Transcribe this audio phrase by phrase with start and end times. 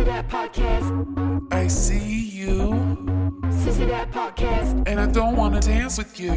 [0.00, 1.52] Sissy That Podcast.
[1.52, 2.70] I see you,
[3.50, 4.88] Sissy That Podcast.
[4.88, 6.32] and I don't want to dance with you.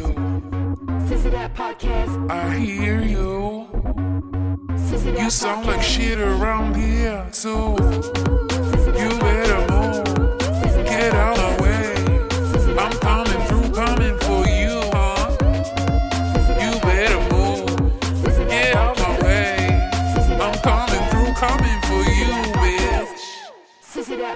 [1.08, 2.30] Sissy That Podcast.
[2.30, 3.66] I hear you.
[4.76, 7.76] Sissy That You sound like shit around here, too.
[7.78, 8.53] Sissy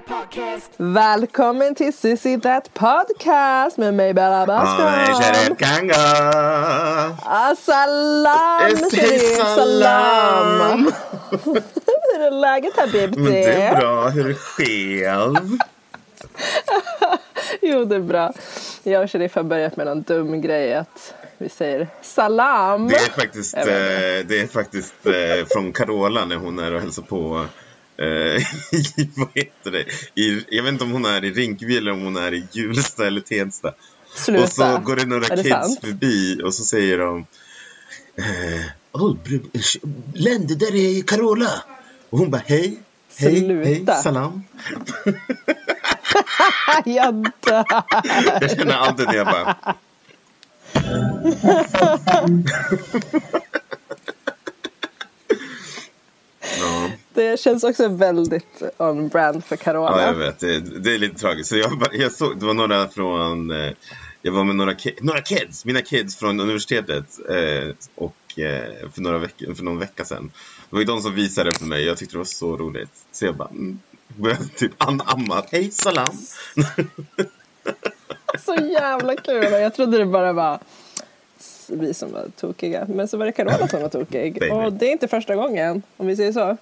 [0.08, 0.70] Podcast.
[0.76, 4.86] Välkommen till Sissy That Podcast med mig Bella Bascom.
[5.14, 5.96] Sharif Ganga.
[7.22, 9.58] Assalam Esti Sharif, salam.
[10.58, 10.92] salam.
[12.14, 13.18] Hur är läget habibti?
[13.20, 14.08] Men det är bra.
[14.08, 15.48] Hur är det själv?
[17.62, 18.32] Jo det är bra.
[18.82, 22.88] Jag och Sharif har börjat med någon dum grej att vi säger salam.
[22.88, 27.02] Det är faktiskt, eh, det är faktiskt eh, från Carola när hon är och hälsar
[27.02, 27.46] på
[28.04, 29.84] i, vad heter det?
[30.14, 33.06] I, jag vet inte om hon är i Rinkeby eller om hon är i Hjulsta
[33.06, 33.72] eller Tensta.
[34.14, 34.42] Sluta.
[34.42, 35.80] Och så går det några det kids sant?
[35.80, 37.26] förbi och så säger de
[38.16, 39.16] eh, oh,
[40.14, 41.62] Len, det där är Carola.
[42.10, 42.78] Och hon bara hej,
[43.16, 43.94] hej, hej, Sluta.
[43.94, 44.42] salam.
[46.84, 47.64] Jag dör.
[48.40, 49.56] Jag känner alltid när jag bara
[57.18, 60.00] Det känns också väldigt on brand för Carola.
[60.00, 60.38] ja, jag vet.
[60.38, 61.48] Det, det är lite tragiskt.
[61.48, 63.50] Så jag, bara- jag såg, det var några från...
[63.50, 63.72] Eh,
[64.22, 67.04] jag var med några, några kids, mina kids från universitetet.
[67.28, 70.30] Eh, och eh, för, några veck, för någon vecka sedan.
[70.70, 71.84] Det var ju de som visade för mig.
[71.84, 72.90] Jag tyckte det var så roligt.
[73.12, 73.48] Så jag bara...
[73.48, 73.78] Mm,
[74.16, 75.42] började typ anamma.
[75.50, 76.06] Hej, salam.
[78.44, 79.44] Så jävla kul.
[79.52, 80.58] Jag trodde det bara var
[81.66, 82.86] vi som var tokiga.
[82.88, 84.52] Men så var det Carola som var tokig.
[84.52, 86.56] Och det är inte första gången, om vi säger så.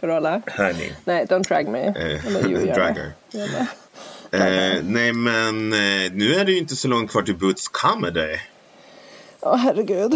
[0.00, 0.42] Carola.
[0.56, 0.92] Honey.
[1.04, 1.86] Nej, don't drag me.
[1.86, 3.00] Eh, Eller you gör drag det.
[3.00, 3.12] her.
[3.30, 3.66] Gör det.
[4.76, 8.36] Eh, nej, men eh, nu är det ju inte så långt kvar till Boots Comedy.
[9.40, 10.14] Åh herregud.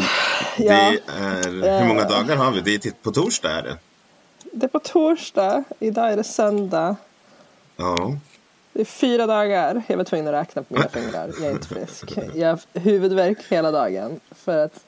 [0.58, 2.08] Ja, Det är, hur många Eh.
[2.08, 2.60] dagar har vi?
[2.60, 3.76] Det är på torsdag är det.
[4.52, 5.64] det är på torsdag.
[5.78, 6.96] Idag är det söndag.
[7.76, 8.16] Ja.
[8.72, 9.82] Det är fyra dagar.
[9.86, 11.30] Jag var tvungen att räkna på mina fingrar.
[11.40, 12.12] Jag är inte frisk.
[12.34, 14.20] Jag har huvudvärk hela dagen.
[14.30, 14.80] För att,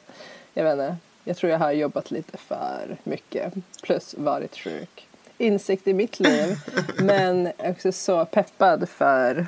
[0.54, 0.96] jag vet inte.
[1.24, 3.54] Jag tror jag har jobbat lite för mycket.
[3.82, 5.08] Plus varit sjuk.
[5.38, 6.56] Insikt i mitt liv.
[6.98, 9.46] Men också så peppad för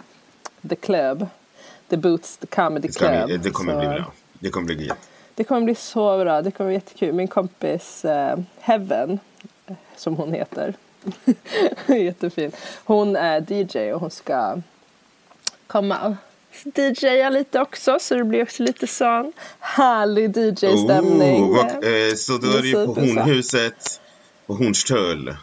[0.68, 1.26] The Club.
[1.88, 3.26] The Boots The Comedy Club.
[3.26, 4.12] bli, det kommer Så bli bra.
[4.32, 4.90] Det kommer bli.
[5.34, 6.42] Det kommer bli så bra.
[6.42, 7.12] Det kommer bli jättekul.
[7.12, 9.18] Min kompis eh, Heaven,
[9.96, 10.74] som hon heter.
[11.86, 12.52] Jättefin.
[12.84, 14.60] Hon är DJ och hon ska
[15.66, 16.16] komma
[16.64, 17.98] DJa lite också.
[18.00, 21.44] Så det blir också lite sån härlig DJ-stämning.
[21.44, 22.94] Oh, vad, eh, så då är det ju på.
[22.94, 24.00] Hornhuset
[24.46, 25.36] på Hornstull.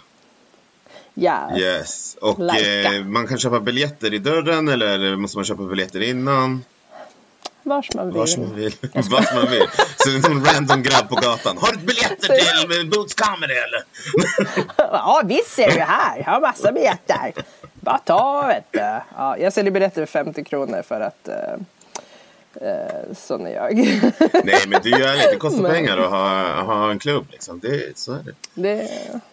[1.15, 1.57] Yes.
[1.57, 2.17] Yes.
[2.21, 6.63] Och eh, man kan köpa biljetter i dörren eller måste man köpa biljetter innan?
[7.63, 8.17] Vars man vill.
[8.17, 8.75] Vars man vill.
[8.93, 9.67] Vars man vill.
[9.97, 11.57] Så det är någon random grabb på gatan.
[11.57, 13.83] Har du biljetter till Boots Comedy eller?
[14.77, 16.17] Ja visst ser du här.
[16.17, 17.33] Jag har massa biljetter.
[17.83, 18.79] Bara ta vet du.
[19.17, 21.53] Ja, jag säljer biljetter för 50 kronor för att eh,
[22.69, 23.75] eh, sån är jag.
[24.43, 25.29] Nej men det är ju ärligt.
[25.31, 27.59] Det kostar Men- pengar att ha, ha en klubb liksom.
[27.59, 28.33] Det, så är det.
[28.53, 28.89] Det,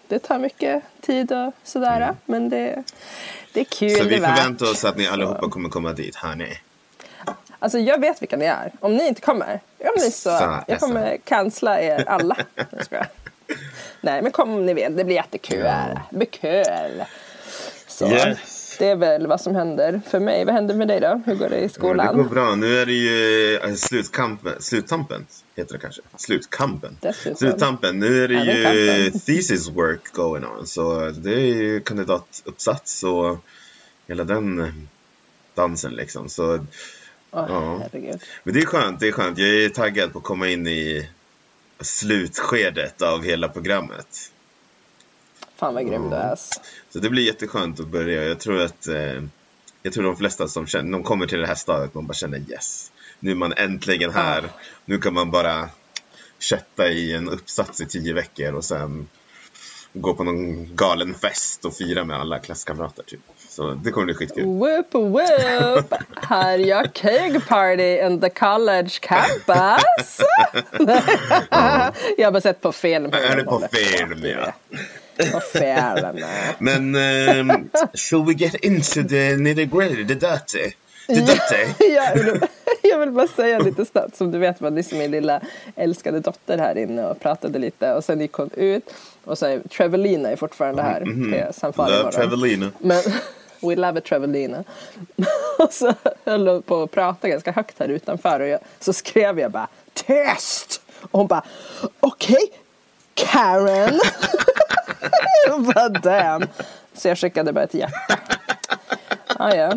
[0.09, 2.15] det tar mycket tid och sådär.
[2.25, 2.85] Men det,
[3.53, 3.91] det är kul.
[3.97, 4.37] Så vi värt.
[4.39, 6.17] förväntar oss att ni allihopa kommer komma dit.
[6.17, 6.59] Hörni.
[7.59, 8.73] Alltså jag vet vilka ni är.
[8.81, 9.61] Om ni inte kommer.
[9.79, 12.37] Jag, blir så, Sa- jag kommer cancella er alla.
[14.01, 14.97] Nej men kom om ni vill.
[14.97, 15.63] Det blir jättekul.
[16.11, 17.05] Det blir kul.
[18.01, 18.77] Så Yes.
[18.79, 20.45] det är väl vad som händer för mig.
[20.45, 21.23] Vad händer med dig då?
[21.27, 22.17] Hur går det i Ja, skolan?
[22.17, 22.55] det går bra.
[22.55, 24.53] Nu är det ju eh, slutkampen.
[24.63, 26.03] Sluttampen heter det kanske.
[26.17, 26.97] Slutkampen.
[27.01, 27.37] Dessutom.
[27.37, 27.99] Sluttampen.
[27.99, 30.67] Nu är det Även ju thesis work going on.
[30.67, 33.39] Så det är ju kandidatuppsats och
[34.09, 34.73] hela den
[35.55, 36.29] dansen liksom.
[36.29, 36.67] Så, Åh,
[37.49, 37.79] Ja.
[37.83, 38.21] herregud.
[38.45, 39.01] men det är skönt.
[39.01, 39.39] Det är skönt.
[39.39, 41.09] Jag är taggad på att komma in i
[41.81, 44.31] slutskedet av hela programmet.
[45.61, 46.37] Fan vad grym du är.
[46.91, 48.25] Så det blir jätteskönt att börja.
[48.25, 49.23] Jag tror att eh,
[49.83, 52.39] jag tror de flesta som känner, de kommer till det här stadiet, man bara känner
[52.51, 52.93] yes.
[53.19, 54.45] Nu är man äntligen här.
[54.85, 55.69] Nu kan man bara
[56.39, 59.09] kötta i en uppsats i tio veckor och sen
[59.93, 63.03] gå på någon galen fest och fira med alla klasskamrater.
[63.03, 63.21] Typ.
[63.49, 64.45] Så det kommer bli skitkul.
[64.45, 65.95] Whoop whoop!
[66.17, 70.21] Här är jag cake party in the college campus.
[72.17, 73.13] jag har bara sett på film.
[73.13, 74.53] Är det på film ja.
[75.33, 76.25] På film.
[76.59, 76.95] Men
[77.51, 80.73] um, shall we get into the nitty gritty, the dirty?
[81.07, 81.95] The dirty?
[81.95, 82.13] Ja,
[82.83, 84.17] jag vill bara säga lite snabbt.
[84.17, 85.41] Som du vet var liksom min lilla
[85.77, 87.93] älskade dotter här inne och pratade lite.
[87.93, 88.95] Och sen gick hon ut.
[89.25, 91.01] Och så är Trevelina är fortfarande här.
[91.01, 92.13] till San Love imorgon.
[92.13, 92.71] Travelina.
[92.79, 93.03] Men
[93.63, 94.65] we love a Trevelina.
[95.59, 95.95] och så
[96.25, 98.41] höll hon på att prata ganska högt här utanför.
[98.41, 100.83] Och jag, så skrev jag bara test.
[101.11, 101.45] Och hon bara
[102.01, 102.51] okej
[103.27, 104.01] Karen.
[105.75, 106.47] bara damn.
[106.95, 108.19] Så jag skickade bara ett hjärta.
[109.37, 109.73] Ah, ja.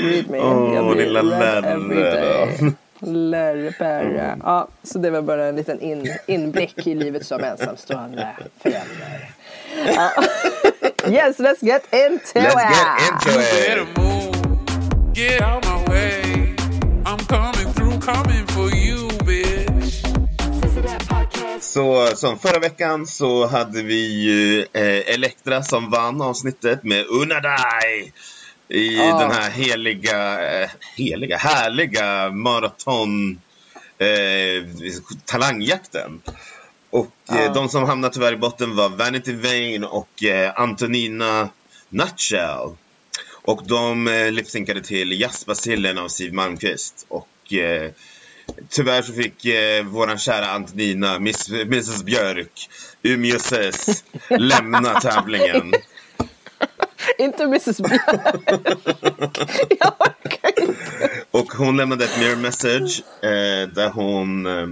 [0.00, 0.38] Read me.
[0.38, 2.56] Åh, blir lilla Lärre every day.
[2.60, 2.72] då.
[3.10, 4.36] Lärre.
[4.44, 8.28] Ja, så det var bara en liten in, inblick i livet som ensamstående
[8.62, 9.30] förälder.
[9.86, 10.10] Ja.
[11.06, 12.70] Yes, let's get into Let's it!
[12.70, 15.16] get into it!
[15.16, 16.22] Get out my way.
[17.04, 19.08] I'm coming through, coming for you,
[21.62, 28.12] Så som förra veckan så hade vi ju eh, Elektra som vann avsnittet med Unadai
[28.68, 29.18] i Ah.
[29.18, 33.40] den här heliga, eh, heliga, härliga maraton
[33.98, 34.64] eh,
[35.24, 36.22] talangjakten.
[36.90, 37.52] Och eh, Ja.
[37.52, 41.48] de som hamnade tyvärr i botten var Vanity Vane och eh, Antonina
[41.88, 42.76] Nutshell.
[43.44, 47.06] Och de eh, lipsynkade till Jazzbacillen av Siw Malmkvist.
[47.08, 47.90] Och eh,
[48.68, 52.68] tyvärr så fick eh, våran kära Antonina, Miss, Mrs Björk,
[53.02, 53.52] Umeås
[54.28, 55.72] lämna tävlingen.
[57.18, 58.02] Inte Mrs Björk.
[59.78, 60.74] jag orkar inte.
[61.30, 64.66] Och hon lämnade ett mirror message eh, där hon eh,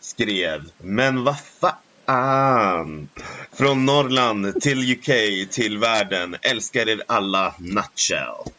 [0.00, 3.08] skrev Men vad fan!
[3.52, 5.08] Från Norrland till UK
[5.50, 8.52] till världen älskar er alla nutshell.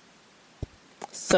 [1.32, 1.38] Så,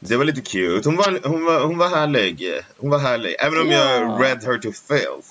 [0.00, 0.88] Det var lite cute.
[0.88, 2.52] Hon var, hon var, hon var härlig.
[2.76, 3.36] Hon var härlig.
[3.38, 3.94] Även om Ja.
[3.94, 5.28] jag read her to filth.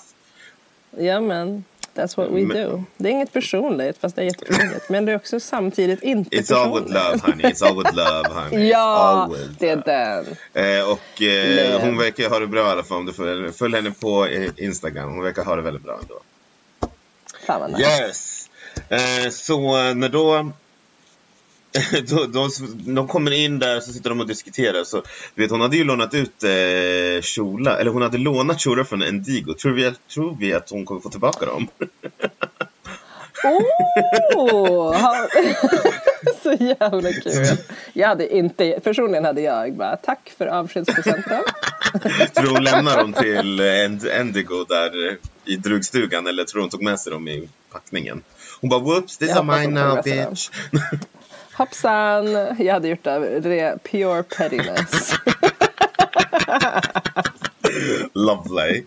[0.98, 1.64] ja men,
[1.94, 2.84] that's what we Men- do.
[2.96, 4.88] Det är inget personligt, fast det är jätteroligt.
[4.88, 7.22] Men det är också samtidigt inte It's all with personligt.
[7.24, 7.46] love honey.
[7.52, 8.68] It's all with love honey.
[8.70, 10.26] Ja, det är den.
[10.54, 12.98] Eh, och eh, hon verkar ha det bra i alla fall.
[12.98, 15.08] Om du följer, följ henne på eh, Instagram.
[15.10, 16.20] Hon verkar ha det väldigt bra ändå.
[17.46, 17.82] Fan vad nice.
[18.06, 18.48] Yes!
[18.88, 19.60] Eh, så
[19.94, 20.50] när då,
[22.08, 22.48] då, då
[22.86, 24.84] de kommer in där så sitter de och diskuterar.
[24.84, 25.02] Så,
[25.34, 29.54] vet, hon hade ju lånat ut eh, kjolar, eller hon hade lånat kjolar från Endigo.
[29.54, 31.68] Tror vi, tror vi att hon kommer få tillbaka dem?
[34.34, 34.96] Oh,
[36.42, 37.56] så jävla kul.
[37.92, 41.42] Jag hade inte, personligen hade jag bara tack för avskedspresenten.
[42.34, 47.00] tror hon lämnar dem till End- Endigo där i drugstugan eller tror hon tog med
[47.00, 48.22] sig dem i packningen?
[48.60, 50.50] Hon bara whoops, these Jag are mine now bitch.
[51.58, 55.12] Hoppsan, jag hade gjort det av re- pure pettiness.
[58.14, 58.84] Lovely.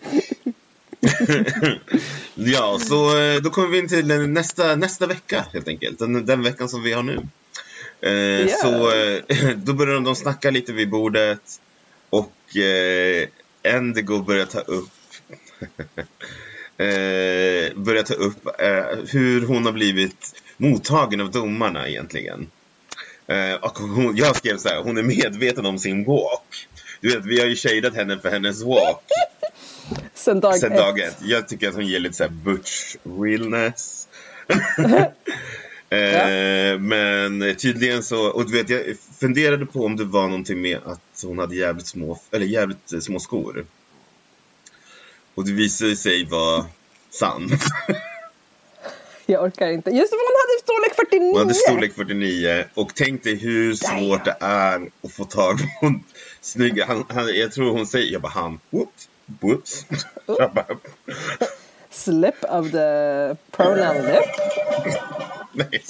[2.34, 5.98] ja, så eh, då kommer vi in till nästa, nästa vecka helt enkelt.
[5.98, 7.18] Den, den veckan som vi har nu.
[8.00, 8.12] Eh,
[8.50, 8.56] Ja.
[8.62, 9.22] Så eh,
[9.56, 11.60] då börjar de snacka lite vid bordet.
[12.10, 13.28] Och eh,
[13.62, 14.88] Endigo börjar ta upp
[16.78, 22.50] eh, börjar ta upp eh, hur hon har blivit mottagen av domarna egentligen.
[23.26, 26.68] Eh, och hon, jag skrev så här, hon är medveten om sin walk.
[27.00, 29.02] Du vet, vi har ju shadat henne för hennes walk
[30.14, 30.78] Sen dag sen ett.
[30.78, 31.16] dag ett.
[31.20, 34.08] Jag tycker att hon ger lite så här butch realness.
[35.90, 40.78] eh, Men tydligen så, och du vet jag funderade på om det var någonting med
[40.86, 43.66] att hon hade jävligt små, eller jävligt små skor.
[45.34, 46.66] Och det visade sig vara
[47.10, 47.52] sant.
[49.32, 49.90] Jag orkar inte.
[49.90, 51.30] Just det, hon hade storlek 49!
[51.32, 55.86] Hon hade storlek 49 och tänk dig hur svårt det är att få tag på
[55.86, 56.04] en
[56.40, 59.08] snygg, han, han, jag tror hon säger, jag bara han, whoops,
[59.40, 59.86] whoops.
[60.26, 60.66] Jag bara,
[61.90, 64.24] Slip of the pronoun lip.
[65.52, 65.82] nej.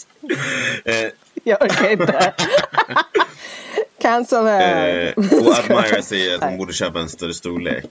[0.85, 1.11] Eh,
[1.45, 2.35] Jag orkar inte.
[4.00, 5.14] Cancel her.
[5.17, 7.85] Eh, och Admira säger att hon borde köpa en större storlek.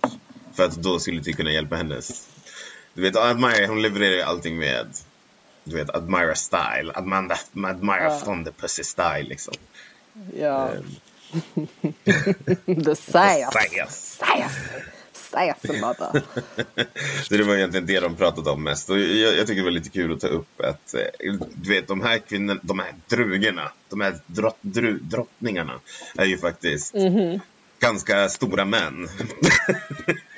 [0.55, 2.27] För att då skulle det kunna hjälpa hennes.
[2.93, 4.87] Du vet, Admira hon levererar ju allting med
[5.63, 6.91] du vet, Admira style.
[6.95, 8.19] Amanda, Admira Ja.
[8.19, 9.53] from the pussy style liksom.
[10.37, 10.69] Ja.
[10.73, 10.79] Eh,
[12.85, 13.47] The size.
[13.51, 13.87] Size.
[13.87, 14.49] Size.
[15.13, 16.21] Size mother.
[17.23, 18.89] Så det var egentligen det de pratade om mest.
[18.89, 21.87] Och jag, jag tycker det var lite kul att ta upp att eh, du vet,
[21.87, 25.79] de här kvinnorna, de här drugorna, de här drott, dru, drottningarna
[26.17, 26.93] är ju faktiskt
[27.79, 29.07] ganska stora män.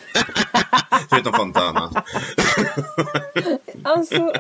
[1.10, 2.04] Förutom Fontana.
[3.84, 4.34] Alltså,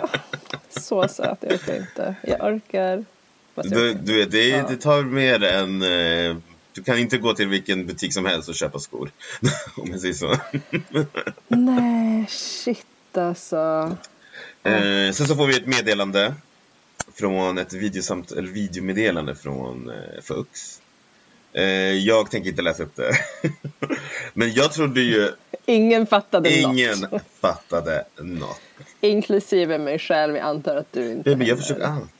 [0.69, 1.37] så söt.
[1.41, 2.15] Jag orkar inte.
[2.23, 3.05] Jag orkar.
[3.55, 4.67] Jag Du, du vet, det, Ja.
[4.69, 5.81] det tar mer än...
[5.81, 6.37] Eh,
[6.73, 9.11] du kan inte gå till vilken butik som helst och köpa skor.
[9.77, 10.37] Om jag säger så.
[11.47, 13.91] Nej, shit alltså.
[14.63, 16.33] Eh, sen så får vi ett meddelande.
[17.13, 20.81] Från ett videosamt, eller videomeddelande från eh, Fux.
[21.53, 23.11] Eh, jag tänker inte läsa upp det.
[24.33, 25.31] Men jag trodde ju
[25.65, 27.21] Ingen fattade ingen något.
[27.41, 28.61] fattade något.
[29.01, 30.35] Inklusive mig själv.
[30.35, 32.11] Jag antar att du inte Baby, jag försöker allt.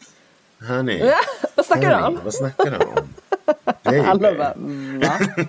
[0.60, 1.12] Hörni.
[1.56, 2.20] Vad snackar du om?
[2.24, 3.14] Vad snackar du om?
[3.84, 4.00] Baby.
[4.00, 4.54] Alla bara,
[5.10, 5.20] va?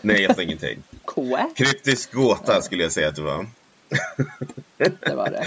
[0.00, 0.82] Nej, jag sa ingenting.
[1.06, 1.56] Quack?
[1.56, 3.46] Kryptisk gåta skulle jag säga att det var.
[5.00, 5.44] Det var det.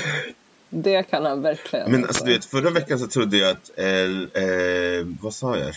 [0.69, 1.91] Det kan han verkligen.
[1.91, 5.73] Men alltså, du vet, förra veckan så trodde jag att, eh, eh, vad sa jag?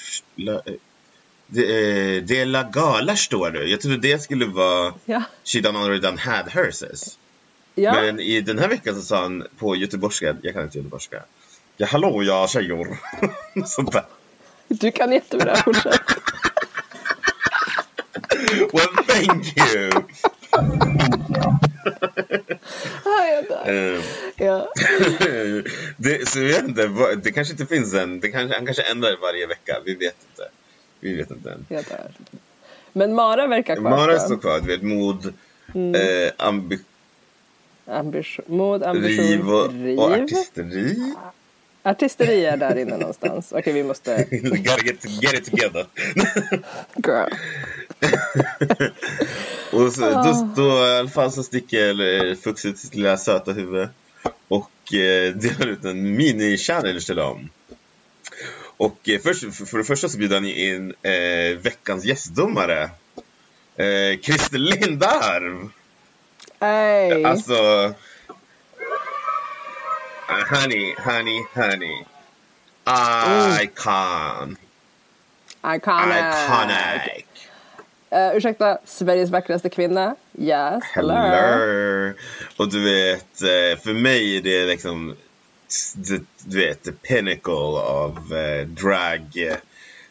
[1.50, 3.64] La, eh, är La Gala står det.
[3.64, 5.22] Jag trodde det skulle vara Ja.
[5.44, 7.18] She done already done had herses.
[7.74, 7.92] ja.
[7.92, 11.22] Men i den här veckan så sa han på göteborgska, jag kan inte göteborgska.
[11.76, 12.98] Ja hallå ja tjejor.
[13.66, 14.04] Sånt där.
[14.68, 15.56] Du kan jättebra.
[15.56, 16.00] Fortsätt.
[18.72, 19.90] Well thank you!
[23.66, 24.02] Eh,
[24.36, 24.72] Ja.
[25.96, 26.86] det, så jag vet inte,
[27.22, 30.48] det kanske inte finns en, det kanske, han kanske ändrar varje vecka, vi vet inte.
[31.00, 31.66] Vi vet inte än.
[31.68, 32.10] Jag dör.
[32.92, 33.90] Men Mara verkar kvar.
[33.90, 34.18] Mara då.
[34.18, 35.34] står kvar, du vet mod,
[35.74, 35.94] Mm.
[36.26, 36.78] eh, ambi,
[37.86, 39.98] Ambition, mod, ambition, riv och, riv.
[39.98, 41.14] och artisteri.
[41.82, 43.52] Artisteri är där inne någonstans.
[43.52, 44.24] Okej, vi måste...
[44.30, 45.86] Gotta get, get it together.
[47.06, 47.30] Girl.
[49.72, 50.24] och så, Ah.
[50.56, 52.00] då, då i alla fall så sticker
[52.30, 53.88] eh, Fuxet sitt lilla söta huvud
[54.48, 57.48] och eh, delar ut en mini-challenge till dem.
[58.78, 62.90] Och eh, först, för, för det första så bjuder han in eh, veckans gästdomare.
[63.76, 65.68] Eh, Christer Lindarw!
[66.60, 67.24] Ey.
[67.24, 67.94] Alltså...
[70.50, 72.04] Honey, honey, honey.
[73.62, 74.56] Icon.
[75.74, 76.16] Iconic.
[76.44, 77.24] Iconic.
[78.12, 80.16] Uh, ursäkta, Sveriges vackraste kvinna?
[80.38, 81.14] Yes, hello.
[81.14, 82.12] Hello.
[82.56, 85.16] Och du vet, eh, för mig är det liksom
[85.94, 89.56] du, du vet, the pinnacle av eh, drag, eh,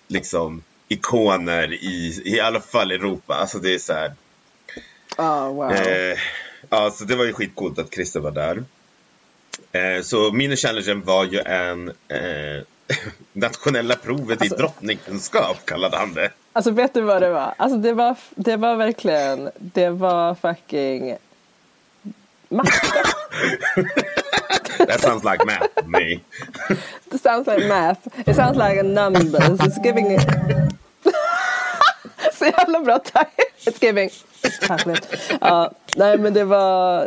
[0.07, 3.33] liksom ikoner i, i alla fall Europa.
[3.35, 4.13] Alltså det är så här.
[5.17, 5.71] Oh, wow.
[5.71, 6.17] Eh,
[6.69, 8.63] ja, så det var ju skitcoolt att Christer var där.
[9.71, 12.63] Eh, så mini-challengen var ju en eh,
[13.33, 16.31] nationella provet Alltså- i drottningkunskap kallade han det.
[16.53, 17.53] Alltså vet du vad det var?
[17.57, 21.17] Alltså det var, det var verkligen, det var fucking
[22.49, 23.03] matte.
[24.87, 26.19] That sounds like math to me.
[27.11, 28.07] It sounds like math.
[28.27, 29.59] It sounds like a numbers.
[29.59, 30.19] It's giving...
[32.33, 33.33] Så jävla bra tack.
[33.65, 34.09] It's giving...
[34.67, 35.07] Tackligt.
[35.41, 37.05] Ja, nej men det var...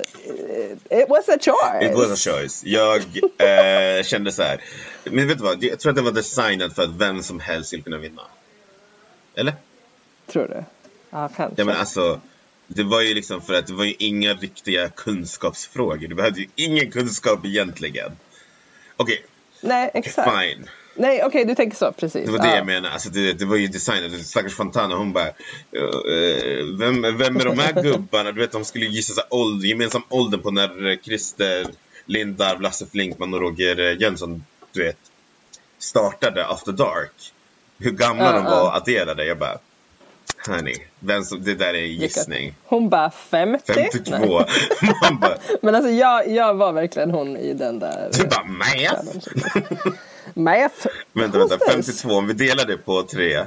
[0.91, 1.83] It was a choice.
[1.91, 2.65] It was a choice.
[2.65, 3.01] Jag
[3.39, 4.61] eh, kände så här.
[5.05, 5.65] Men vet du vad?
[5.65, 8.23] Jag tror att det var designat för att vem som helst skulle kunna vinna.
[9.35, 9.55] Eller?
[10.27, 10.65] Tror du?
[11.11, 11.55] Ja, kanske.
[11.61, 12.21] Ja men alltså.
[12.75, 16.09] Det var ju liksom för att det var ju inga riktiga kunskapsfrågor.
[16.09, 18.13] Du behövde ju ingen kunskap egentligen.
[18.97, 19.25] Okej,
[19.61, 20.31] nej, exakt.
[20.41, 20.69] fine.
[20.95, 21.93] Nej, okej, du tänker så.
[21.93, 22.27] Precis.
[22.27, 22.57] Det var det ja.
[22.57, 22.95] jag menade.
[22.95, 24.27] Alltså det, det var ju designat.
[24.27, 25.27] Stackars Fontana hon bara.
[25.29, 25.35] eh,
[26.79, 28.33] vem, vem är de här gubbarna?
[28.33, 31.67] Du vet de skulle gissa så ålder, gemensam ålder på när eh, Christer
[32.07, 34.99] Lindarw, Lasse Flinkman och Roger eh, Jönsson du vet,
[35.79, 37.33] startade After Dark.
[37.79, 38.77] Hur gamla Ja, de var ja.
[38.77, 39.25] adderade.
[39.25, 39.59] Jag bara.
[40.49, 42.55] Hörni, vem som, det där är gissning.
[42.65, 43.73] Hon bara 50?
[43.73, 44.11] 52.
[44.11, 44.47] Nej.
[45.03, 45.37] Man bara.
[45.63, 48.09] Men alltså jag, jag var verkligen hon i den där...
[48.13, 49.29] Du bara math?
[50.35, 50.87] Math.
[51.13, 51.57] Vänta, vänta.
[51.57, 52.03] this?
[52.03, 53.45] 52, om vi delar det på tre.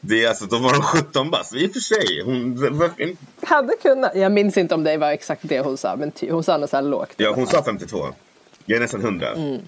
[0.00, 1.54] Det är alltså, då var de 17 bast.
[1.54, 2.22] I och för sig.
[2.24, 4.12] Hon, Hade kunnat.
[4.14, 5.96] Jag minns inte om det var exakt det hon sa.
[5.96, 7.14] Men ty, hon sa något så här lågt.
[7.16, 8.08] ja, hon sa 52.
[8.66, 9.32] Jag är nästan 100.
[9.32, 9.60] Mm.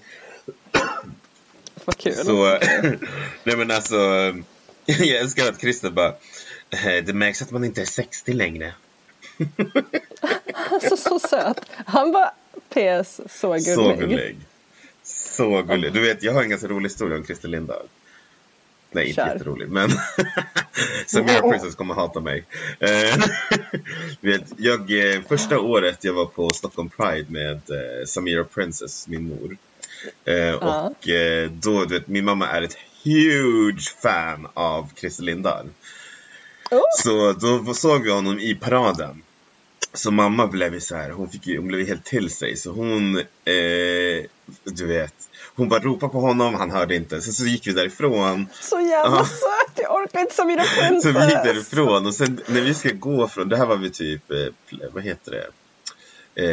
[1.85, 2.13] Vad kul.
[2.13, 2.43] Så,
[3.43, 3.95] nej men alltså.
[4.85, 6.13] Jag älskar att Christer bara.
[6.71, 8.73] "Eh, Det märks att man inte är 60 längre.
[10.71, 11.61] Alltså så söt.
[11.85, 12.31] Han var
[12.69, 13.63] PS så gullig.
[13.65, 14.37] Så gullig.
[15.03, 15.93] Så gullig.
[15.93, 17.87] Du vet, jag har en ganska rolig historia om Christer Lindahl.
[18.91, 19.33] Nej, inte Kör.
[19.33, 19.89] jätterolig, men
[21.05, 22.45] som jag Princess kommer hata mig.
[22.79, 23.17] Eh,
[24.21, 27.61] du vet, jag, eh, första året jag var på Stockholm Pride med
[28.07, 29.57] Samira Princess, min mor.
[30.61, 31.07] Och
[31.51, 35.69] då, du vet, min mamma är ett huge fan av Christer Lindahl.
[36.71, 36.81] Oh.
[37.03, 39.21] Så då såg vi honom i paraden.
[39.93, 42.57] Så mamma blev så här, hon, fick hon blev helt till sig.
[42.57, 43.23] Så hon, eh,
[44.63, 45.13] du vet,
[45.55, 47.21] hon bara ropade på honom, han hörde inte.
[47.21, 48.47] Sen så gick vi därifrån.
[48.61, 49.25] Så jävla Ja.
[49.25, 49.73] söt.
[49.83, 51.15] Jag orkar inte som mina Så princess.
[51.15, 54.31] vi gick därifrån och sen när vi ska gå från, det här var vi typ,
[54.31, 54.37] eh,
[54.93, 55.47] vad heter det?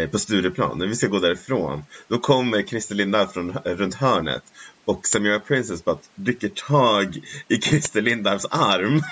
[0.02, 4.42] Eh, på Stureplan, när vi ska gå därifrån, då kommer Christer Lindarw från, runt hörnet
[4.84, 9.02] och Samira Princess bara rycker tag i Christer Lindarws arm.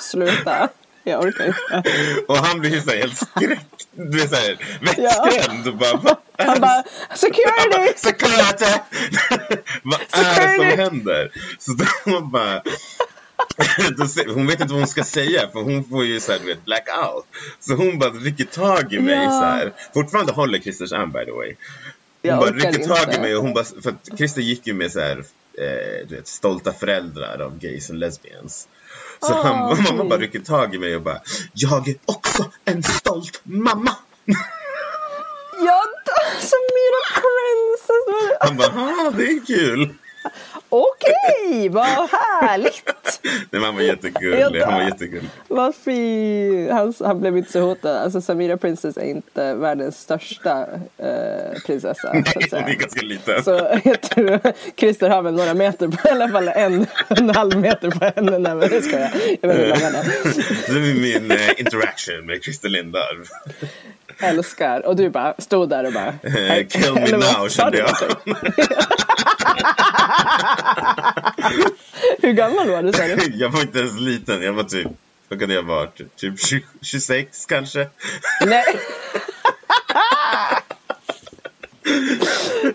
[0.00, 0.68] Sluta.
[1.04, 1.90] Jag orkar inte.
[2.28, 6.84] Och han blir ju såhär helt skräckt, du är såhär vettskrämd bara är Han bara
[7.14, 7.92] security.
[7.96, 8.64] Security!
[9.82, 11.30] Vad är det som händer?
[11.58, 11.72] Så
[12.04, 12.62] då bara
[14.34, 16.64] hon vet inte vad hon ska säga för hon får ju så här, du vet,
[16.64, 17.26] blackout.
[17.60, 19.30] Så hon bara rycker tag i mig Ja.
[19.30, 19.72] så här.
[19.94, 21.48] Fortfarande håller Christers arm by the way.
[22.22, 23.20] Hon Jag bara rycker tag i inte.
[23.20, 25.16] mig och hon bara, för att Christer gick ju med så här,
[25.58, 28.68] eh, du vet, stolta föräldrar av gays och lesbians.
[29.20, 31.20] Så Ah, han, mamma bara rycker tag i mig och bara,
[31.52, 33.96] jag är också en stolt mamma.
[35.66, 35.84] Ja,
[36.40, 38.38] Samira Princess!
[38.40, 39.94] Han bara, ah, det är kul.
[40.68, 42.82] Okej, vad härligt!
[43.22, 44.60] Nej, men han var jättegullig.
[44.60, 45.28] Han var jättegullig.
[45.48, 46.70] Vad fint!
[46.70, 47.96] Han, han blev inte så hotad.
[47.96, 50.66] Alltså Samira Princess är inte världens största
[50.98, 51.94] eh, prinsessa.
[52.02, 52.74] Så att Hon är säga.
[52.74, 53.44] ganska liten.
[53.44, 54.40] Så jag tror
[54.76, 58.38] Christer har väl några meter på, i alla fall en, en halv meter på henne.
[58.38, 59.10] Nej men det ska jag.
[59.40, 60.04] Jag vet inte lång han är.
[60.72, 63.24] Det är min eh, interaction med Christer Lindarw.
[64.20, 64.86] Älskar.
[64.86, 66.06] Och du bara stod där och bara.
[66.06, 67.88] Eh, Kill me now kände jag.
[72.22, 73.32] Hur gammal var du sa du?
[73.34, 74.42] Jag var inte ens liten.
[74.42, 74.86] Jag var typ,
[75.28, 76.16] vad kan jag ha varit?
[76.16, 77.88] Typ 20, 26 kanske?
[78.46, 78.64] Nej.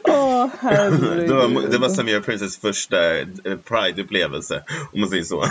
[0.04, 1.28] Åh herregud.
[1.30, 4.62] Det var, det var Samira Princess första eh, Pride-upplevelse,
[4.94, 5.46] om man säger så.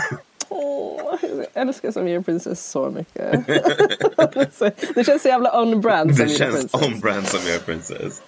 [0.55, 3.47] Åh, jag älskar Samira Princess så mycket.
[4.95, 6.83] det känns så jävla on-brand Det Samira känns Princess.
[6.83, 8.23] on-brand Samira Princess.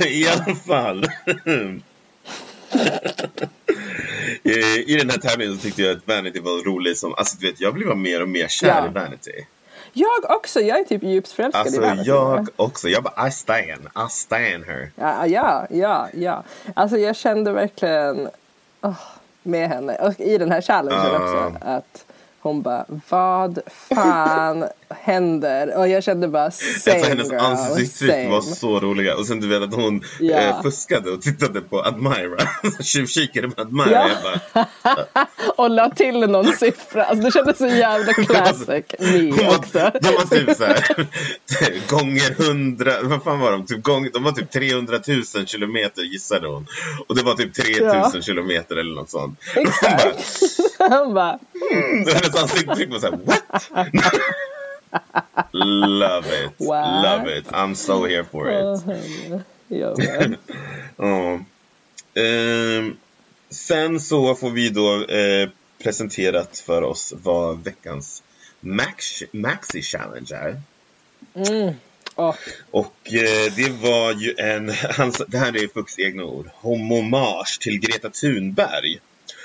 [0.00, 1.06] Eh, I alla fall.
[4.44, 7.46] Eh, I den här tävlingen så tyckte jag att Vanity var rolig som, alltså du
[7.50, 8.86] vet, jag blev mer och mer kär Ja.
[8.86, 9.46] i Vanity.
[9.92, 12.08] Jag också, jag är typ djupt förälskad i Alltså Vanity.
[12.10, 13.58] jag också, jag bara I stan,
[14.06, 14.90] I stan her.
[14.96, 16.44] Ja, ja, ja, ja.
[16.74, 18.28] Alltså jag kände verkligen
[18.80, 18.94] åh,
[19.42, 21.18] med henne och i den här challengen Ja.
[21.18, 22.04] också att
[22.40, 25.76] hon bara vad fan händer?
[25.78, 29.16] Och jag kände bara same Alltså hennes ansiktsuttryck var så roliga.
[29.16, 30.36] Och sen du vet att hon Ja.
[30.38, 32.48] eh, fuskade och tittade på Admira.
[32.82, 33.90] Tjuvkikade på Admira.
[33.90, 34.08] Ja.
[34.52, 37.04] Bara, Och la till någon siffra.
[37.04, 39.90] Alltså det kändes så jävla classic hon me var, också.
[40.00, 40.84] de var typ såhär,
[41.90, 43.66] gånger hundra, vad fan var de?
[43.66, 45.00] Typ gång, de var typ 300
[45.36, 46.66] 000 kilometer gissade hon.
[47.08, 47.80] Och det var typ 3000
[48.14, 48.20] Ja.
[48.22, 49.38] kilometer eller något sånt.
[49.56, 50.90] Och hon bara, Exakt.
[50.90, 51.38] Han bara
[51.72, 53.70] mm, hennes ansiktsuttryck var såhär, what?
[55.52, 57.02] Love it, What?
[57.04, 58.82] love it, I'm so here for it.
[59.68, 60.36] jag med.
[60.96, 61.40] Ja.
[62.22, 62.96] Ehm,
[63.50, 65.48] sen så får vi då eh,
[65.82, 68.22] presenterat för oss vad veckans
[68.60, 70.60] Max, Maxi Challenge är.
[72.16, 72.34] Åh,
[72.70, 77.80] Och eh, det var ju en, hans, det här är Fuchs egna ord, homomage till
[77.80, 79.00] Greta Thunberg.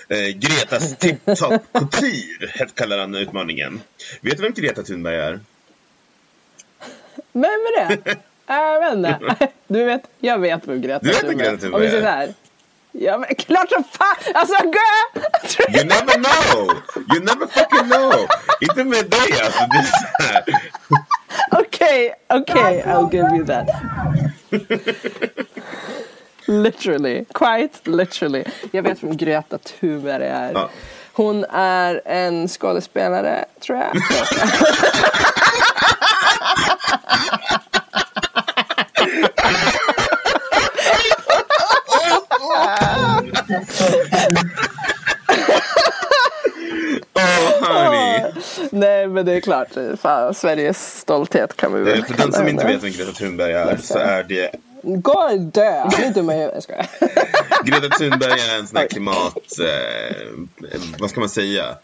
[0.10, 3.82] Eh, Gretas tip-top couture kallar han utmaningen.
[4.22, 5.40] Vet du vem Greta Thunberg är?
[7.32, 8.16] Vem är det?
[8.48, 9.48] Jag vet inte.
[9.68, 11.52] Du vet, jag vet vem Greta Du vet vem Thunberg är.
[11.52, 12.06] Greta Thunberg Om vi säger är?
[12.06, 12.34] så här.
[12.92, 14.16] Ja men klart som fan!
[14.34, 15.24] Alltså girl!
[15.76, 16.72] You never know!
[17.14, 18.28] You never fucking know!
[18.62, 20.44] Inte med dig alltså, det är så här.
[21.52, 23.68] Okej, okej, I'll give you that.
[26.48, 28.44] literally, quite literally.
[28.72, 30.52] Jag vet vem Greta Thunberg är.
[30.54, 30.70] Ja.
[31.14, 33.96] Hon är en skådespelare, tror jag.
[48.72, 49.68] Nej men det är klart,
[50.02, 53.54] fan, Sveriges stolthet kan vi väl Eh, För den som inte vet vem Greta Thunberg
[53.54, 54.52] är så är det
[54.86, 55.84] Gå och dö!
[55.98, 56.88] Nu är du med jag skojar.
[57.64, 59.60] Greta Thunberg är en sån här klimat...
[59.60, 60.28] Eh,
[61.00, 61.78] vad ska man säga?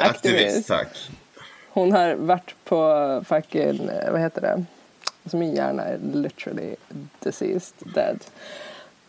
[0.00, 0.16] Aktivist,
[0.46, 0.68] Aktivist.
[0.68, 0.88] tack.
[1.68, 4.64] Hon har varit på fucking, eh, vad heter det?
[5.24, 6.76] Alltså min hjärna är literally
[7.20, 8.18] deceased, dead.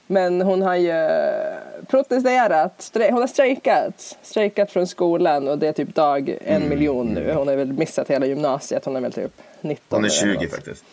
[0.07, 0.93] Men hon har ju
[1.88, 4.17] protesterat, hon har strejkat.
[4.21, 7.33] Strejkat från skolan och det är typ dag en miljon nu.
[7.33, 9.31] Hon har väl missat hela gymnasiet, hon är väl typ
[9.62, 10.51] 19 Hon är eller 20 något.
[10.55, 10.83] faktiskt.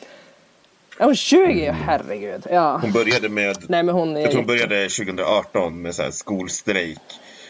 [0.99, 1.71] Är hon 20?
[1.71, 2.43] Herregud.
[2.51, 2.79] Ja.
[2.83, 3.57] Hon började med...
[3.69, 6.99] Nej men hon är Jag tror hon började 2018 med så här skolstrejk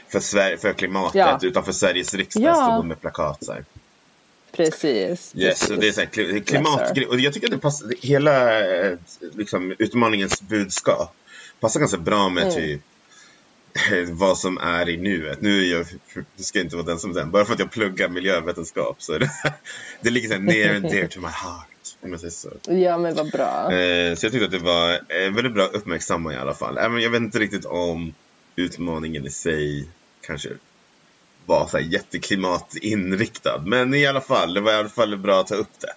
[0.09, 1.39] för, Sverige, för klimatet Ja.
[1.43, 2.43] utanför Sveriges riksdag.
[2.43, 2.55] Ja.
[2.55, 3.65] Stod hon med plakat så här.
[4.53, 5.33] Precis.
[5.37, 5.77] Yes, precis.
[5.81, 7.09] det är så här, kli- Yes, klimat, sir.
[7.09, 8.99] och jag tycker att det passar, hela eh,
[9.35, 11.15] liksom, utmaningens budskap
[11.61, 12.55] passar ganska bra med Mm.
[12.55, 12.81] typ
[14.11, 15.41] vad som är i nuet.
[15.41, 15.87] Nu är jag,
[16.37, 19.19] det ska inte vara den som den, bara för att jag pluggar miljövetenskap så är
[19.19, 19.31] det,
[20.01, 21.67] det ligger så här near and dear to my heart.
[22.07, 22.51] Om jag säger så.
[22.65, 23.73] Ja men vad bra.
[23.73, 26.79] Eh, så jag tyckte att det var eh, väldigt bra uppmärksamma i alla fall.
[26.79, 28.15] Även jag vet inte riktigt om
[28.57, 29.89] utmaningen i sig
[30.21, 30.49] kanske
[31.47, 33.63] var så här jätteklimatinriktad.
[33.67, 35.93] Men i alla fall, det var i alla fall bra att ta upp det.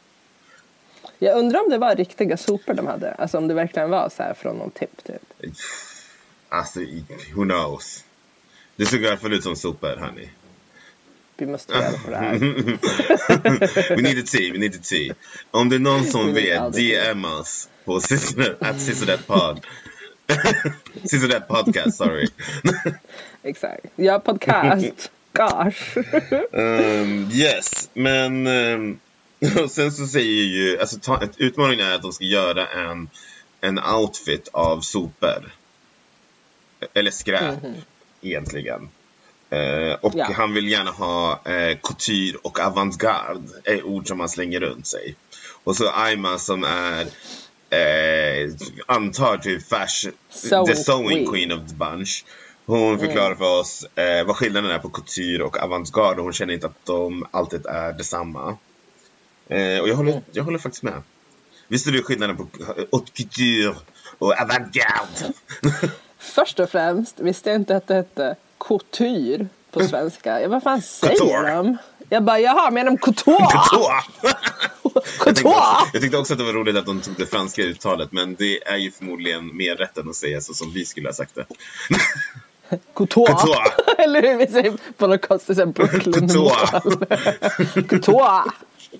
[1.20, 3.12] Jag undrar om det var riktiga sopor de hade.
[3.12, 5.54] Alltså om det verkligen var så här från någon tipp typ.
[6.50, 6.80] Alltså,
[7.36, 8.06] who knows?
[8.76, 10.30] Det såg i alla fall ut som sopor, hörni.
[11.40, 12.40] Vi måste reda på det här.
[13.96, 15.12] we need to see, we need to see.
[15.52, 19.66] Om det är någon som vet, DM oss på Sissonet, at Sissonet pod.
[21.04, 22.28] Sissonet podcast, sorry.
[23.44, 23.86] Exakt.
[23.96, 25.12] Ja, podcast.
[25.34, 25.98] Gosh.
[26.52, 29.00] Um, yes, men um,
[29.64, 33.10] och sen så säger ju, alltså ta, utmaningen är att de ska göra en,
[33.62, 35.52] en outfit av sopor.
[36.94, 37.60] Eller skräp,
[38.22, 38.90] egentligen.
[39.50, 40.28] Eh, och Ja.
[40.36, 45.16] han vill gärna ha eh, couture och avantgarde, är ord som han slänger runt sig.
[45.64, 47.02] Och så Aima som är,
[47.70, 48.52] eh,
[48.86, 51.28] antar typ fashion, Sewing the sewing queen.
[51.28, 52.26] queen of the bunch.
[52.66, 56.54] Hon förklarar för oss eh, vad skillnaden är på couture och avantgarde och hon känner
[56.54, 58.58] inte att de alltid är detsamma.
[59.48, 61.02] Eh, och jag håller, jag håller faktiskt med.
[61.68, 62.48] Visste du skillnaden på
[62.92, 63.76] haute couture
[64.18, 65.34] och avantgarde?
[66.18, 70.42] Först och främst visste jag inte att det hette couture på svenska.
[70.42, 71.56] Jag vad fan säger Couture.
[71.56, 71.78] de?
[72.10, 73.38] Jag bara, jaha, menar de couture?
[73.70, 74.34] Couture!
[75.26, 77.62] Jag tyckte, också, jag tyckte också att det var roligt att de tog det franska
[77.62, 81.08] uttalet men det är ju förmodligen mer rätt än att säga så som vi skulle
[81.08, 81.46] ha sagt det.
[82.94, 83.26] Couture.
[83.26, 83.64] Couture.
[83.98, 86.82] Eller hur vi säger på något konstigt sätt brooklyn Couture.
[87.88, 88.44] Couture.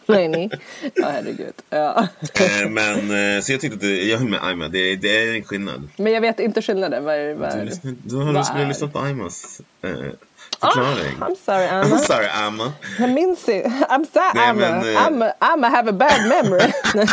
[0.06, 0.50] Nej, nej.
[0.96, 1.54] Ja, herregud.
[1.70, 2.08] Ja.
[2.34, 3.08] Eh, men
[3.44, 5.90] så jag tyckte att jag höll med Aima, det, det är en skillnad.
[5.98, 7.04] Men jag vet inte skillnaden.
[7.06, 9.92] Vad är, vad Du, lyssnar, du har skulle lyssnat på Aimas eh,
[10.62, 11.18] Ah, förklaring.
[11.20, 11.98] I'm sorry, I'm Anna.
[11.98, 12.74] sorry Amma.
[13.00, 13.70] Jag minns inte.
[13.70, 14.62] I'm sorry, Nej, Amma.
[14.82, 16.72] men, eh, Amma, Amma have a bad memory.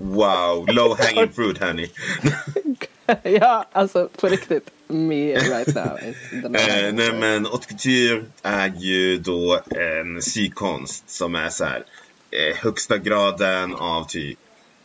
[0.00, 1.90] Wow, low hanging fruit honey.
[3.22, 4.70] ja, alltså på riktigt.
[4.86, 5.98] Me right now.
[6.44, 11.84] Eh, nej men haute couture är ju då en sykonst som är så här
[12.30, 14.38] eh, högsta graden av typ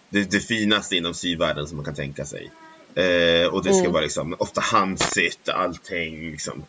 [0.10, 2.52] det, det finaste inom syvärlden som man kan tänka sig.
[2.96, 6.66] Eh, och det ska vara liksom ofta handsytt, allting liksom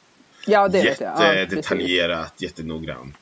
[0.46, 0.96] Ja, det jag.
[1.00, 3.16] Ja, jättedetaljerat, jättenoggrant.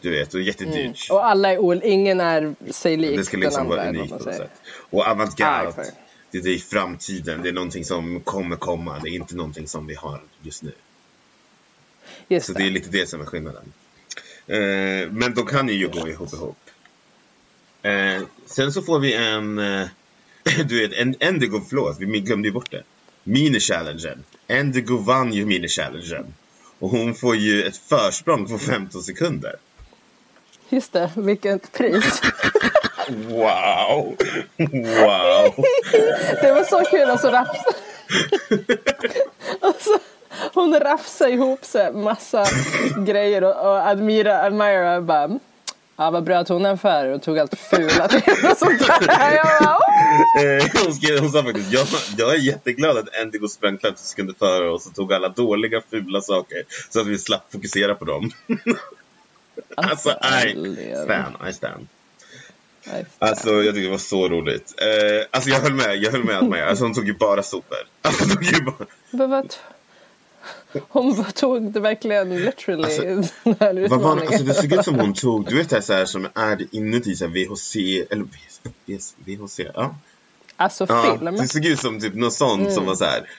[0.00, 1.08] Du vet, och jättedyrt.
[1.10, 1.80] Och alla är ol...
[1.84, 4.50] Ingen är sig lik Det ska liksom vara unikt på något sätt.
[4.90, 5.92] Och Ah, avantgarde, exakt.
[6.30, 7.42] Det är i framtiden.
[7.42, 8.98] Det är någonting som kommer komma.
[8.98, 10.72] Det är inte någonting som vi har just nu.
[12.28, 12.58] Just Så det.
[12.58, 13.72] det är lite det som är skillnaden.
[14.46, 16.58] Eh, men de kan ju gå ihop ihop.
[17.82, 19.88] Eh, sen så får vi en, eh,
[20.66, 22.82] du vet, en Endigo, förlåt, vi glömde ju bort det.
[23.24, 24.24] Mini-challengen.
[24.46, 26.24] Endigo vann ju mini-challengen.
[26.78, 29.56] Och hon får ju ett försprång på 15 sekunder.
[30.68, 32.22] Just det, vilket pris.
[33.10, 34.16] Wow!
[34.58, 35.54] Wow!
[36.42, 37.58] Det var så kul och så raps...
[39.60, 39.98] och så,
[40.54, 42.46] hon rafsade ihop sig massa
[43.06, 45.38] grejer och, och Admira, Admira bara
[45.96, 49.34] Ja vad bra att hon är för och tog allt fula till och sånt där.
[49.34, 49.78] Jag bara!
[50.42, 51.86] Eh, hon, skrev, hon sa faktiskt, jag,
[52.18, 56.20] jag är jätteglad att Endigo sprang 50 sekunder före oss och tog alla dåliga, fula
[56.20, 56.64] saker.
[56.90, 58.30] Så att vi slapp fokusera på dem.
[59.74, 61.04] alltså, I älligen.
[61.04, 61.88] stan, I stan.
[63.18, 64.74] Alltså jag tyckte det var så roligt.
[64.78, 66.68] Eh, alltså jag höll med, jag höll med med.
[66.68, 67.78] Alltså hon tog ju bara sopor.
[68.02, 69.42] Alltså, hon tog ju bara...
[70.88, 74.98] Hon tog det verkligen literally Alltså, den här Vad var, alltså det såg ut som
[75.00, 77.76] hon tog, du vet det här, så här som är inuti så här VHC,
[78.10, 78.24] eller
[78.86, 79.94] VHC, VHC ja.
[80.56, 81.18] Alltså ja.
[81.18, 82.74] film, Det såg ut som typ något sånt Mm.
[82.74, 83.30] som var så här.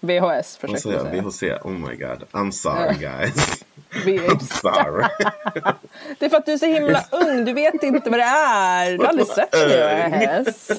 [0.00, 1.00] VHS försökte jag?
[1.02, 1.22] säga.
[1.22, 1.42] VHC?
[1.64, 2.24] Oh my god.
[2.32, 3.64] I'm sorry guys.
[3.92, 5.04] I'm sorry.
[6.18, 8.92] Det är för att du är så himla ung, du vet inte vad det är.
[8.92, 10.70] Du har aldrig sett VHS.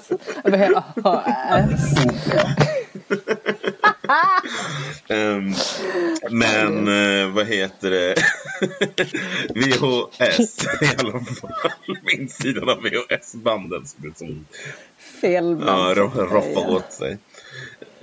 [0.44, 1.94] VHS.
[5.08, 5.54] Ehm,
[6.30, 8.16] men eh, vad heter det?
[9.56, 11.72] VHS i alla fall.
[12.04, 14.46] Min sidan av VHS-banden som
[15.22, 17.18] Fel ja, band, att roffar åt sig.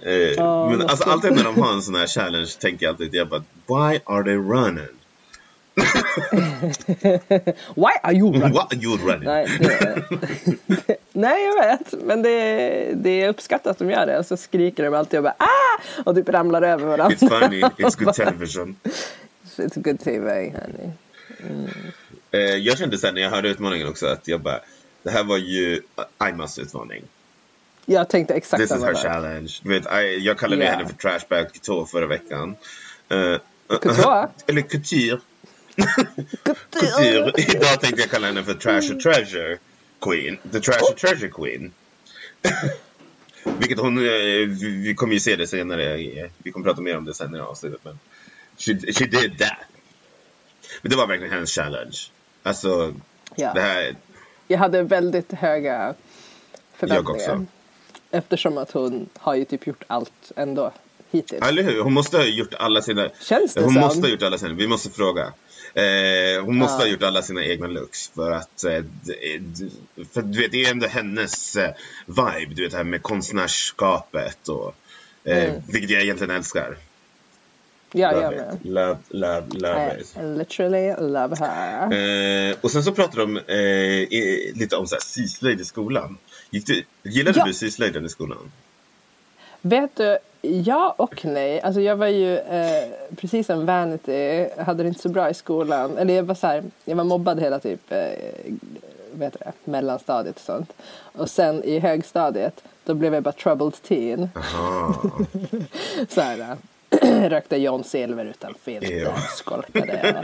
[0.02, 3.14] Eh, Ja, men alltså alltid när de har en sån här challenge tänker jag alltid
[3.14, 4.99] jag bara Why are they running?
[7.76, 8.52] Why are you running?
[8.52, 9.24] What are you running?
[9.28, 11.94] Nej, det, nej, jag vet.
[12.04, 14.18] Men det, det är uppskattat att de gör det.
[14.18, 15.80] Och så skriker de alltid och bara ah!
[16.04, 17.16] Och typ ramlar över varandra.
[17.16, 18.76] It's funny, it's good television.
[19.56, 20.90] It's good TV, honey.
[22.30, 24.60] Eh, jag kände sen när jag hörde utmaningen också att jag bara
[25.02, 25.80] Det här var ju
[26.18, 27.02] Aimas utmaning.
[27.86, 29.02] Jag tänkte exakt This is samma her sak.
[29.12, 29.52] challenge.
[29.62, 30.70] Du vet, I, jag kallade Ja.
[30.70, 32.56] henne för Trashbag Couture förra veckan.
[33.12, 33.38] Uh,
[33.80, 34.28] Couture?
[34.46, 35.18] Eller Couture.
[36.72, 37.32] Couture.
[37.36, 39.58] Idag tänkte jag kalla henne för Trash och Treasure
[40.00, 40.38] Queen.
[40.52, 41.72] The Trash och Treasure Queen.
[43.58, 44.12] Vilket hon, eh,
[44.60, 45.96] vi, kommer ju se det senare.
[46.38, 47.80] Vi kommer prata mer om det sen i avsnittet.
[47.82, 47.98] Men
[48.58, 49.58] she, she did that.
[50.82, 51.96] Men det var verkligen hennes challenge.
[52.42, 52.94] Alltså,
[53.34, 53.52] Ja.
[53.54, 53.96] det här,
[54.48, 55.94] Jag hade väldigt höga Jag
[56.74, 57.10] förväntningar.
[57.10, 57.46] också.
[58.10, 60.72] Eftersom att hon har ju typ gjort allt ändå
[61.10, 61.42] hittills.
[61.42, 61.82] Eller hur?
[61.82, 63.08] Hon måste ha gjort alla sina...
[63.20, 63.80] Känns det hon som?
[63.80, 64.54] måste ha gjort alla sina...
[64.54, 65.32] Vi måste fråga.
[65.74, 66.78] Eh, hon måste Ja.
[66.78, 68.64] ha gjort alla sina egna looks för att...
[68.64, 69.68] Eh, d-
[70.14, 71.70] för du vet, det är ändå hennes eh,
[72.06, 74.74] vibe, du vet det här med konstnärskapet och...
[75.24, 75.62] Eh, Mm.
[75.68, 76.76] Vilket jag egentligen älskar.
[77.92, 78.54] Ja, jag Love med.
[78.54, 78.60] it.
[78.64, 80.16] Love, love, love it.
[80.16, 81.92] I literally love her.
[82.50, 86.18] Eh, och sen så pratade de eh, lite om syslöjd i skolan.
[86.50, 87.44] Gick du, gillade Ja.
[87.44, 88.52] du syslöjden i skolan?
[89.62, 91.60] Vet du, ja och nej.
[91.60, 92.84] Alltså jag var ju eh,
[93.16, 95.98] precis som Vanity, hade det inte så bra i skolan.
[95.98, 97.98] Eller jag var så här, jag var mobbad hela typ, eh,
[99.20, 100.72] heter det, mellanstadiet och sånt.
[101.12, 104.28] Och sen i högstadiet, då blev jag bara troubled teen.
[106.08, 106.56] Så här,
[107.00, 109.12] äh, rökte John Silver utan filter, Ja.
[109.36, 110.22] skolkade.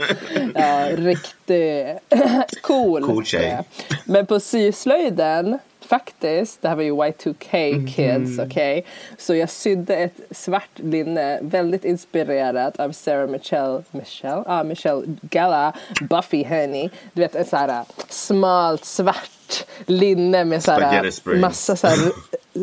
[0.55, 1.87] Ja, riktigt
[2.61, 3.03] cool.
[3.03, 3.59] Cool tjej.
[4.05, 7.87] Men på syslöjden, faktiskt, det här var ju Y2K Mhm.
[7.87, 8.85] kids, okej.
[9.17, 14.43] Så jag sydde ett svart linne, väldigt inspirerat av Sarah Michelle, Michelle?
[14.45, 15.73] Ah, Michelle Gala,
[16.09, 16.89] Buffy Honey.
[17.13, 21.97] Du vet, en så här smalt svart linne med så här massa så här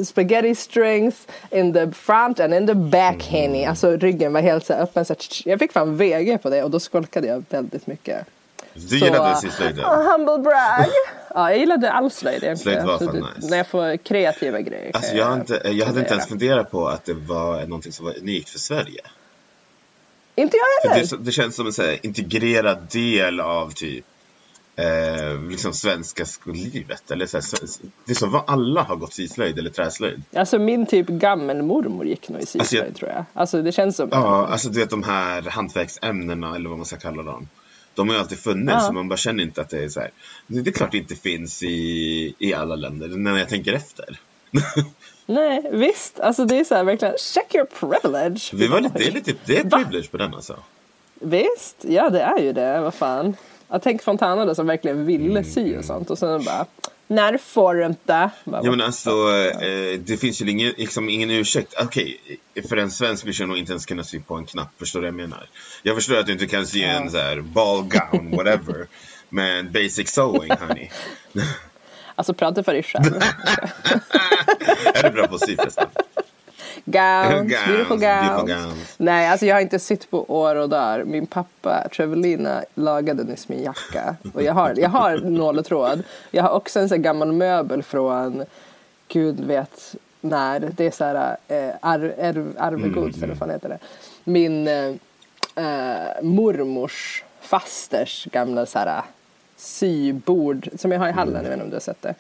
[0.05, 3.65] spaghetti strings in the front and in the back henny.
[3.65, 5.05] Alltså ryggen var helt så öppen.
[5.05, 8.27] Så jag fick fan VG på det och då skolkade jag väldigt mycket.
[8.75, 9.85] Du Så, gillade syslöjden?
[9.85, 10.87] uh, humble brag.
[11.35, 12.83] ja, jag gillade all slöjd egentligen.
[12.83, 13.51] Slöjd var fan det- nice.
[13.51, 16.89] När jag får kreativa grejer Alltså jag, har inte, jag hade inte ens funderat på
[16.89, 19.01] att det var någonting som var unikt för Sverige.
[20.35, 21.07] Inte jag heller.
[21.11, 24.05] det, det känns som en så här, integrerad del av typ
[24.77, 27.11] eh, liksom svenska skollivet.
[27.11, 27.45] Eller så här,
[28.07, 30.23] det är som vad alla har gått syslöjd eller träslöjd.
[30.37, 33.25] Alltså min typ gammelmormor gick nog i syslöjd Alltså, jag- tror jag.
[33.35, 36.97] Alltså det känns som Ja, alltså du vet de här hantverksämnena eller vad man ska
[36.97, 37.49] kalla dem.
[37.95, 38.81] De har ju alltid funnits Ja.
[38.81, 40.11] så man bara känner inte att det är så här.
[40.47, 44.21] Det är klart det inte finns i, i alla länder när jag tänker efter.
[45.27, 46.21] Nej, visst.
[46.21, 48.41] Alltså det är så här verkligen check your privilege.
[48.53, 50.57] Vi var lite, det är lite, det är privilege på den alltså.
[51.21, 52.81] Visst, ja det är ju det.
[52.81, 53.37] Vad fan.
[53.69, 56.67] Jag tänker Fontana då som verkligen ville sy och sånt och sen bara
[57.09, 58.31] Det får du inte.
[58.45, 61.75] Ja men alltså, eh, det finns ju ingen, liksom, ingen ursäkt.
[61.83, 62.21] Okej,
[62.69, 65.11] för en svensk vill jag nog inte ens kunna sy på en knapp, förstår du
[65.11, 65.49] vad jag menar?
[65.83, 68.87] Jag förstår att du inte kan sy en så här ball gown, whatever.
[69.29, 70.91] Men basic sewing, honey.
[72.15, 73.05] Alltså prata för dig själv.
[74.95, 75.87] är du bra på att sy förresten?
[76.85, 78.65] Gowns, Gowns, beautiful beautiful gowns.
[78.65, 78.95] gowns.
[78.99, 81.05] Nej, alltså jag har inte sytt på år och dagar.
[81.05, 84.17] Min pappa, Trevelina, lagade nyss min jacka.
[84.35, 86.03] Och jag har, jag har nål och tråd.
[86.31, 88.45] Jag har också en sån gammal möbel från,
[89.09, 90.61] gud vet när.
[90.61, 93.79] Det är så här eh, arv, arv, arvegods, eller vad fan heter det.
[94.25, 94.95] Min eh,
[95.57, 99.03] eh, mormors fasters gamla så här
[99.57, 102.15] sybord som jag har i hallen, jag vet inte om du har sett det.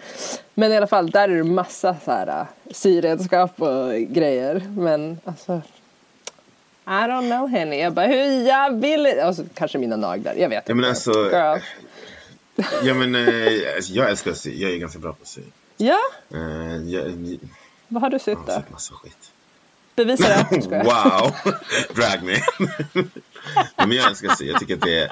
[0.54, 4.62] Men i alla fall, där är det massa så här äh, syredskap och grejer.
[4.76, 5.62] Men alltså,
[6.86, 7.80] I don't know Henny.
[7.80, 9.20] Jag bara, hur jag vill...
[9.20, 10.88] Alltså, kanske mina naglar, jag vet Ja men inte.
[10.88, 11.58] alltså, Girl.
[12.82, 15.40] ja men eh, alltså, jag älskar att sy, jag är ganska bra på att sy.
[15.76, 15.98] Ja,
[16.34, 16.40] Eh,
[16.88, 17.38] jag, jag,
[17.88, 18.52] vad har du jag sytt har då?
[18.52, 19.30] sett massa skit.
[19.96, 20.46] Bevisa det.
[20.70, 21.32] Jag wow!
[21.94, 22.36] Drag me.
[23.76, 25.10] Men jag älskar att sy, jag tycker att det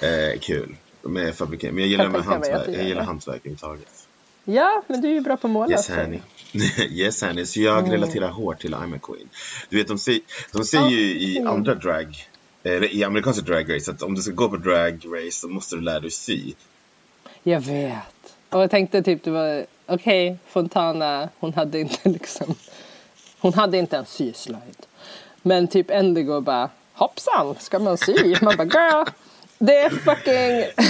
[0.00, 0.76] är eh, kul.
[1.06, 1.74] Med fabrikering.
[1.74, 4.06] Men jag gillar, med hantverk, jag gillar hantverk överhuvudtaget.
[4.44, 5.70] Ja, men du är ju bra på att måla.
[5.70, 6.20] Yes honey.
[6.90, 7.46] yes honey.
[7.46, 9.28] Så jag relaterar hårt till I'm a queen.
[9.68, 10.20] Du vet de säger,
[10.52, 11.52] de säger ju i Mm.
[11.52, 12.16] andra drag,
[12.62, 15.76] eller i amerikanska drag race att om du ska gå på drag race så måste
[15.76, 16.52] du lära dig sy.
[17.42, 18.36] Jag vet.
[18.50, 22.54] Och jag tänkte typ, det var okej, Fontana, hon hade inte liksom,
[23.38, 24.86] hon hade inte en syslöjd.
[25.42, 28.36] Men typ Endigo bara, hoppsan, ska man sy?
[28.42, 29.04] Man bara, girl,
[29.66, 30.84] det är fucking...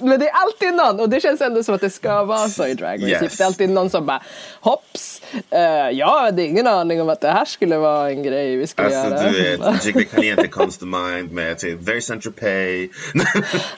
[0.08, 2.66] Men det är alltid någon, och det känns ändå som att det ska vara så
[2.66, 3.10] i Drag Race.
[3.10, 3.20] Yes.
[3.20, 4.22] Typ, Det är alltid någon som bara,
[4.60, 5.17] hopps,
[5.52, 8.86] uh, jag hade ingen aning om att det här skulle vara en grej vi skulle
[9.00, 9.32] Alltså göra.
[9.32, 12.88] du vet, Jiggly Caliente comes to mind med typ Very Central Pay.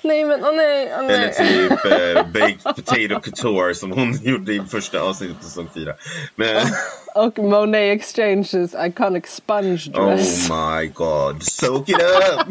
[0.03, 1.15] nej men åh nej, åh nej.
[1.17, 5.95] Eller typ eh, Baked Potato Couture som hon gjorde i första avsnittet av säsong 4.
[6.37, 6.67] Men
[7.15, 10.51] Och Monet Exchanges iconic sponge dress.
[10.51, 12.49] oh my god, soak it up!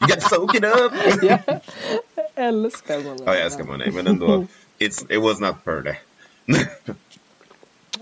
[0.00, 0.92] you got soak it up!
[1.22, 1.38] Jag
[2.34, 3.22] älskar Monet.
[3.26, 4.46] Ja, jag älskar Monet, men ändå.
[4.78, 5.54] It's, it was not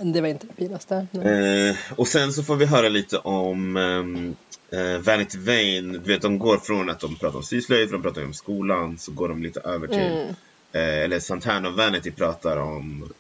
[0.03, 1.07] Det var inte det finaste.
[1.13, 4.37] Eh, och sen så får vi höra lite om ehm,
[4.71, 5.99] eh, Vanity Vane.
[5.99, 8.99] Du vet, de går från att de pratar om syslöjd, för de pratar om skolan,
[8.99, 10.35] så går de lite över till,
[10.73, 13.13] eh, eller Santana och Vanity pratar om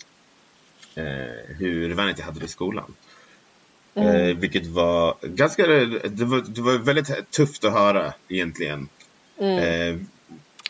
[0.94, 2.94] eh, hur Vanity hade det i skolan.
[3.94, 8.88] Eh, vilket var ganska, det var, det var väldigt tufft att höra egentligen.
[9.38, 9.96] Eh,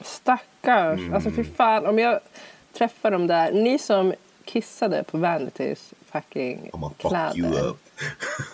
[0.00, 0.98] Stackars.
[0.98, 1.14] Mm.
[1.14, 1.86] Alltså fy fan.
[1.86, 2.20] Om jag
[2.78, 3.52] träffar dem där.
[3.52, 4.14] Ni som
[4.52, 6.94] kissade på Vanitys fucking I'm gonna
[7.28, 7.68] fuck you kläder.
[7.68, 7.76] up.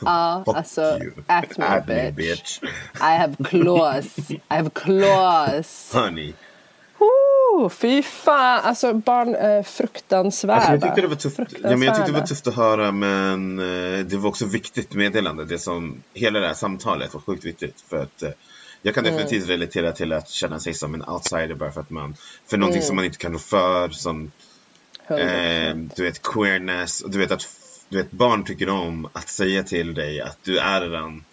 [0.04, 1.12] Ja, Fuck alltså you.
[1.26, 2.16] at me At bitch.
[2.16, 2.58] bitch.
[2.94, 4.30] I have claws.
[4.30, 5.90] I have claws.
[5.92, 6.32] Honey.
[6.98, 10.60] Woo, fy fan, alltså barn är fruktansvärda.
[10.60, 11.38] Alltså jag tyckte det var tufft.
[11.62, 14.94] Ja, men jag tyckte det var tufft att höra men eh, det var också viktigt
[14.94, 15.44] meddelande.
[15.44, 17.84] Det som, hela det här samtalet var sjukt viktigt.
[17.88, 18.30] För att eh,
[18.82, 19.16] jag kan Mm.
[19.16, 22.78] definitivt relatera till att känna sig som en outsider bara för att man, för någonting
[22.80, 22.86] Mm.
[22.86, 24.30] som man inte kan rå för som 100%.
[25.08, 27.48] Eh, du vet queerness och du vet att
[27.88, 31.24] du vet, barn tycker om att säga till dig att du är en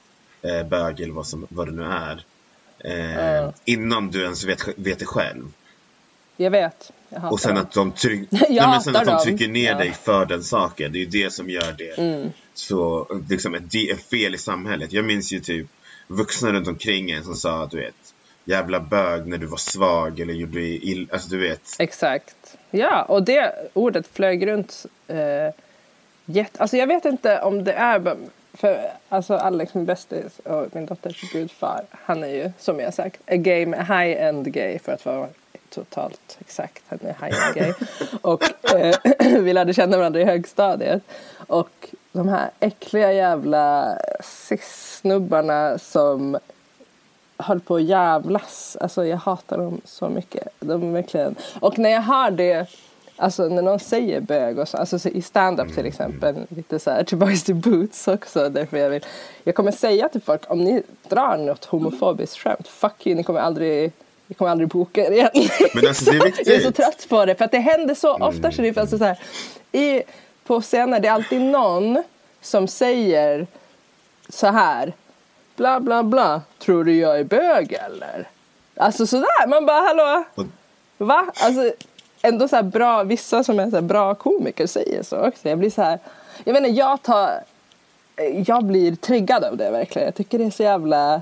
[0.42, 2.24] eh, bög eller vad, som, vad det nu är.
[2.80, 5.52] Eh, Innan du ens vet, vet det själv.
[6.38, 6.92] Jag vet.
[7.10, 7.64] Jag Och sen dem.
[7.64, 8.28] att de, tryck...
[8.32, 9.72] Nej, men sen att de trycker ner Ja.
[9.72, 9.80] Mm.
[9.80, 10.92] dig för den saken.
[10.92, 14.94] Det är ju det som gör det så liksom det är fel i samhället.
[14.94, 15.68] Jag minns ju typ
[16.08, 17.96] vuxna runt omkring en som sa du vet
[18.46, 21.08] jävla bög när du var svag eller gjorde illa.
[21.14, 21.76] Alltså du vet.
[21.80, 22.36] Exakt.
[22.76, 24.86] Ja, och det ordet flög runt.
[25.08, 25.50] Eh,
[26.26, 28.18] jätte, alltså jag vet inte om det är...
[28.54, 33.22] För alltså Alex, min bästis och min dotters gudfar, han är ju som jag sagt
[33.28, 35.28] a gay, high-end gay för att vara
[35.70, 36.84] totalt exakt.
[36.88, 37.74] Han är high-end gay.
[38.22, 38.96] och eh,
[39.42, 41.04] vi lärde känna varandra i högstadiet.
[41.48, 46.38] Och de här äckliga jävla cis-snubbarna som
[47.44, 48.78] höll på att jävlas.
[48.82, 50.48] Alltså jag hatar dem så mycket.
[50.60, 51.36] De är verkligen...
[51.60, 52.68] Och när jag hör det,
[53.16, 56.92] alltså när någon säger bög och så, alltså så i stand-up till exempel, lite så
[56.92, 59.06] här tillbaks till boots också, därför jag vill,
[59.44, 63.40] jag kommer säga till folk, om ni drar något homofobiskt skämt, fuck you, ni kommer
[63.40, 63.92] aldrig
[64.28, 65.30] vi kommer aldrig boka er igen.
[65.74, 66.48] Men alltså, det är viktigt.
[66.48, 67.36] Jag är så trött på det.
[67.36, 68.52] För att det händer så ofta.
[68.52, 69.20] Sheriff, alltså så här,
[69.72, 70.04] i,
[70.44, 72.04] på scener, det är alltid någon
[72.42, 73.48] som säger
[74.30, 74.94] så här.
[75.56, 76.42] Bla bla bla.
[76.64, 78.30] Tror du jag är bög eller?
[78.76, 79.48] Alltså sådär.
[79.48, 80.24] Man bara hallå.
[80.98, 81.32] Va?
[81.36, 81.74] Alltså
[82.22, 83.04] ändå så bra.
[83.04, 85.50] Vissa som är så bra komiker säger så också.
[85.50, 86.00] Jag blir så här.
[86.44, 87.44] Jag vet inte, jag tar.
[88.46, 90.06] Jag blir triggad av det verkligen.
[90.06, 91.22] Jag tycker det är så jävla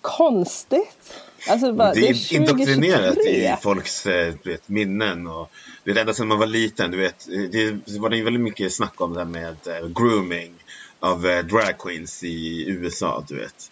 [0.00, 1.14] konstigt.
[1.48, 3.32] Alltså bara, det det är är indoktrinerat 2023.
[3.32, 5.26] i folks eh, vet, minnen.
[5.26, 5.50] Och,
[5.84, 6.90] det är ända sedan man var liten.
[6.90, 10.52] Du vet, det, var det väldigt mycket snack om det här med eh, grooming
[11.00, 13.24] av eh, drag queens i USA.
[13.28, 13.70] Du vet.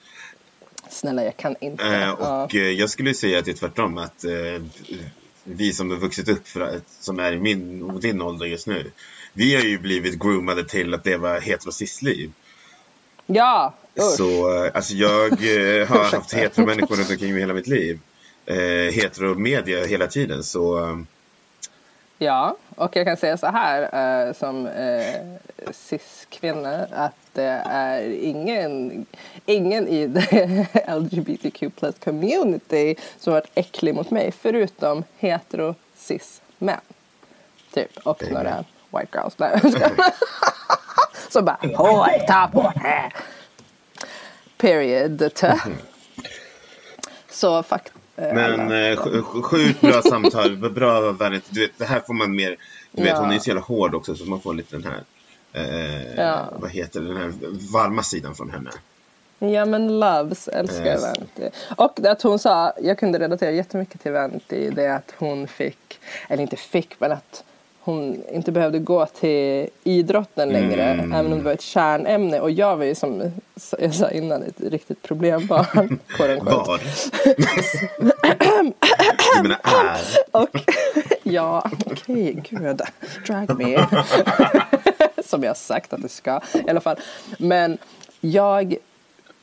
[0.91, 1.85] Snälla jag kan inte.
[1.85, 2.45] Eh, Ja.
[2.45, 3.99] och eh, jag skulle säga att det är tvärtom.
[3.99, 4.63] Att eh,
[5.45, 8.91] vi som har vuxit upp, för, som är i min och din ålder just nu.
[9.33, 12.33] Vi har ju blivit groomade till att leva heterosisliv.
[13.27, 14.17] Ja, usch.
[14.17, 17.99] Så eh, alltså jag eh, har haft heteromänniskor runt omkring mig hela mitt liv.
[18.47, 18.57] Eh,
[18.95, 20.45] heteromedia hela tiden.
[20.45, 20.79] Så
[22.23, 23.83] Ja, och jag kan säga så här
[24.27, 29.07] eh, som eh, cis-kvinna att det är ingen,
[29.47, 30.07] ingen i
[30.89, 36.81] LGBTQ plus community som varit äcklig mot mig förutom hetero cis-män.
[37.73, 38.35] Typ, och Amen.
[38.35, 39.39] några white girls.
[39.39, 39.61] Nej.
[41.31, 42.73] Som bara, håll, ta på.
[44.57, 45.33] Period.
[47.31, 48.00] Så fuck.
[48.21, 51.45] Eh, Men eh, sj- sj- sjukt bra samtal, bra vänligt.
[51.49, 52.57] Du vet, det här får man mer,
[52.93, 53.21] du vet Ja.
[53.21, 55.03] hon är så jävla hård också så man får lite den här,
[55.53, 56.49] eh, Ja.
[56.59, 57.33] vad heter den här
[57.73, 58.71] varma sidan från henne.
[59.39, 61.03] Ja men Loves älskar Yes.
[61.03, 61.57] Vanity.
[61.77, 66.43] Och att hon sa, jag kunde relatera jättemycket till Vanity, det att hon fick, eller
[66.43, 67.45] inte fick men att
[67.83, 71.13] hon inte behövde gå till idrotten längre Mm.
[71.13, 73.33] även om det var ett kärnämne och jag var ju som
[73.79, 75.99] jag sa innan ett riktigt problembarn.
[76.09, 76.69] quote unquote.
[76.69, 76.81] Var?
[79.37, 80.01] du menar är?
[80.43, 80.49] Och
[81.23, 82.81] ja, okej, gud.
[83.27, 83.87] Drag me.
[85.25, 86.97] Som jag sagt att det ska i alla fall.
[87.39, 87.79] Men
[88.21, 88.75] jag,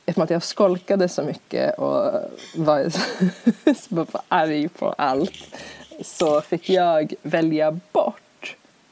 [0.06, 2.12] eftersom att jag skolkade så mycket och
[2.56, 2.90] var
[3.90, 5.32] så arg på allt
[6.04, 8.22] så fick jag välja bort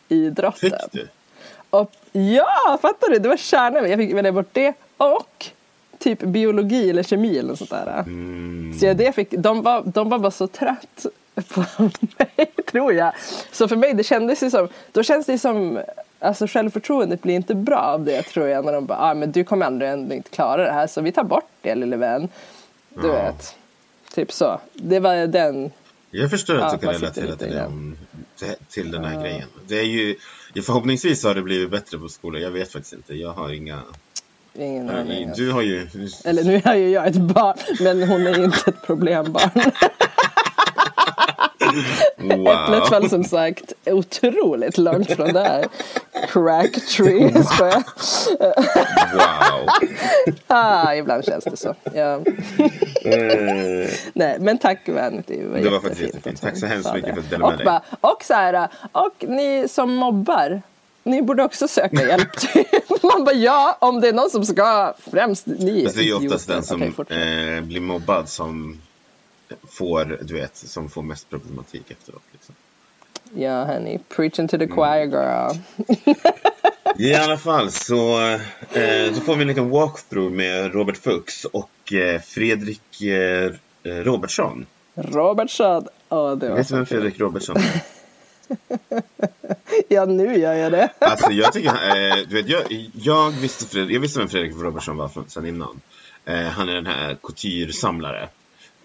[0.09, 0.69] idrotten.
[0.69, 1.07] Fick du?
[1.69, 3.19] Och, ja, fattar du?
[3.19, 3.89] Det var kärnan.
[3.89, 5.45] Jag fick välja bort det och
[5.99, 7.99] typ biologi eller kemi eller något sånt där.
[8.07, 8.75] Mm.
[8.79, 11.05] Så jag det fick, de, var, de var bara så trött
[11.53, 11.65] på
[12.17, 13.13] mig, tror jag.
[13.51, 15.79] Så för mig, det kändes ju som, då känns det som,
[16.19, 18.65] alltså självförtroendet blir inte bra av det tror jag.
[18.65, 21.23] När de bara, ah, men du kommer ändå inte klara det här så vi tar
[21.23, 22.29] bort det lille vän.
[22.89, 23.13] Du Ja.
[23.13, 23.55] vet.
[24.13, 24.59] Typ så.
[24.73, 25.71] Det var den,
[26.11, 27.97] Jag förstår att Ja, du kan relatera till, den,
[28.69, 29.47] till- den här grejen.
[29.67, 30.15] Det är ju,
[30.61, 32.41] förhoppningsvis har det blivit bättre på skolan.
[32.41, 33.13] Jag vet faktiskt inte.
[33.13, 33.79] Jag har inga...
[34.53, 35.31] ingen aning.
[35.35, 35.87] Du har ju...
[36.25, 39.49] Eller nu är ju jag ett barn, men hon är inte ett problembarn.
[42.17, 42.85] Äpplet Wow.
[42.89, 45.65] föll som sagt otroligt långt från det här.
[46.27, 47.83] Crack tree, skojar.
[49.13, 49.69] Wow.
[50.47, 51.75] Ah, ibland känns det så.
[51.93, 52.19] Ja.
[53.05, 55.41] Eh, Nej, men tack Vanity.
[55.61, 56.35] Det var faktiskt jättefint jättefint.
[56.35, 57.13] att Tack så hemskt mycket det.
[57.15, 57.65] för att du delade och med dig.
[58.01, 60.61] bara, Och så här, och ni som mobbar,
[61.03, 62.29] ni borde också söka hjälp.
[63.03, 65.85] Man bara ja, om det är någon som ska främst ni.
[65.95, 67.17] Det är ju oftast den som fortsätt.
[67.17, 68.81] eh, blir mobbad som
[69.69, 72.23] får, du vet, som får mest problematik efteråt.
[72.31, 72.55] Liksom.
[73.33, 73.99] Ja, honey.
[74.15, 74.75] Preaching to the Mm.
[74.75, 75.51] choir girl.
[76.97, 78.19] I alla fall så
[78.73, 83.51] eh, då får vi en liten walkthrough med Robert Fuchs och eh, Fredrik eh,
[83.83, 84.65] Robertsson.
[84.95, 85.87] Robertson.
[86.09, 86.85] Åh, det var Vet du så vem.
[86.85, 87.81] Fredrik Robertsson är?
[89.89, 90.89] Ja, nu gör jag det.
[90.99, 92.61] Alltså jag tycker, eh, du vet, jag,
[92.93, 95.81] jag, visste Fredrik, jag visste vem Fredrik Robertsson var från, sen innan.
[96.25, 98.27] Eh, han är den här couture-samlare.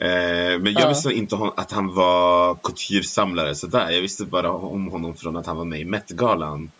[0.01, 0.89] Eh, men jag Ja.
[0.89, 3.91] visste inte att han var couture-samlare sådär.
[3.91, 6.71] Jag visste bara om honom från att han var med i Met-galan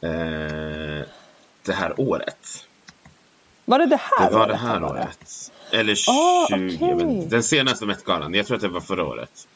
[0.00, 1.06] eh,
[1.62, 2.64] det här året.
[3.64, 4.86] Var det det här Det var året det här det?
[4.86, 5.52] året.
[5.72, 6.90] Eller 20, Ah, jag vet okej.
[7.16, 7.28] inte.
[7.28, 8.34] den senaste Met-galan.
[8.34, 9.48] Jag tror att det var förra året.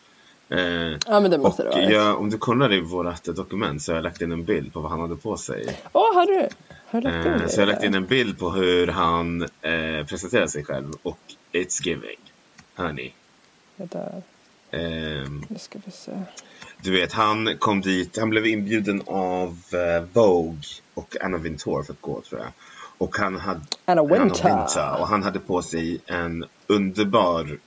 [0.49, 0.59] Eh,
[1.07, 1.83] Ja, men det måste det vara.
[1.91, 4.81] jag, om du kollar i vårt dokument så har jag lagt in en bild på
[4.81, 5.81] vad han hade på sig.
[5.93, 6.49] Åh, har du?
[6.91, 7.49] Har du lagt in Eh, det?
[7.49, 11.19] så jag har lagt in en bild på hur han eh, presenterar sig själv och
[11.53, 12.19] it's giving.
[12.75, 13.13] Honey.
[13.77, 13.99] Vänta,
[14.73, 16.13] Ehm, nu ska vi se.
[16.83, 20.61] du vet, han kom dit, han blev inbjuden av eh, Vogue
[20.95, 22.51] och Anna Wintour för att gå tror jag.
[22.99, 24.49] Och han hade Anna Anna Wintour.
[24.49, 27.59] Wintour, och han hade på sig en underbar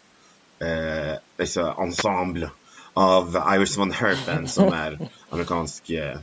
[0.59, 2.49] eh, alltså, ensemble
[2.93, 4.99] av Iris von Herpen som är
[5.29, 6.17] amerikansk eh,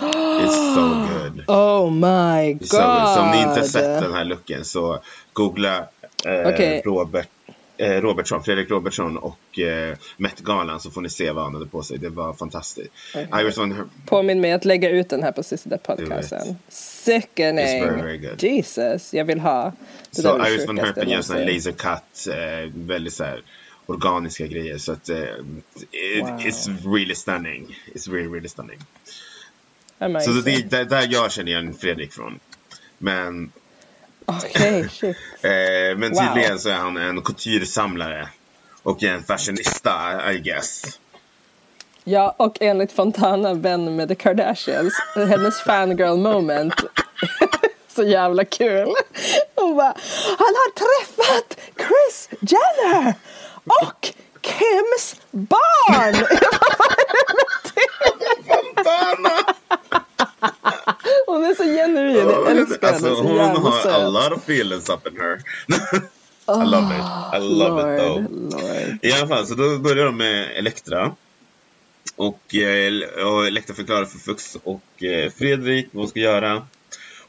[0.00, 1.44] It's so good.
[1.48, 2.68] Oh my god.
[2.68, 2.76] Så,
[3.14, 4.98] så om ni inte sett den här looken så
[5.32, 5.76] googla
[6.24, 6.82] eh, Okej.
[6.84, 7.28] Robert,
[7.80, 11.82] eh, Robertsson, Fredrik Robertsson och eh, Met-galan så får ni se vad han hade på
[11.82, 11.98] sig.
[11.98, 12.90] Det var fantastiskt.
[13.58, 16.56] Von Her- Påminn mig att lägga ut den här på Sista podcasten.
[16.68, 17.80] Sickening.
[17.84, 18.36] Very, very.
[18.38, 19.72] Jesus, jag vill ha.
[20.10, 23.42] Det Så Iris von Herpen gör såna här laser cut, eh, väldigt så här
[23.86, 24.78] organiska grejer.
[24.78, 26.38] Så att eh, it, Wow.
[26.40, 27.78] it's really stunning.
[27.94, 28.78] It's really, really stunning.
[29.98, 30.42] Så Amazing.
[30.44, 32.40] det är där, där jag känner igen Fredrik från.
[32.98, 33.52] Men,
[34.44, 35.16] Okej, shit.
[35.42, 35.50] eh,
[35.96, 36.26] men Wow.
[36.26, 38.28] tydligen så är han en couture-samlare.
[38.82, 39.92] Och en fashionista,
[40.32, 40.82] I guess.
[42.04, 46.74] Ja, och enligt Fontana, vän med The Kardashians, hennes fangirl moment.
[47.94, 48.88] Så jävla kul.
[49.54, 49.94] Hon bara,
[50.38, 53.14] han har träffat Chris Jenner
[53.64, 54.08] och
[54.42, 56.14] Kims barn.
[61.30, 63.08] Hon är så genuin, jag älskar henne.
[63.08, 65.36] Alltså Så hon jävla har a lot of feelings up in her.
[66.48, 67.04] I love it.
[67.34, 68.16] I love it though.
[68.16, 68.98] Lord, Lord.
[69.02, 71.14] I alla fall, så då börjar de med Elektra.
[72.16, 72.92] Och, eh,
[73.26, 76.52] och Elektra förklarar för Fux och eh, Fredrik vad hon ska göra.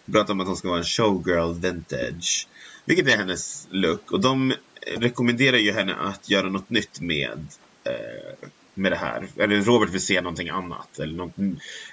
[0.05, 2.47] Hon pratar om att hon ska vara en showgirl vintage.
[2.85, 4.11] Vilket är hennes look.
[4.11, 4.53] Och de
[4.97, 7.47] rekommenderar ju henne att göra något nytt med,
[7.83, 9.27] eh, med det här.
[9.37, 10.99] Eller Robert vill se någonting annat.
[10.99, 11.35] Eller något,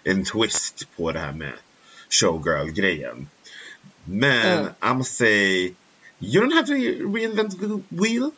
[0.04, 1.52] en twist på det här med
[2.08, 3.26] showgirl-grejen.
[4.04, 4.74] Men Mm.
[4.82, 5.74] I must say,
[6.20, 6.74] you don't have to
[7.12, 8.32] reinvent the wheel.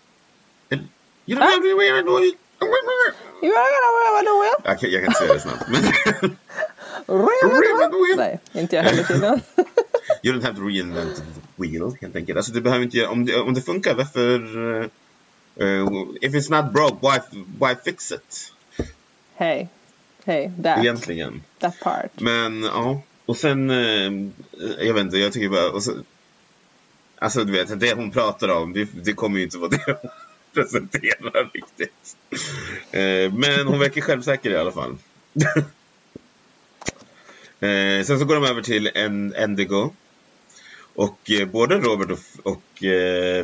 [1.26, 2.34] You don't have to reinvent the wheel.
[3.42, 4.54] You are gonna wear the wheel.
[4.64, 5.68] Jag kan, jag kan inte säga det snabbt.
[5.68, 5.82] Men
[7.06, 8.16] Reinvent the wheel.
[8.16, 9.40] Nej, inte jag heller tydligen.
[10.22, 11.22] you don't have to reinvent the
[11.56, 12.36] wheel helt enkelt.
[12.36, 14.86] Alltså du behöver inte göra, om det, om det funkar varför uh,
[15.60, 17.18] uh, if it's not broke why,
[17.60, 18.52] why fix it?
[19.34, 19.68] Hej.
[20.24, 21.42] Hej, that, Egentligen.
[21.58, 22.20] that part.
[22.20, 24.12] Men ja, och sen, eh,
[24.86, 25.92] jag vet inte, jag tycker bara, och så,
[27.18, 30.10] alltså du vet, det hon pratar om, det, det kommer ju inte vara det hon
[30.54, 32.16] presenterar riktigt.
[32.90, 34.96] Eh, men hon verkar självsäker i alla fall.
[37.60, 39.90] eh, sen så går de över till en Endigo.
[40.94, 42.62] Och både Robert och, och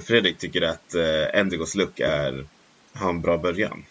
[0.02, 0.94] Fredrik tycker att
[1.32, 2.46] Endigos look är,
[2.92, 3.84] har en bra början.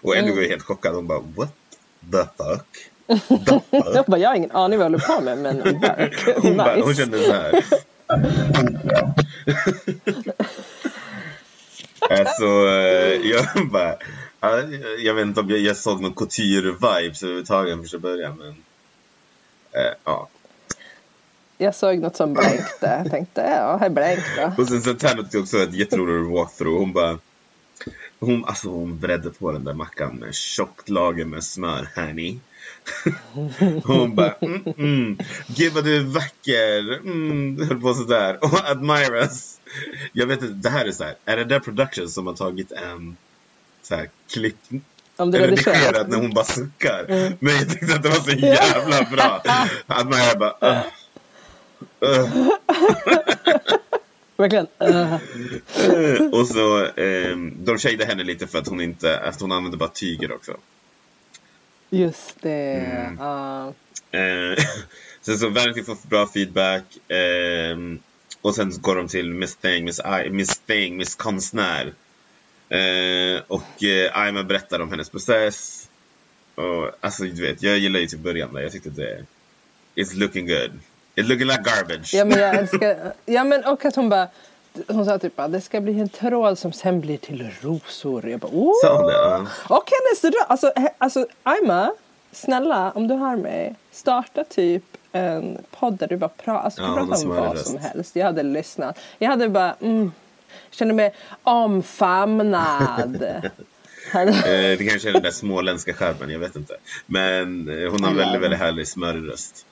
[0.00, 1.56] Och Endigo är helt chockad, hon bara what
[2.12, 2.93] the fuck?
[3.70, 6.36] Jag bara, jag har ingen aning vad jag håller på med men work.
[6.42, 7.02] Hon, bara, hon nice.
[7.02, 7.64] kände så här.
[12.10, 13.96] alltså, eh, jag bara...
[14.40, 14.62] ja,
[14.98, 18.48] Jag vet inte om jag, jag såg någon couture-vibes överhuvudtaget första början, men...
[19.82, 20.28] eh, ja.
[21.58, 22.86] Jag såg något som blänkte.
[23.02, 24.62] Jag tänkte, ja, här blänk då.
[24.62, 26.78] Och sen så Tanner tyckte också ett jätteroligt walkthrough.
[26.78, 27.18] Hon bara...
[28.20, 32.38] Hon, alltså hon bredde på den där mackan med tjockt lager med smör, honey.
[33.84, 38.38] Hon bara, mm, mm, gud vad du är vacker, mm, höll på sådär.
[38.44, 39.60] Och admiras.
[40.12, 42.72] Jag vet inte, det här är så här, är det där production som har tagit
[42.72, 43.16] en
[43.82, 44.56] så här klipp
[45.16, 47.06] Om du redigerat när hon bara suckar.
[47.38, 49.42] Men jag tyckte att det var så jävla bra.
[49.86, 50.82] Admira bara, uh,
[52.10, 52.48] uh.
[54.36, 54.66] Verkligen.
[54.82, 55.14] Uh,
[56.32, 59.88] Och så, ehm, de shadear henne lite för att hon inte, att hon använder bara
[59.88, 60.56] tyger också.
[61.98, 62.74] Just det.
[62.74, 63.16] Mm.
[63.18, 63.72] ja.
[64.10, 64.64] Eh,
[65.20, 66.84] sen så Vanity får bra feedback.
[67.08, 67.98] ehm,
[68.42, 71.92] och sen så går de till Miss Thing, Miss, I, Miss Thing, Miss Konstnär.
[72.68, 75.88] Eh, och eh, Aima berättar om hennes process.
[76.54, 78.60] Och, alltså du vet, jag gillar ju till början där.
[78.60, 79.24] Jag tyckte det
[79.96, 80.80] It's looking good.
[81.16, 82.14] It's looking like garbage.
[82.14, 84.28] ja men jag älskar, ja men och att hon bara
[84.88, 88.28] hon sa typ att det ska bli en tråd som sen blir till rosor.
[88.28, 88.72] Jag bara, oh!
[88.82, 89.46] Sa det?
[89.74, 91.92] Och hennes röst, alltså, alltså Aima,
[92.32, 96.94] snälla om du hör mig, starta typ en podd där du bara pra, alltså, Ja,
[96.96, 97.66] pratar om vad röst.
[97.66, 98.16] som helst.
[98.16, 98.98] Jag hade lyssnat.
[99.18, 100.12] Jag hade bara, mm,
[100.70, 103.24] kände mig omfamnad.
[104.14, 104.20] Eh,
[104.78, 106.76] det kanske är den där småländska skärmen, jag vet inte.
[107.06, 108.16] Men eh, hon har Ja.
[108.16, 109.66] väldigt, väldigt härlig smörig röst.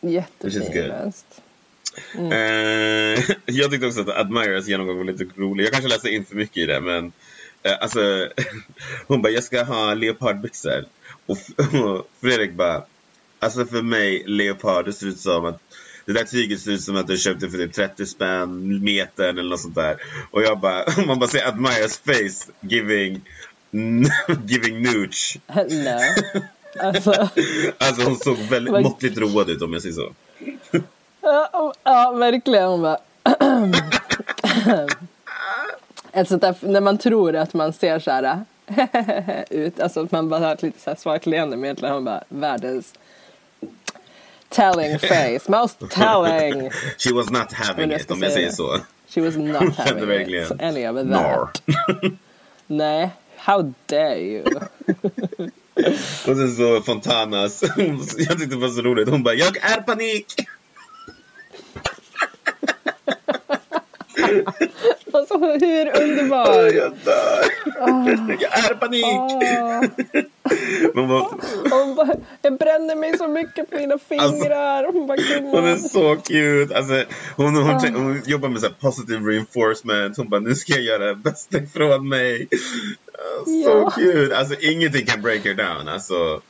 [0.00, 1.12] Jättefin good.
[2.14, 3.30] Röst.
[3.30, 5.64] Eh, jag tyckte också att Admirers genomgång var lite rolig.
[5.64, 7.12] Jag kanske läste in för mycket i det, men
[7.62, 8.28] eh, alltså,
[9.06, 10.84] hon bara, jag ska ha leopardbyxor.
[11.26, 11.38] Och,
[11.74, 12.84] och Fredrik bara,
[13.38, 15.60] alltså för mig, leopard, det ser ut som att
[16.04, 19.50] det där tyget ser ut som att du köpte för typ 30 spänn metern eller
[19.50, 19.96] något sånt där.
[20.30, 23.20] Och jag bara, man bara ser Admirers face giving,
[24.46, 25.38] giving nooch.
[26.78, 27.30] Alltså,
[27.78, 30.12] Alltså hon såg väldigt måttligt road ut om jag säger så.
[31.52, 32.68] Ja, ja, verkligen.
[32.68, 32.98] Hon bara,
[36.12, 38.44] ett sånt där, när man tror att man ser så här
[39.50, 42.00] ut, alltså att man bara har ett lite så här svagt leende men egentligen har
[42.00, 42.94] man bara världens
[44.48, 46.70] telling face, most telling.
[46.98, 48.80] She was not having it om jag säger så.
[49.08, 51.62] She was not having verkligen, it, any of that.
[52.66, 54.44] Nej, how dare you?
[56.26, 57.62] Och sen så Fontanas,
[58.16, 59.08] jag tyckte det var så roligt.
[59.08, 60.34] Hon bara, jag är panik!
[65.12, 66.62] Alltså hur underbar!
[66.64, 67.44] Jag dör!
[68.40, 69.04] Jag är panik!
[69.04, 69.84] Åh.
[70.94, 71.40] Men hon,
[71.70, 74.92] Hon bara, jag bränner mig så mycket på mina fingrar.
[74.92, 76.76] Hon bara, hon är så cute!
[76.78, 77.04] Alltså,
[77.36, 80.16] hon, hon, hon, jobbar med så positive reinforcement.
[80.16, 82.48] Hon bara, nu ska jag göra det bästa ifrån mig.
[83.44, 83.90] Så Ja.
[83.96, 84.36] cute!
[84.38, 85.88] Alltså ingenting kan break her down.
[85.88, 86.40] Alltså,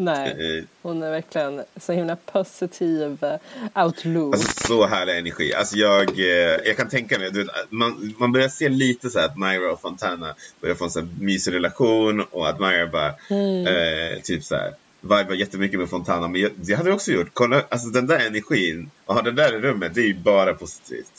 [0.00, 4.34] Nej, eh, hon är verkligen så himla positiv eh, outlook.
[4.34, 5.54] Alltså så härlig energi.
[5.54, 6.26] Alltså jag, eh,
[6.64, 9.80] jag kan tänka mig, vet, man, man börjar se lite så här att Myra och
[9.80, 14.54] Fontana börjar få en så här mysig relation och att Myra bara eh, typ så
[14.54, 16.28] här vibar jättemycket med Fontana.
[16.28, 17.30] Men jag, det hade jag också gjort.
[17.32, 20.54] Kolla, alltså den där energin och ha den där i rummet, det är ju bara
[20.54, 21.12] positivt.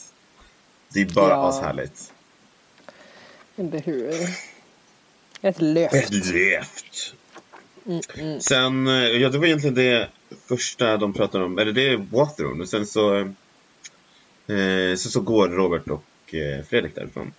[0.88, 1.48] Det är bara Ja.
[1.48, 2.12] ashärligt.
[3.56, 4.14] Eller hur?
[5.42, 5.94] Ett lyft.
[5.94, 6.10] Ett
[7.84, 8.44] lyft!
[8.44, 10.08] Sen, eh, ja det var egentligen det
[10.46, 12.60] första de pratade om, eller det är walkthrough.
[12.60, 13.18] Och sen så,
[14.46, 17.32] eh, så, så går Robert och eh, Fredrik därifrån.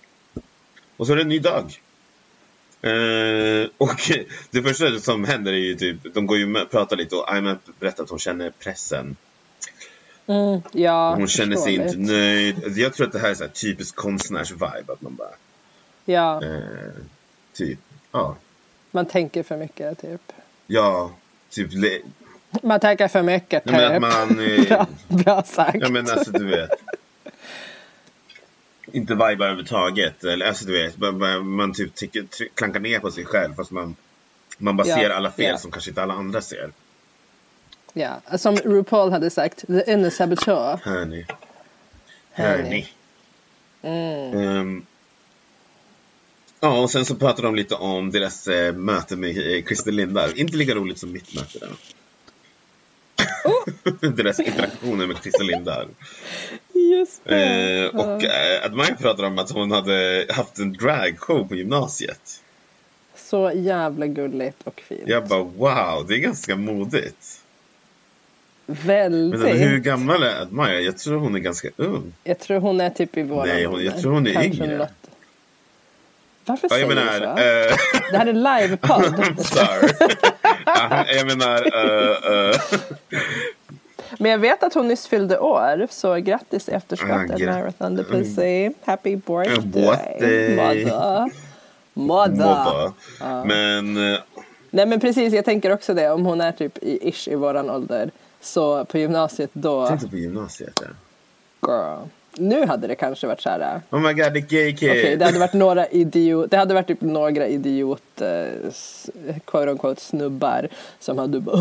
[0.96, 1.80] Och så är det en ny dag.
[2.82, 4.10] Eh, och
[4.50, 7.58] det första som händer är ju typ, de går ju med, pratar lite och Aima
[7.80, 9.16] berättar att hon känner pressen.
[10.26, 12.78] Mm, ja, Hon känner sig inte nöjd.
[12.78, 14.92] Jag tror att det här är så här typiskt konstnärs-vibe.
[14.92, 15.34] Att man bara,
[16.04, 16.92] Ja, eh,
[17.52, 17.78] typ,
[18.12, 18.36] ja.
[18.94, 20.32] Man tänker för mycket typ.
[20.66, 21.10] Ja,
[21.50, 21.70] typ,
[22.62, 24.38] Man tänker för mycket Ja, men att typ.
[24.38, 25.78] man, eh, bra, bra sagt.
[25.80, 26.70] Ja men alltså du vet.
[28.92, 30.24] Inte vibar överhuvudtaget.
[30.24, 33.96] Eller alltså du vet, man, man, typ tycker, klankar ner på sig själv fast man,
[34.58, 35.58] man bara Ja, ser alla fel ja.
[35.58, 36.70] som kanske inte alla andra ser.
[37.92, 40.78] Ja, som RuPaul hade sagt, the inner saboteur.
[40.82, 41.26] Hörni.
[42.32, 42.88] Hörni.
[43.82, 44.38] Mm.
[44.38, 44.86] Ehm,
[46.64, 50.38] ja, och sen så pratar de lite om deras eh, möte med eh, Christer Lindar.
[50.40, 51.68] Inte lika roligt som mitt möte där.
[53.44, 54.10] Oh!
[54.14, 55.88] deras interaktioner med Christer Lindar.
[56.74, 57.84] Just det.
[57.84, 62.40] Eh, och eh, Admire pratar om att hon hade haft en dragshow på gymnasiet.
[63.16, 65.02] Så jävla gulligt och fint.
[65.06, 67.40] Jag bara wow, det är ganska modigt.
[68.66, 69.40] Väldigt.
[69.40, 70.80] Men hur gammal är Admire?
[70.80, 72.12] Jag tror hon är ganska ung.
[72.24, 74.88] Jag tror hon är typ i våran Nej, hon- jag tror hon är yngre.
[76.46, 77.12] Varför Ja, jag säger menar...
[77.12, 77.24] du så?
[77.30, 77.76] eh,
[78.12, 79.46] Det här är livepodd.
[79.46, 79.92] Sorry.
[80.66, 81.62] Ja, jag menar...
[81.74, 82.56] eh, eh,
[84.18, 87.72] Men jag vet att hon nyss fyllde år, så grattis i efterskott Ah, Admira gra-
[87.72, 88.70] Thunder Pussy.
[88.84, 89.58] Happy birthday.
[89.66, 90.56] birthday.
[90.84, 91.30] Mother.
[91.94, 92.36] Mother.
[92.36, 92.92] Mobba.
[93.44, 93.94] Men...
[94.70, 96.10] Nej men precis, jag tänker också det.
[96.10, 98.10] Om hon är typ i ish i våran ålder.
[98.40, 100.82] Så på gymnasiet då, tänkte på gymnasiet.
[101.60, 101.68] Ja.
[101.68, 102.06] girl.
[102.36, 103.80] Nu hade det kanske varit så här.
[103.90, 104.90] Oh my god, the gay kid.
[104.90, 108.46] Okej, det hade varit några idiot, det hade varit typ några idiot, eh,
[109.44, 110.68] quote unquote snubbar
[111.00, 111.56] som hade bara.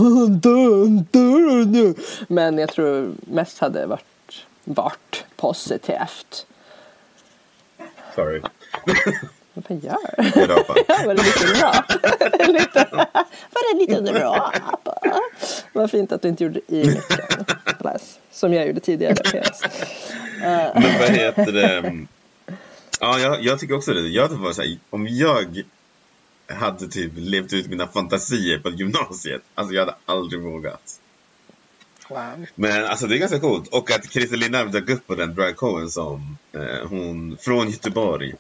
[2.28, 6.45] Men jag tror mest hade varit, varit positivt.
[8.15, 8.41] Sorry.
[9.54, 9.97] Vad gör
[10.36, 10.78] Jag rapar.
[10.88, 11.91] Ja, var det lite rap?
[12.47, 12.88] lite,
[13.51, 14.56] var det lite rap?
[15.74, 17.99] Vad fint att du inte gjorde i micken.
[18.32, 19.16] Som jag gjorde tidigare.
[20.74, 22.06] Men vad heter det?
[22.99, 24.08] Ja, jag, jag tycker också det.
[24.08, 25.64] Jag tycker bara så här, om jag
[26.47, 30.99] hade typ levt ut mina fantasier på gymnasiet, alltså jag hade aldrig vågat.
[32.10, 32.45] Wow.
[32.56, 33.68] Men alltså det är ganska coolt.
[33.68, 38.34] Och att Christer Lindarm dök upp på den drag showen som eh, hon från Göteborg.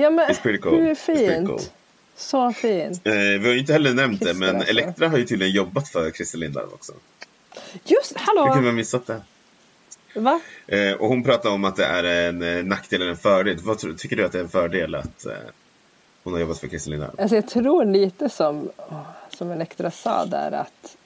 [0.00, 0.80] Ja men cool.
[0.80, 1.48] hur fint.
[1.48, 1.60] cool.
[2.16, 3.06] Så fint.
[3.06, 4.70] Eh, vi har ju inte heller nämnt det, Christer men alltså.
[4.70, 6.92] Elektra har ju tydligen jobbat för Christer Lindarm också.
[7.84, 8.62] Just, Hur kunde hallå!
[8.62, 9.22] man missat det?
[10.14, 10.40] Va?
[10.66, 13.58] Eh, och hon pratar om att det är en eh, nackdel eller en fördel.
[13.62, 15.32] Vad tror, tycker du att det är en fördel att eh,
[16.24, 17.16] hon har jobbat för Christer Lindarm?
[17.18, 18.70] Alltså jag tror lite som,
[19.28, 20.96] som Elektra sa där att,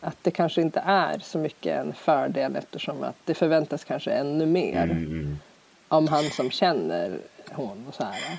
[0.00, 4.46] att det kanske inte är så mycket en fördel eftersom att det förväntas kanske ännu
[4.46, 5.38] mer Mm,
[5.88, 7.20] om han som känner
[7.52, 8.38] hon och så här.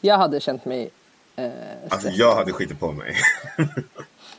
[0.00, 0.90] Jag hade känt mig
[1.36, 1.50] eh,
[1.90, 3.16] Alltså jag hade skitit på mig.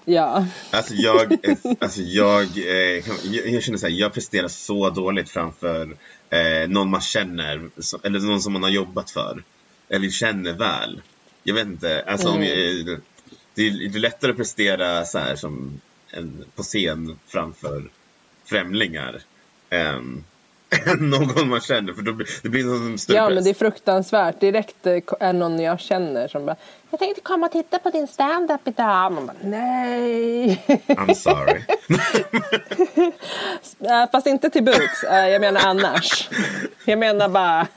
[0.06, 5.30] Ja, Alltså jag, eh, alltså jag, eh, jag, jag känner såhär, jag presterar så dåligt
[5.30, 5.98] framför
[6.30, 9.44] eh, någon man känner, så- eller någon som man har jobbat för.
[9.90, 11.02] Eller känner väl.
[11.44, 12.98] Jag vet inte, alltså om jag, eh,
[13.56, 15.82] det, är, det är lättare att prestera så här som
[16.12, 17.90] en, på scen framför
[18.46, 19.22] främlingar
[19.70, 20.24] än
[20.88, 23.36] än någon man känner, för då blir det blir en större ja press.
[23.36, 24.40] men det är fruktansvärt.
[24.40, 26.56] Direkt eh, är någon jag känner som bara
[26.92, 29.12] Jag tänkte komma och titta på din stand-up idag.
[29.12, 30.64] Man bara nej.
[30.88, 31.62] I'm sorry.
[33.90, 35.04] Eh, Fast inte till Boots.
[35.04, 36.30] Eh, Jag menar annars.
[36.86, 37.68] Jag menar bara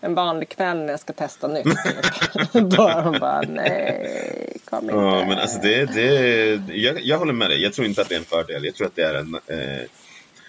[0.00, 1.64] en vanlig kväll när jag ska testa nytt.
[2.52, 4.94] Då är hon bara nej, kom inte.
[4.94, 7.62] Ja, men alltså det, det jag, jag håller med dig.
[7.62, 8.64] Jag tror inte att det är en fördel.
[8.64, 9.82] Jag tror att det är en eh,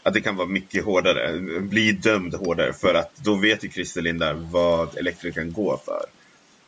[0.03, 4.01] att det kan vara mycket hårdare, bli dömd hårdare för att då vet ju Christer
[4.01, 6.05] Lindar vad Elektra kan gå för.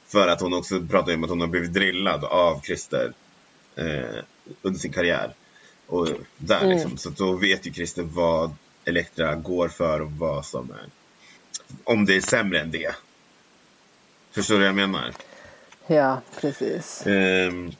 [0.07, 3.13] För att hon också pratar om att hon har blivit drillad av Christer
[3.75, 4.23] eh,
[4.61, 5.33] under sin karriär.
[5.87, 6.07] Och
[6.37, 8.55] där liksom, så då vet ju Christer vad
[8.85, 10.89] Elektra går för och vad som är,
[11.83, 12.95] om det är sämre än det.
[14.31, 15.13] Förstår du vad jag menar?
[15.87, 17.07] Ja, precis.
[17.07, 17.71] Ehm,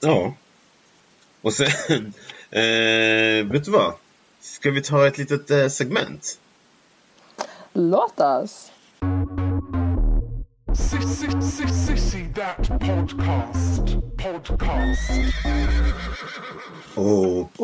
[0.00, 0.34] ja.
[1.40, 2.12] Och sen,
[2.54, 3.92] eh, vet du vad?
[4.40, 6.38] Ska vi ta ett litet eh, segment?
[7.72, 8.70] Låt oss.
[12.80, 13.82] Podcast.
[14.22, 15.10] Podcast.
[16.94, 17.50] Och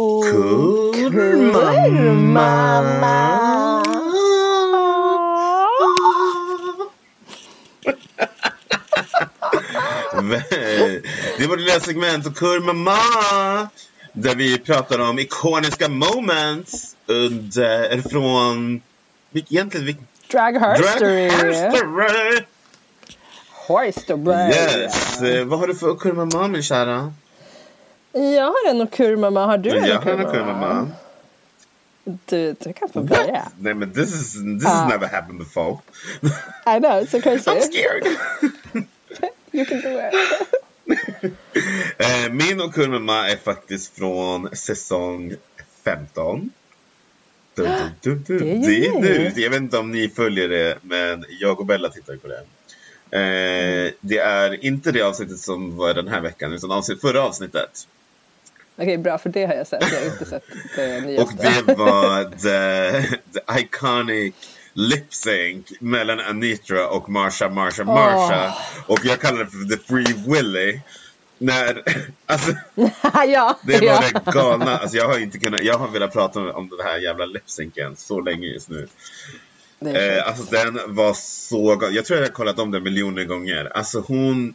[11.39, 12.97] Det var det lilla segment och Kurmama
[14.13, 18.83] där vi pratar om ikoniska moments under, från,
[19.31, 21.29] vilk, egentligen vilken Drag herstory.
[21.29, 21.55] Drag
[23.69, 24.49] Herstory.
[24.49, 25.23] Yes!
[25.23, 27.13] Eh, vad har du för Kurmama min kära?
[28.13, 29.47] Jag har en okurmamma.
[29.47, 30.31] Har du en Jag har en?
[30.33, 30.89] Kurmama.
[32.05, 33.49] Du, du kan få börja.
[33.59, 34.69] Nej men this is, this Ah.
[34.71, 35.79] has never happened before.
[36.67, 37.51] I know, it's so crazy.
[37.51, 38.07] I'm scared!
[39.53, 40.15] You can do it.
[41.99, 45.35] Eh, Min och Kurmama är faktiskt från säsong
[45.85, 46.51] 15.
[47.55, 47.69] Du,
[48.01, 48.39] du, du.
[48.39, 49.33] Det är nu.
[49.37, 52.39] Jag vet inte om ni följer det, men jag och Bella tittar på det.
[53.19, 57.87] Eh, det är inte det avsnittet som var den här veckan, utan avsnitt, förra avsnittet.
[58.77, 59.93] Okej, bra, för det har jag sett.
[59.93, 60.45] Jag har inte sett
[60.77, 61.63] det Och nyaste.
[61.67, 64.35] det var the, the iconic
[64.73, 68.55] lip sync mellan Anitra och Marsha, Marsha, Marsha.
[68.87, 70.81] Och jag kallar det för the Free Willy.
[71.39, 71.83] När,
[72.27, 72.53] alltså,
[73.27, 74.05] ja, det var ja.
[74.25, 74.79] det galna.
[74.79, 77.97] Alltså, jag har inte kunnat, jag har velat prata om, om den här jävla lip-synken
[77.97, 78.89] så länge just nu.
[79.87, 81.95] Eh, alltså den var så galen.
[81.95, 83.77] Jag tror jag har kollat om den miljoner gånger.
[83.77, 84.55] Alltså hon,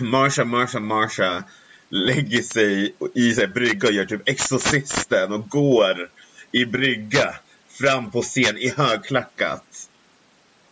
[0.00, 1.42] Marsha, Marsha, Marsha
[1.88, 6.10] lägger sig i sig brygga och gör typ Exorcisten och går
[6.52, 7.34] i brygga
[7.80, 9.88] fram på scen i högklackat.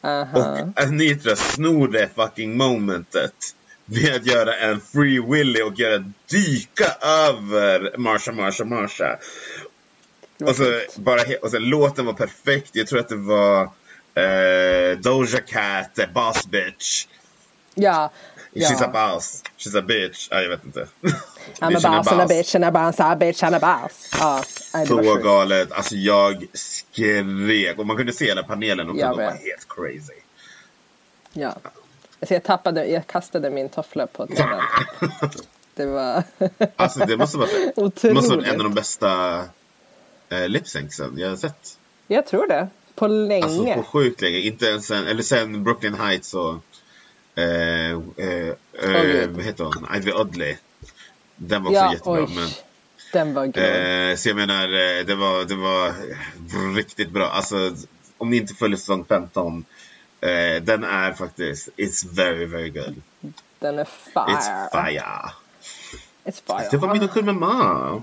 [0.00, 0.38] Aha.
[0.38, 3.34] Och Anitra snor det fucking momentet
[3.84, 9.18] med att göra en Free Willy och göra dyka över Marsha, Marsha, Marsha.
[10.40, 12.70] Och så, bara, och så låten var perfekt.
[12.72, 13.62] Jag tror att det var
[14.14, 17.06] eh, Doja Cat, Boss Bitch.
[17.74, 18.12] Ja.
[18.56, 19.12] She's a ja.
[19.12, 19.42] boss.
[19.58, 20.28] She's a bitch.
[20.30, 20.86] Ja, jag vet inte.
[21.60, 24.10] I'm a boss and a bitch and a boss and a bitch and a boss.
[24.18, 24.44] Ja,
[24.86, 25.72] Så galet.
[25.72, 27.78] Alltså jag skrek.
[27.78, 29.00] Och man kunde se hela panelen också.
[29.00, 30.20] Jag De var helt crazy.
[31.32, 31.56] Ja.
[32.20, 34.60] Alltså jag tappade, jag kastade min toffla på tvn.
[35.74, 36.22] Det var
[36.76, 37.48] Alltså det måste vara,
[38.00, 39.38] det måste vara en av de bästa
[40.28, 41.78] eh, lipsyncsen jag har sett.
[42.06, 42.68] Jag tror det.
[42.94, 43.44] på länge.
[43.44, 44.38] Alltså på sjukt länge.
[44.38, 46.54] Inte ens sen, eller sen Brooklyn Heights och
[47.36, 48.48] eh, eh,
[48.82, 49.96] eh, vad heter hon?
[49.96, 50.56] Ivy Oddly.
[51.36, 52.24] Den var också ja, jättebra.
[52.24, 52.34] oj.
[52.34, 52.48] Men,
[53.12, 54.16] Den var grym.
[54.16, 54.68] så jag menar,
[55.04, 55.94] det var, det var
[56.74, 57.26] riktigt bra.
[57.26, 57.74] Alltså,
[58.18, 59.64] om ni inte följer säsong 15.
[60.20, 63.02] Eh, den är faktiskt, it's very very good.
[63.58, 64.24] Den är fire.
[64.26, 65.30] It's fire.
[66.24, 66.68] It's fire.
[66.70, 68.02] Det var min och mamma.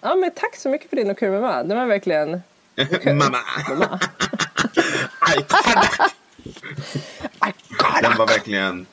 [0.00, 1.62] Ja, men tack så mycket för din och kurmamma.
[1.62, 2.42] Den var verkligen...
[3.04, 3.38] mamma.
[5.38, 6.16] Iconic.
[8.02, 8.86] Den var verkligen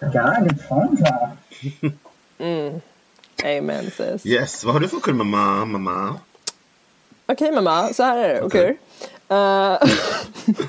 [0.00, 1.36] God, it's phone talk.
[3.44, 4.26] Amen sis.
[4.26, 5.64] Yes, vad har du för kul mamma?
[5.64, 6.20] mamma?
[7.26, 8.42] Okej mamma, så här är det.
[8.42, 8.78] Okej.
[9.28, 9.78] Eh,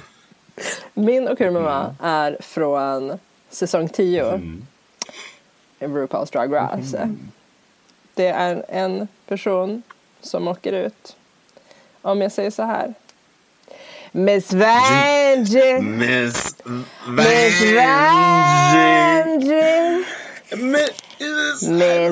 [0.93, 3.19] min och kurmamma är från
[3.49, 4.41] säsong 10
[5.80, 7.09] i RuPaul's Drag Race.
[8.13, 9.84] Det är en person
[10.22, 11.15] som åker ut.
[12.01, 12.93] Om jag säger så här.
[14.14, 15.80] Miss Vanjie!
[15.82, 16.55] Miss
[17.07, 19.16] Miss Vanjie.
[20.57, 21.70] Miss.
[21.70, 22.12] Vanjie!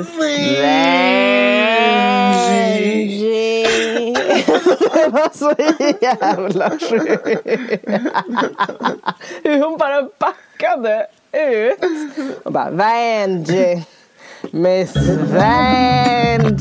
[4.93, 5.53] Det var så
[6.01, 7.87] jävla sjukt.
[9.43, 11.79] Hur hon bara backade ut.
[12.43, 13.83] Och bara Vanjie.
[14.51, 14.95] Miss
[15.33, 16.57] Vanjie.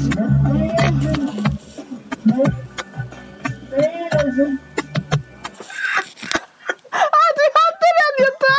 [7.01, 8.55] Ah, du hade den Jutta!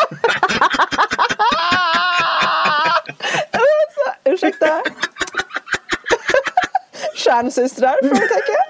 [3.52, 4.82] Alltså, Ursäkta?
[7.16, 7.96] Stjärnsystrar?
[8.02, 8.62] Frågetecken.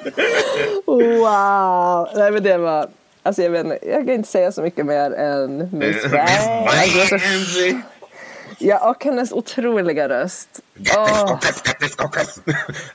[0.86, 2.10] Wow!
[2.16, 2.90] Nej men det var...
[3.24, 6.04] Alltså jag vet inte, jag kan inte säga så mycket mer än Miss.
[6.04, 6.18] Alltså,
[7.12, 7.82] Vanjie.
[8.62, 10.50] Ja, och hennes otroliga röst.
[10.76, 11.98] Grattis.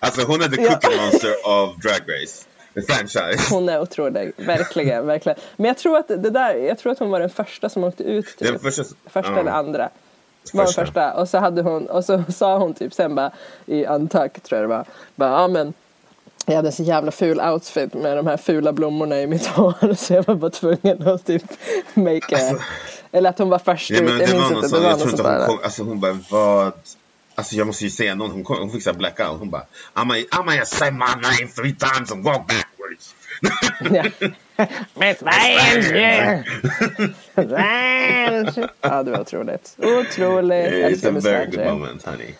[0.00, 2.44] Alltså hon är the cookie monster of Drag Race.
[2.82, 3.38] Franchise.
[3.54, 5.38] Hon är otrolig, verkligen, verkligen.
[5.56, 8.02] Men jag tror att det där, jag tror att hon var den första som åkte
[8.02, 8.48] ut typ.
[8.48, 9.38] Den första- första ja.
[9.40, 9.88] eller andra.
[10.52, 10.80] Var Första.
[10.80, 11.12] den första.
[11.14, 13.30] Och så hade hon, och så sa hon typ sen bara
[13.66, 14.84] i Untuck tror jag det var.
[15.14, 15.72] Bara, ja men
[16.46, 19.94] jag hade en så jävla ful outfit med de här fula blommorna i mitt hår
[19.94, 21.42] så jag var bara tvungen att typ
[21.94, 22.56] make a,
[23.12, 24.68] Eller att hon var först ut, jag minns inte.
[24.68, 26.72] Det var jag något tror sånt inte hon kom, alltså hon bara vad?
[27.35, 29.62] Alltså jag måste ju säga någon, hon, hon fick såhär blackout, hon bara
[29.95, 33.14] I'm gonna, I'm gonna say my name three times and walk backwards.
[34.95, 36.45] Miss Vanjie!
[37.35, 38.68] Vanjie!
[38.80, 39.76] Ja, det var otroligt.
[39.78, 40.72] Otroligt.
[40.72, 42.35] It's a very good moment honey.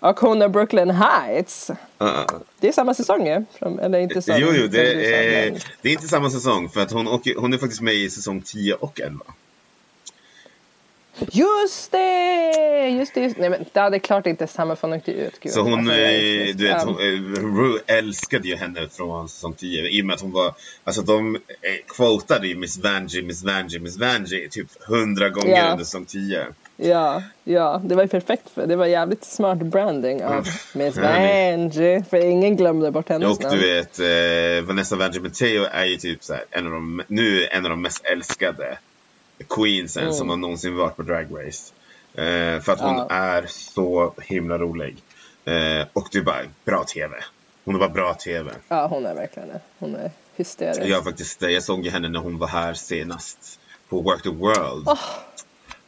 [0.00, 1.70] Och hon är Brooklyn Heights.
[2.02, 2.26] Uh,
[2.60, 3.44] Det är samma säsong ju.
[3.82, 4.38] Eller inte samma.
[4.38, 5.50] jo, jo, det är,
[5.82, 8.42] det är inte samma säsong för att hon, åker, hon är faktiskt med i säsong
[8.42, 9.24] 10 och 11.
[11.32, 12.88] Just det!
[12.88, 13.20] Just det.
[13.20, 15.40] Just, nej, men det är klart inte samma ut.
[15.40, 15.52] Gud.
[15.52, 19.52] Så hon, Alltså, är eh, du vet, hon, eh, Ru älskade ju henne från säsong
[19.54, 20.54] 10 i och med att hon var,
[20.84, 21.40] alltså de eh,
[21.96, 25.70] quotade ju Miss Vanjie, Miss Vanjie, Miss Vanjie typ hundra gånger Ja.
[25.70, 26.46] under säsong 10.
[26.80, 28.50] Ja, ja, det var ju perfekt.
[28.54, 30.96] För, det var jävligt smart branding av Miss.
[30.96, 32.04] Vanjie.
[32.10, 33.56] För ingen glömde bort hennes Och namn.
[33.58, 37.46] du vet, eh, Vanessa Vanjie Matteo är ju typ så här, en av de, nu
[37.50, 38.78] en av de mest älskade
[39.48, 40.14] queensen Mm.
[40.14, 41.72] som har någonsin varit på Drag Race.
[42.14, 43.06] Eh, för att hon Ja.
[43.10, 44.96] är så himla rolig.
[45.44, 47.14] Eh, och det är bara bra TV.
[47.64, 48.50] Hon är bara bra TV.
[48.68, 49.60] Ja, hon är verkligen det.
[49.78, 50.80] Hon är hysterisk.
[50.84, 54.86] Jag, faktiskt, jag såg henne när hon var här senast på Work the World.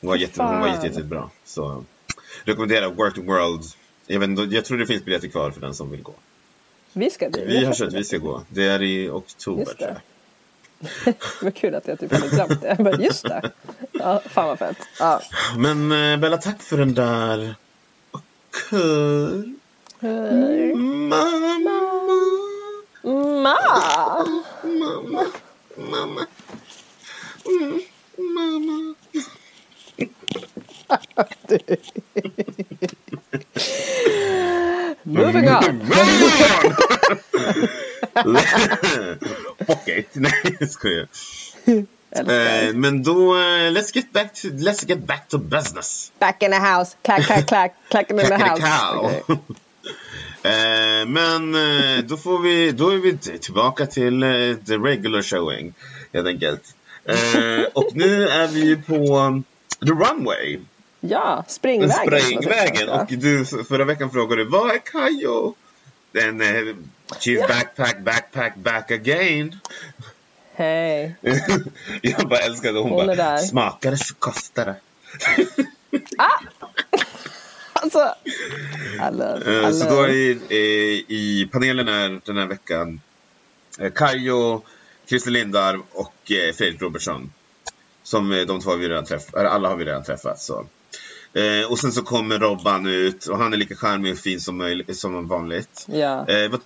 [0.01, 1.31] hon var, jätte, hon var jätte, jättebra.
[1.45, 1.85] Så
[2.45, 3.65] rekommenderar Work the World.
[4.07, 6.15] Jag, vet, jag tror det finns biljetter kvar för den som vill gå.
[6.93, 7.45] Vi ska dit.
[7.49, 8.43] Vi har kört, vi ska gå.
[8.49, 9.97] Det är i oktober tror jag.
[11.43, 12.77] Vad kul att jag typ hade glömt det.
[12.79, 13.51] Bara, just det.
[13.93, 14.79] Ja, fan vad fett.
[14.99, 15.21] Ja.
[15.57, 17.55] Men eh, Bella, tack för den där.
[18.71, 19.55] Kul.
[20.01, 21.25] Mamma.
[23.03, 23.57] Ma!
[24.63, 25.27] Mamma.
[25.77, 26.27] Mamma.
[27.47, 27.81] Mm,
[28.17, 28.95] mamma.
[35.05, 35.81] Moving on.
[39.67, 40.09] Fuck it.
[40.13, 41.07] Nej, jag skojar.
[42.13, 46.13] Eh, men då, eh, let's get back to, let's get back to business.
[46.19, 46.97] Back in the house.
[47.03, 47.75] Clack, clack, clack.
[47.89, 48.63] Clacking in the house.
[48.97, 49.39] Okej.
[50.43, 54.29] Eh, men eh, då får vi, då är vi tillbaka till eh,
[54.67, 55.75] the regular showing
[56.13, 56.75] helt enkelt.
[57.73, 59.45] Och nu är vi på um,
[59.81, 60.59] the runway,
[61.01, 62.43] Ja, springvägen.
[62.43, 63.01] säger.
[63.01, 65.55] Och du, förra veckan frågade du, vad är Kajo?
[66.13, 66.75] Den, eh,
[67.21, 69.57] she's backpack, backpack, back again.
[70.55, 71.15] Hej.
[72.03, 74.77] Jag bara älskade hon, Hon är bara, smakar det så kostar det.
[77.73, 78.15] Alltså.
[79.09, 80.13] I love, Eh, I Så då love.
[80.13, 83.01] är, eh, i panelen är den här veckan
[83.79, 84.63] eh, Kajo,
[85.09, 87.33] Christer Lindarw och Fredrik Robertsson.
[88.03, 90.41] Som de två har vi redan träffat, alla har vi redan träffat.
[90.41, 90.67] Så.
[91.35, 94.57] Eh, och sen så kommer Robban ut och han är lika charmig och fin som,
[94.59, 95.87] möjligt, som vanligt.
[95.89, 96.29] Ja.
[96.29, 96.61] Eh, vad,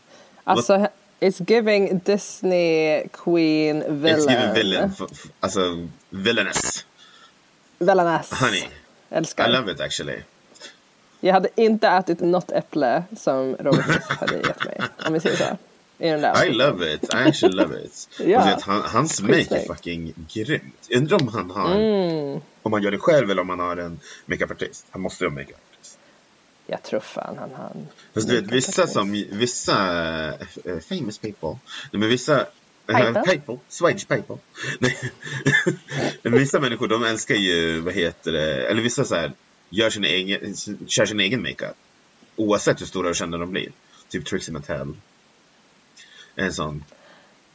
[0.45, 0.87] Alltså,
[1.21, 4.29] it's giving Disney Queen It's villain.
[4.31, 6.87] given villain, f- f- alltså villainess.
[7.79, 8.33] Villainess.
[8.33, 8.63] Honey,
[9.11, 9.49] Älskar.
[9.49, 10.19] I love it actually.
[11.21, 14.81] Jag hade inte ätit något äpple som Robert hade gett mig.
[15.07, 15.45] Om vi säger så.
[15.99, 16.57] I den där I outfiten.
[16.59, 18.09] love it, I actually love it.
[18.19, 18.41] Ja.
[18.43, 20.75] Och vet, han, hans make är fucking grymt.
[20.89, 22.41] Jag undrar om han har, Mm.
[22.63, 24.87] om han gör det själv eller om han har en makeupartist.
[24.91, 25.99] Han måste ju ha makeupartist.
[26.67, 29.77] Jag tror fan han har en Fast du vet, vissa som, vissa
[30.65, 31.59] eh, famous people,
[31.93, 32.47] nej men vissa
[32.87, 33.23] People?
[33.23, 34.37] people, Swedish people.
[34.79, 34.99] Nej.
[36.23, 39.33] Vissa människor de älskar ju, vad heter det, eller vissa så här,
[39.71, 40.55] gör sin egen,
[40.87, 41.77] kör sin egen makeup.
[42.37, 43.73] Oavsett hur stora och kända de blir.
[44.09, 44.95] Typ Trixie Mattel.
[46.37, 46.85] En sån.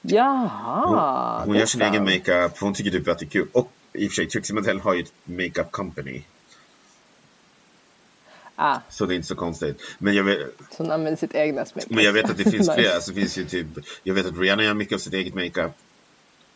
[0.01, 1.39] Jaha.
[1.39, 3.47] Hon, hon gör sin egen makeup, hon tycker typ att det är kul.
[3.51, 6.21] Och i och för sig, Trixie Mattel har ju ett makeup company.
[8.55, 9.81] Ah, Så det är inte så konstigt.
[9.97, 10.39] Men jag vet,
[10.71, 11.89] så hon använder sitt egna smink.
[11.89, 12.95] men jag vet att det finns flera.
[12.95, 13.67] Alltså, det finns ju typ,
[14.03, 15.71] jag vet att Rihanna gör mycket av sitt eget makeup.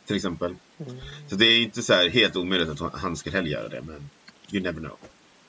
[0.05, 0.55] Till exempel.
[0.80, 0.97] Mm.
[1.30, 3.82] Så det är inte så här helt omöjligt att han skulle heller göra det.
[3.82, 4.09] Men
[4.51, 4.97] you never know.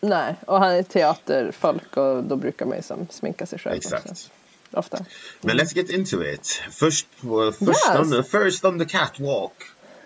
[0.00, 4.10] Nej, och han är teaterfolk och då brukar man ju som sminka sig själv Exakt.
[4.10, 4.30] också.
[4.76, 5.04] Ofta.
[5.40, 6.62] Men let's get into it.
[6.70, 7.98] Först, på, först, Yes.
[7.98, 9.52] on, the, first on the catwalk.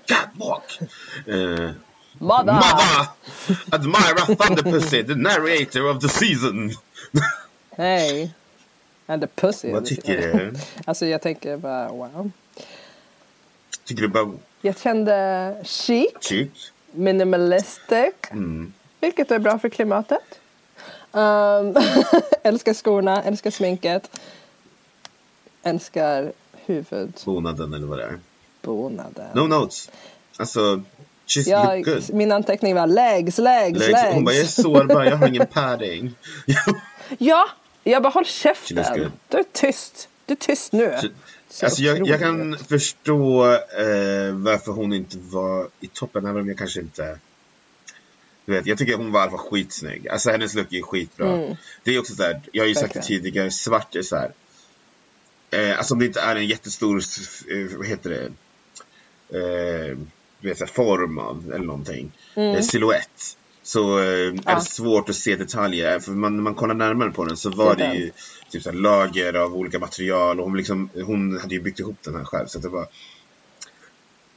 [0.06, 0.78] Catwalk!
[1.26, 1.70] Uh,
[2.18, 2.52] Mother!
[2.52, 3.08] Mother!
[3.70, 6.70] Admira Thunderpussy, the narrator of the season.
[7.76, 8.30] Hey!
[9.06, 9.72] And the pussy.
[9.72, 10.54] Vad tycker du?
[10.84, 12.30] Alltså jag tänker bara wow.
[13.84, 16.48] Tycker du bara Jag kände chic, chic?
[16.92, 18.72] minimalistic, Mm.
[19.00, 20.38] vilket är bra för klimatet.
[21.12, 21.76] Um,
[22.42, 24.10] älskar skorna, älskar sminket.
[25.68, 26.32] Älskar
[26.66, 27.12] huvudbonaden.
[27.24, 28.18] Bonaden eller vad det är.
[28.62, 29.26] Bonaden.
[29.34, 29.90] No notes.
[30.36, 30.82] Alltså,
[31.26, 32.14] she's Jag, look good.
[32.14, 33.92] min anteckning var legs, legs, Legs.
[33.92, 34.14] legs.
[34.14, 36.14] Hon bara, jag är sårbar, jag har ingen padding.
[37.18, 37.48] Ja,
[37.84, 39.12] jag bara håll She käften.
[39.28, 40.08] Du är tyst.
[40.26, 40.94] Du är tyst nu.
[41.50, 46.48] Så alltså, jag, jag kan förstå eh, varför hon inte var i toppen, även om
[46.48, 47.18] jag kanske inte...
[48.44, 50.08] Du vet, jag tycker hon var i alla fall skitsnygg.
[50.08, 51.56] Alltså hennes look är skitbra.
[51.84, 54.32] Det är också så här, jag har ju sagt det tidigare, svart är så här.
[55.50, 57.02] Eh, alltså om det inte är en jättestor,
[57.50, 58.30] eh, vad heter det,
[59.38, 59.98] eh,
[60.40, 63.36] vet, form av eller någonting, eh, silhuett.
[63.62, 64.54] Så eh, är Ja.
[64.54, 65.98] det svårt att se detaljer.
[66.00, 68.10] För man, när man kollar närmare på den så var Det är det ju
[68.50, 70.40] typ så lager av olika material.
[70.40, 72.46] Och hon, liksom, hon hade ju byggt ihop den här själv.
[72.46, 72.86] Så det var,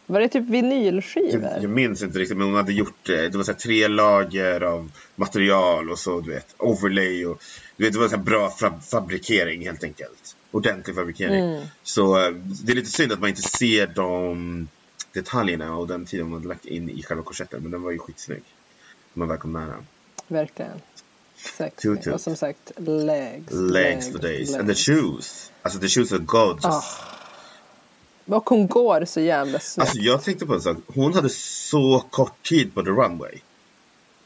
[0.05, 1.49] Var det typ vinylskivor?
[1.49, 3.29] jag, jag minns inte riktigt men hon hade gjort det.
[3.29, 7.25] Det var så tre lager av material och så du vet overlay.
[7.25, 7.43] Och,
[7.77, 10.35] du vet, det var så bra fab- fabrikering helt enkelt.
[10.51, 11.43] Ordentlig fabrikering.
[11.45, 11.65] Mm.
[11.83, 12.31] Så eh,
[12.63, 14.67] det är lite synd att man inte ser de
[15.13, 17.61] detaljerna och den tiden man hade lagt in i själva korsetten.
[17.61, 18.43] Men den var ju skitsnygg.
[19.13, 19.85] Man väl kom nära.
[20.27, 20.81] Verkligen.
[21.81, 22.07] Tut.
[22.07, 23.51] Och som sagt, legs.
[23.51, 24.53] Legs for days.
[24.55, 24.85] And the legs.
[24.85, 25.51] shoes.
[25.61, 26.65] Alltså the shoes are gorgeous.
[26.65, 26.83] Ah,
[28.25, 29.89] Och hon går så jävla snabbt.
[29.89, 30.77] Alltså jag tänkte på en sak.
[30.87, 33.39] Hon hade så kort tid på the runway.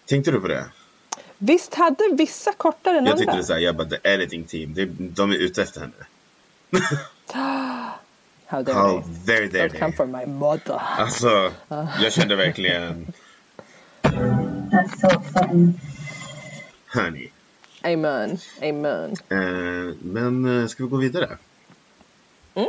[0.06, 0.66] Tänkte du på det?
[1.38, 4.86] Visst hade vissa kortare än Jag tyckte det såhär, jag bara the editing team, de,
[5.00, 5.94] de är ute efter henne.
[8.48, 9.12] How dare How they?
[9.26, 9.98] very dare Don't come they.
[9.98, 10.82] for my mother.
[10.98, 11.52] Alltså,
[12.02, 13.14] jag kände verkligen,
[14.02, 15.80] That's so exciting.
[16.94, 17.30] honey.
[17.84, 18.38] Amen.
[18.62, 19.16] Amen.
[19.30, 21.38] Eh, men eh, ska vi gå vidare?
[22.56, 22.68] Mm.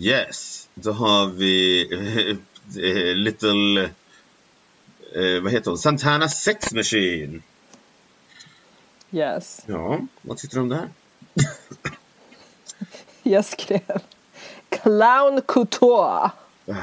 [0.00, 1.82] Yes, då har vi
[2.76, 3.82] eh, Little,
[5.14, 5.78] eh, vad heter hon?
[5.78, 7.42] Santana Sex Machine.
[9.10, 9.62] Yes.
[9.66, 10.88] Ja, vad tyckte du om det här?
[13.22, 14.00] Jag skrev
[14.68, 16.30] Clown Couture.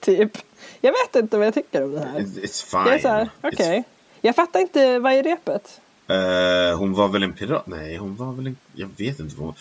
[0.00, 0.38] typ.
[0.80, 2.20] Jag vet inte vad jag tycker om det här.
[2.20, 2.92] It's, it's Jag fine.
[2.94, 3.84] är så här, okej.
[4.20, 5.80] Jag fattar inte vad är repet.
[6.06, 7.66] It's- eh, hon var väl en pirat?
[7.66, 8.56] Nej, hon var väl en...
[8.74, 9.54] Jag vet inte vad hon...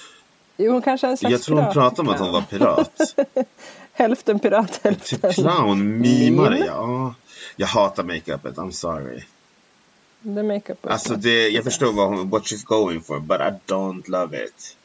[0.57, 3.15] Jo, hon kanske är Jag tror hon pratade om att hon var pirat.
[3.93, 7.13] Hälften pirat, Typ hälften clown, mimare, ja.
[7.55, 9.23] Jag hatar makeupet, I'm sorry.
[10.25, 14.09] Är makeup Alltså det, jag förstår vad hon, what she's going for, but I don't
[14.09, 14.77] love it.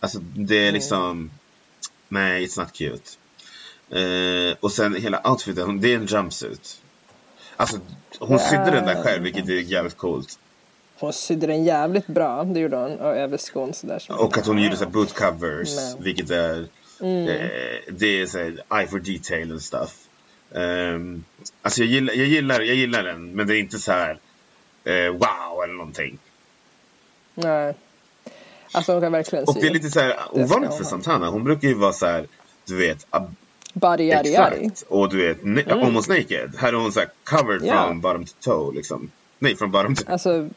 [0.00, 0.68] Alltså det Mm.
[0.68, 1.30] är liksom,
[2.08, 3.10] nej, it's not cute.
[3.90, 6.80] Eh, och sen hela outfiten, det är en jumpsuit.
[7.56, 7.78] Alltså
[8.18, 10.38] hon sydde den där själv, vilket är jävligt coolt.
[11.00, 12.98] Hon sydde den jävligt bra, det gjorde hon.
[12.98, 14.02] Och över skon sådär.
[14.08, 16.66] Och att hon gjorde så boot covers, Men- vilket är,
[17.00, 17.28] Mm.
[17.28, 17.46] eh,
[17.92, 19.94] det är så eye for detail and stuff.
[20.52, 21.24] Um,
[21.62, 24.18] alltså jag gillar, jag, gillar, jag gillar den, men det är inte så här
[24.84, 26.18] eh, wow eller någonting.
[27.34, 27.74] Nej.
[28.72, 29.70] Alltså hon kan verkligen Och det är sy.
[29.72, 30.84] lite så här ovanligt för.
[30.84, 31.28] Santana.
[31.30, 32.26] Hon brukar ju vara så här,
[32.66, 33.06] du vet,
[33.72, 34.56] Body yari yari.
[34.66, 34.82] exakt.
[34.90, 36.54] Och du vet, ne- almost naked.
[36.58, 37.86] Här är hon så här covered Ja.
[37.86, 39.10] from bottom to toe liksom.
[39.42, 40.48] Nej, från bottom to, Alltså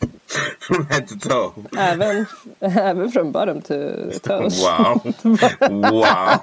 [0.60, 1.52] from head to toe.
[1.78, 2.26] även,
[2.60, 3.74] även från bottom to
[4.24, 4.62] toes.
[4.64, 5.14] Wow.
[5.92, 6.40] wow.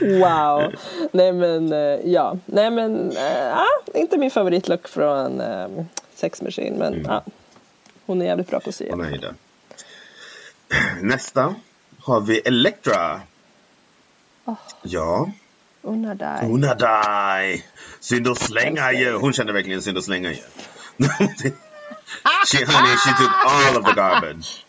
[0.20, 0.72] Wow.
[1.12, 1.78] Nej men eh,
[2.12, 2.36] ja.
[2.46, 5.68] Nej men äh, inte min favoritlook från äh,
[6.14, 7.06] Sex Machine men Mm.
[7.08, 7.24] ja.
[8.06, 8.88] Hon är jävligt bra på att sy.
[11.00, 11.54] Nästa
[11.98, 13.20] har vi Elektra.
[14.82, 15.30] Ja,
[15.82, 16.38] dig.
[16.42, 17.64] hon är dig.
[18.00, 19.12] Synd att slänga ju.
[19.16, 20.38] Hon kände verkligen synd att slänga ju.
[22.46, 24.64] she, honey, she took all of the garbage.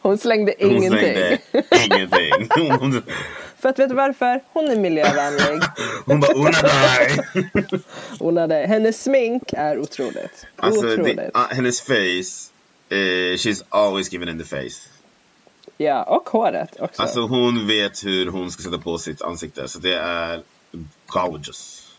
[0.00, 1.38] Hon slängde Hon ingenting.
[1.68, 2.48] slängde ingenting.
[2.56, 3.02] Hon,
[3.60, 4.40] För att vet du varför?
[4.52, 5.62] Hon är miljövänlig.
[6.06, 6.52] hon bara.
[8.18, 10.46] Hon hade, hennes smink är otroligt.
[10.56, 11.16] Alltså, otroligt.
[11.16, 12.50] det, ah, hennes face,
[12.88, 14.88] eh, she's always given in the face.
[15.76, 17.02] Ja, och håret också.
[17.02, 19.68] Alltså hon vet hur hon ska sätta på sitt ansikte.
[19.68, 20.42] Så det är
[21.06, 21.92] gorgeous.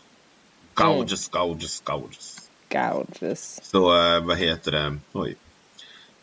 [0.73, 2.40] Gorgeous, gorgeous, gorgeous.
[2.71, 3.59] Gorgeous.
[3.63, 4.97] Så eh, vad heter det?
[5.13, 5.35] Oj.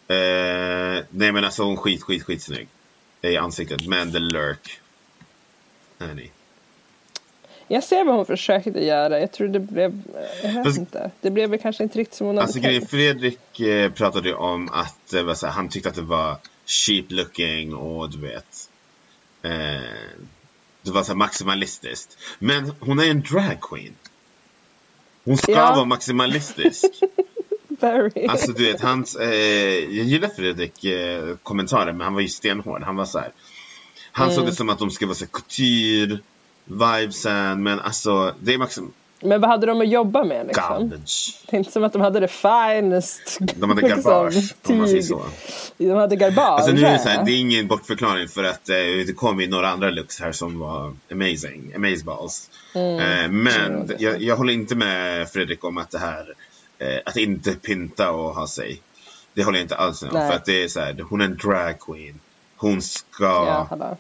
[0.09, 2.69] Eh, nej men alltså hon skit, skit, skitsnygg.
[3.23, 3.87] I ansiktet.
[3.87, 4.81] Men the lurk.
[5.99, 6.29] Honey.
[7.71, 9.21] Jag ser vad hon försökte göra.
[9.21, 10.03] Jag tror det blev,
[10.43, 11.11] jag vet Fast- inte.
[11.21, 12.91] Det blev väl kanske inte riktigt som hon hade Alltså tänkt.
[12.91, 16.37] Fredrik eh, pratade ju om att så här, han tyckte att det var
[16.67, 18.71] cheap looking och du vet.
[19.43, 19.51] Eh,
[20.83, 22.19] det var så här maximalistiskt.
[22.39, 23.95] Men hon är en drag queen.
[25.29, 25.75] Hon ska Ja.
[25.75, 26.85] vara maximalistisk.
[27.69, 28.27] Very.
[28.27, 29.35] Alltså du vet, hans, eh,
[29.75, 32.83] jag gillar Fredrik eh, kommentarer men han var ju stenhård.
[32.83, 33.33] Han var så här.
[34.13, 36.19] Han såg det som att de ska vara så couture,
[36.65, 40.91] vibesen men alltså det är maxim Men vad hade de att jobba med liksom?
[40.91, 41.39] garbage.
[41.47, 43.39] Det är inte som att de hade det finest.
[43.41, 45.23] De hade garbage om man säger så.
[45.77, 46.49] De hade garbage.
[46.49, 49.41] Alltså nu är det så här, det är ingen bortförklaring för att eh, det kom
[49.41, 52.51] ju några andra looks här som var amazing, amazeballs.
[52.75, 52.99] Mm.
[52.99, 56.35] Eh, men är jag, jag håller inte med Fredrik om att det här,
[56.79, 58.81] eh, att inte pynta och ha sig.
[59.35, 60.29] Det håller jag inte alls med om.
[60.29, 62.21] För att det är så här, hon är en drag queen.
[62.57, 63.97] Hon ska, Ja.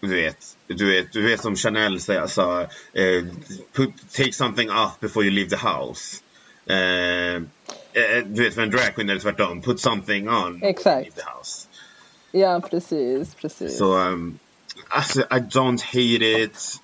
[0.00, 2.60] Du vet, du vet, du vet som Chanel sa, sa
[2.92, 3.24] eh,
[3.72, 6.22] put, take something off before you leave the house.
[6.66, 11.06] Eh, eh, du vet för en drag queen är det tvärtom, put something on Exakt.
[11.06, 11.68] leave the house.
[12.32, 13.78] Ja, precis, precis.
[13.78, 14.38] Så, um,
[14.88, 16.80] alltså, I don't hate it.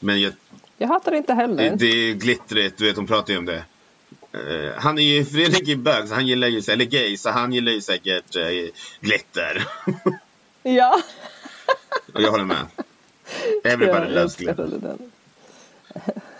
[0.00, 0.32] Men jag,
[0.78, 1.76] Jag hatar det inte heller.
[1.76, 3.64] det är glittrigt, du vet, de pratar ju om det.
[4.32, 7.52] Eh, han är ju, Fredrik är bög, så han gillar ju, eller gay, så han
[7.52, 9.66] gillar ju säkert uh, glitter.
[10.62, 11.02] Ja.
[12.18, 12.66] Och jag håller med.
[13.64, 14.96] Everybody loves glitter.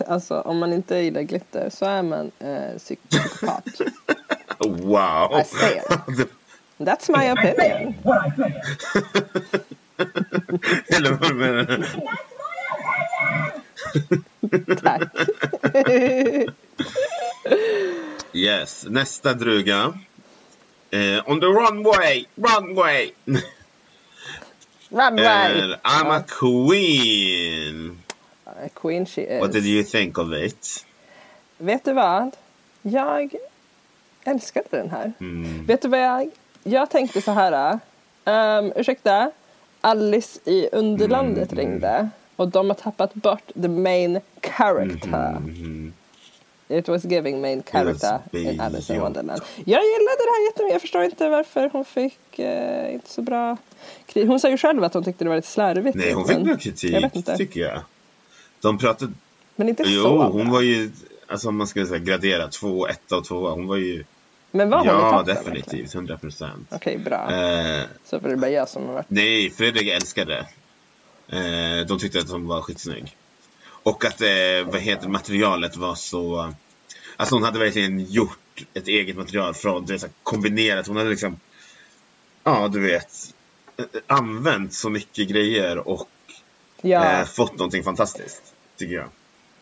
[0.06, 3.64] Alltså, om man inte gillar glitter så är man eh, psyk- psykopat.
[4.58, 5.40] Wow!
[5.40, 5.86] I say it.
[6.78, 7.94] That's my opinion.
[10.96, 11.84] eller vad menar du?
[14.76, 15.02] Tack.
[18.32, 19.98] Yes, nästa druga.
[20.90, 23.10] Eh, on the runway, runway!
[24.90, 27.98] Eh, I'm a queen!
[28.44, 29.40] A Queen she is.
[29.40, 30.84] What did you think of it?
[31.58, 32.36] Vet du vad?
[32.82, 33.34] Jag
[34.24, 35.12] älskade den här.
[35.20, 35.66] Mm.
[35.66, 36.30] Vet du vad jag...
[36.64, 37.78] Jag tänkte så här.
[38.24, 39.30] Um, ursäkta.
[39.80, 41.64] Alice i Underlandet Mm.
[41.64, 42.08] ringde.
[42.36, 45.30] Och de har tappat bort the main character.
[45.40, 45.92] Mhm.
[46.68, 49.00] It was giving main character in Alice in.
[49.00, 49.42] Wonderland.
[49.56, 50.72] Jag gillade det här jättemycket.
[50.74, 53.56] Jag förstår inte varför hon fick eh, inte så bra
[54.06, 54.28] kritik.
[54.28, 55.96] Hon sa ju själv att hon tyckte det var lite slarvigt.
[55.96, 57.36] Nej, hon fick bra kritik, Jag vet inte.
[57.36, 57.80] tycker jag.
[58.60, 59.12] De pratade...
[59.56, 60.52] Men inte Jo, så hon bra.
[60.52, 60.90] var ju...
[61.26, 63.50] Alltså man skulle säga gradera två, etta och tvåa.
[63.50, 64.04] Hon var ju...
[64.50, 65.94] Men var hon Ja, definitivt.
[65.94, 66.68] Hundra procent.
[66.70, 67.30] Okej, bra.
[67.32, 69.06] Eh, Så var det bara jag som har varit...
[69.10, 70.46] nej, Fredrik älskade det.
[71.80, 73.16] Eh, de tyckte att hon var skitsnygg.
[73.88, 74.28] Och att, eh,
[74.66, 76.52] vad heter materialet var så...
[77.16, 80.86] Alltså hon hade verkligen gjort ett eget material från, du vet, så kombinerat.
[80.86, 81.40] Hon hade liksom...
[82.44, 83.34] Ja, du vet.
[83.76, 86.08] eh, Använt så mycket grejer och
[86.82, 87.20] Ja.
[87.20, 88.54] eh, fått någonting fantastiskt.
[88.76, 89.08] Tycker jag.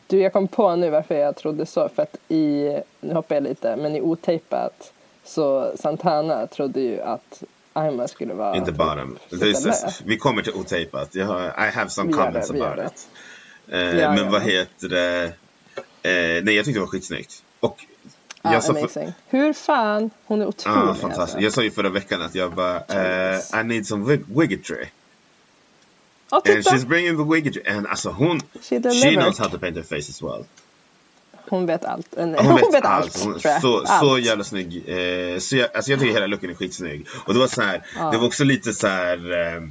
[0.07, 1.89] Du, jag kom på nu varför jag trodde så.
[1.89, 4.93] För att i, nu hoppar jag lite, men i otejpat
[5.25, 8.57] så Santana trodde ju att Aima skulle vara...
[8.57, 9.07] Inte bara.
[9.31, 9.57] typ
[10.05, 11.15] vi kommer till otejpat.
[11.15, 13.09] Jag har, I have some comments det, about it.
[13.69, 14.31] Eh, Ja, men ja.
[14.31, 15.25] vad heter det?
[16.03, 17.43] Eh, nej, jag tyckte det var skitsnyggt.
[17.61, 17.79] Och
[18.43, 19.13] Ja, jag sa för, amazing.
[19.29, 20.79] Hur fan, hon är otrolig.
[20.79, 21.19] ah, fantastiskt.
[21.21, 21.41] Alltså.
[21.41, 22.77] Jag sa ju förra veckan att jag bara,
[23.35, 24.87] eh, I need some wiggetry.
[26.31, 26.71] And titta!
[26.71, 27.63] she's bringing the wiggetry.
[27.73, 30.45] And alltså hon, She she knows how to paint her face as well.
[31.49, 32.17] hon vet allt.
[32.19, 33.25] Eh, Nej, Hon vet, allt, allt.
[33.25, 34.01] Hon, så, allt.
[34.01, 34.77] så jävla snygg.
[34.89, 37.07] Eh, så jag, alltså jag tycker hela looken är skitsnygg.
[37.25, 38.11] Och det var så här, Ja.
[38.11, 39.63] det var också lite så här eh,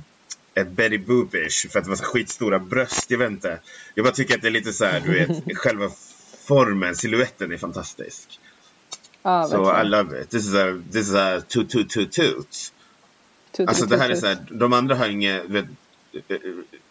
[0.56, 3.12] ett Betty Boopish för att det var så skitstora bröst.
[3.12, 3.60] Jag vet inte.
[3.96, 5.90] Jag bara tycker att det är lite så här, du vet, själva
[6.48, 8.40] formen, siluetten är fantastisk.
[9.24, 9.90] Ja, Så I verkligen.
[9.90, 10.30] love it.
[10.30, 12.72] This is a, this is a toot toot toot toot.
[13.68, 15.66] Alltså det här är så här, de andra har inget, du vet,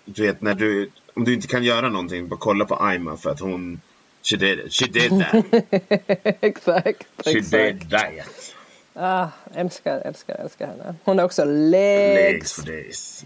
[0.04, 3.30] du vet när du, om du inte kan göra någonting, bara kolla på Aima för
[3.30, 3.80] att hon,
[4.22, 5.44] she did it, she did that,
[6.40, 7.06] exakt.
[7.24, 7.52] she exakt.
[7.80, 8.26] did that.
[8.96, 10.94] Ah, älskar, älskar, älskar henne.
[11.04, 12.52] Hon har också Legs legs.
[12.52, 13.24] for days.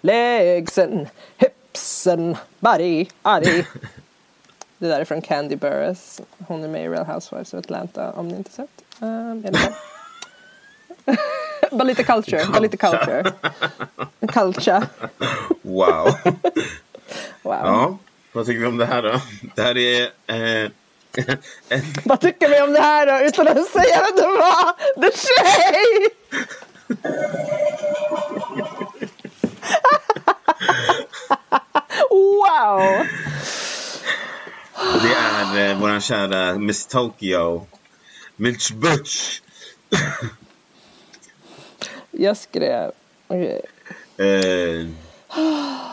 [0.00, 3.64] Legsen, hipsen, body, body.
[4.78, 6.20] Det där är från Candy Burris.
[6.46, 8.70] Hon är med i Real Housewives of Atlanta om ni inte sett.
[9.00, 9.44] Um,
[11.78, 13.32] bara lite culture, bara lite culture.
[14.28, 14.82] Culture.
[15.62, 16.14] Wow.
[17.42, 17.54] Wow.
[17.64, 17.98] Ja,
[18.32, 19.20] vad tycker vi om det här då?
[19.54, 20.70] Det här är eh,
[22.04, 24.72] Vad tycker vi om det här då utan att säga vem det var?
[25.02, 26.08] The Tjej!
[32.10, 33.06] wow!
[35.02, 37.66] det är eh, våran kära Miss Tokyo,
[38.36, 39.40] Mitch Butch.
[42.10, 42.90] Jag skrev
[43.28, 43.60] okej.
[44.18, 44.86] Eh,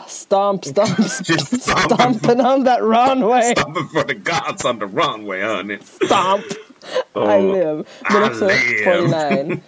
[0.08, 1.62] Stomp, stomp, stomp.
[1.62, 3.52] stomping on that runway.
[3.56, 5.78] Stopping for the gods on the runway honey.
[6.06, 6.44] Stomp!
[7.16, 7.86] I Oh, live.
[8.12, 8.84] Men I också live.
[8.84, 9.62] 49.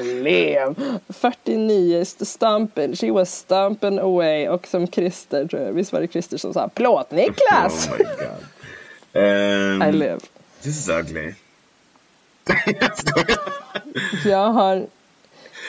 [0.00, 0.74] Live!
[1.08, 2.96] 49 is stomping.
[2.96, 4.48] She was stomping away.
[4.48, 5.72] Och som Christer, tror jag.
[5.72, 7.88] Visst var det Christer som sa Plåt-Niklas!
[7.88, 8.44] Oh my god.
[9.14, 10.20] Um, I live.
[10.62, 11.34] This is ugly.
[14.24, 14.86] Jag har...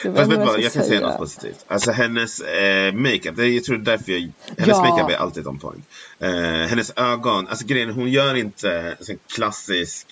[0.04, 1.64] Jag Fast vet vad vad, jag kan säga något positivt.
[1.68, 4.20] Alltså hennes eh, makeup, det är, jag tror därför jag,
[4.58, 4.84] hennes Ja.
[4.90, 5.84] makeup är alltid on point.
[6.20, 6.30] Eh,
[6.68, 10.06] hennes ögon, alltså grejen hon gör inte en klassisk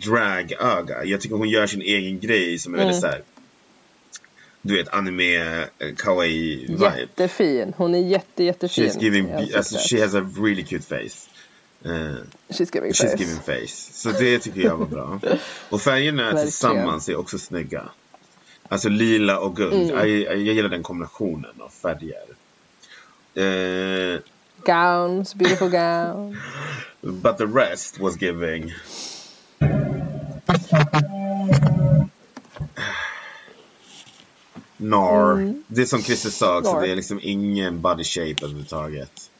[0.00, 1.04] dragöga.
[1.04, 2.86] Jag tycker hon gör sin egen grej som är Mm.
[2.86, 3.22] väldigt såhär,
[4.62, 5.66] du vet anime, eh,
[5.96, 7.00] kawaii vibe.
[7.00, 7.74] Jättefin.
[7.76, 8.84] Hon är jätte, jättefin.
[8.90, 11.28] She's giving, i alltså, she has a really cute face.
[11.84, 12.14] Eh,
[12.48, 13.16] She's giving She's face.
[13.18, 13.92] giving face.
[13.92, 15.20] Så det tycker jag var bra.
[15.70, 17.82] Och färgerna tillsammans är också snygga.
[18.68, 19.72] Alltså lila och guld.
[19.74, 19.88] Mm.
[19.88, 22.22] Jag, jag, jag gillar den kombinationen av färger.
[23.34, 24.20] Eh,
[24.64, 26.36] Gowns, beautiful gowns.
[27.00, 28.72] but the rest was giving.
[34.82, 35.54] Nar.
[35.66, 36.80] Det är som Christer sa också, Mm.
[36.80, 36.86] Nar.
[36.86, 39.30] det är liksom ingen body shape överhuvudtaget.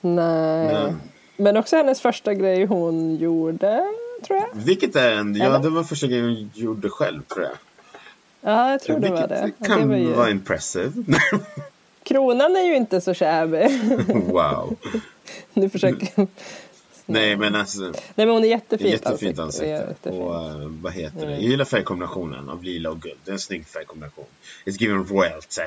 [0.00, 0.72] Nej.
[0.72, 0.94] Nej.
[1.36, 3.84] Men också hennes första grej hon gjorde,
[4.26, 4.48] tror jag.
[4.52, 7.54] Vilket är en, ja det var första grejen hon gjorde själv tror jag.
[8.40, 9.52] Ja, jag tror det var Vilket det.
[9.58, 10.12] Ja, kan det var ju...
[10.12, 10.92] vara impressive.
[12.02, 13.68] Kronan är ju inte så shabby.
[14.08, 14.76] wow.
[15.54, 16.26] nu försöker...
[17.12, 19.66] Nej men alltså, Nej men hon är jättefint jättefint ansikte.
[19.66, 20.22] Jättefint.
[20.22, 21.26] Och eh, vad heter det?
[21.26, 21.34] Mm.
[21.34, 23.18] Jag gillar färgkombinationen av lila och guld.
[23.24, 24.24] Det är en snygg färgkombination.
[24.64, 25.62] It's given royalty.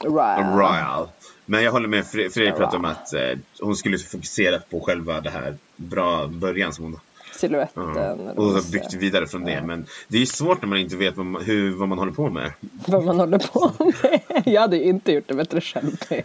[0.00, 0.56] Right.
[0.56, 1.08] Royal.
[1.46, 2.56] Men jag håller med Fre- Fredrik Royal.
[2.56, 7.00] pratade om att eh, hon skulle fokusera på själva det här bra början som hon
[7.38, 7.94] Siluetten.
[7.96, 9.62] Ja, och byggt vidare från det.
[9.62, 12.12] Men det är ju svårt när man inte vet vad man, hur, vad man håller
[12.12, 12.52] på med.
[12.86, 14.20] Vad man håller på med.
[14.46, 15.96] Jag hade ju inte gjort det bättre själv.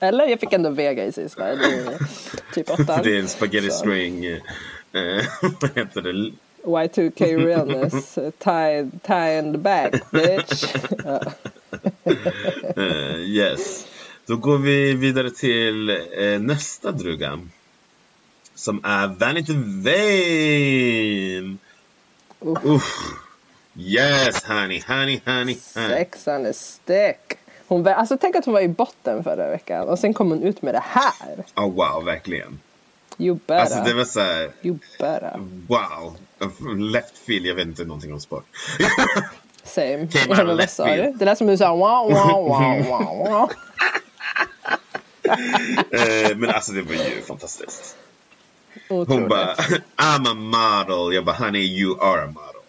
[0.00, 1.36] Eller jag fick ändå vega i sist.
[1.36, 1.56] där.
[1.56, 1.98] Det är ju
[2.54, 3.00] typ åttan.
[3.02, 3.76] Det är en spaghetti Så.
[3.76, 4.24] string.
[4.26, 4.40] Eh,
[5.60, 6.32] vad heter det?
[6.64, 8.14] Y2K realness.
[8.14, 10.64] Tie, tie the back bitch.
[11.04, 11.22] Ja.
[12.76, 13.86] Eh, yes.
[14.26, 17.40] Då går vi vidare till eh, nästa druga.
[18.64, 19.52] Som är Vanity
[19.84, 21.56] Vane.
[22.40, 22.64] Uff.
[22.64, 22.98] Uff.
[23.76, 25.90] Yes honey, honey, honey, honey.
[25.90, 27.38] Sex on a stick.
[27.66, 30.62] Hon, alltså, tänk att hon var i botten förra veckan och sen kom hon ut
[30.62, 31.44] med det här.
[31.56, 32.60] Oh, wow, verkligen.
[33.18, 33.60] You better.
[33.60, 35.40] Alltså det var så här, You better.
[35.68, 36.16] wow.
[36.92, 38.44] Left field, jag vet inte någonting om sport.
[39.64, 40.08] Same.
[40.12, 41.18] Came out left field.
[41.18, 43.50] Det lät som du sa wow, wow, wow, wow, wow.
[45.90, 47.96] Eh, men alltså det var ju fantastiskt.
[48.94, 49.28] Hon Otroligt.
[49.28, 49.54] bara,
[49.96, 51.14] I'm a model.
[51.14, 52.60] Jag bara, honey you are a model.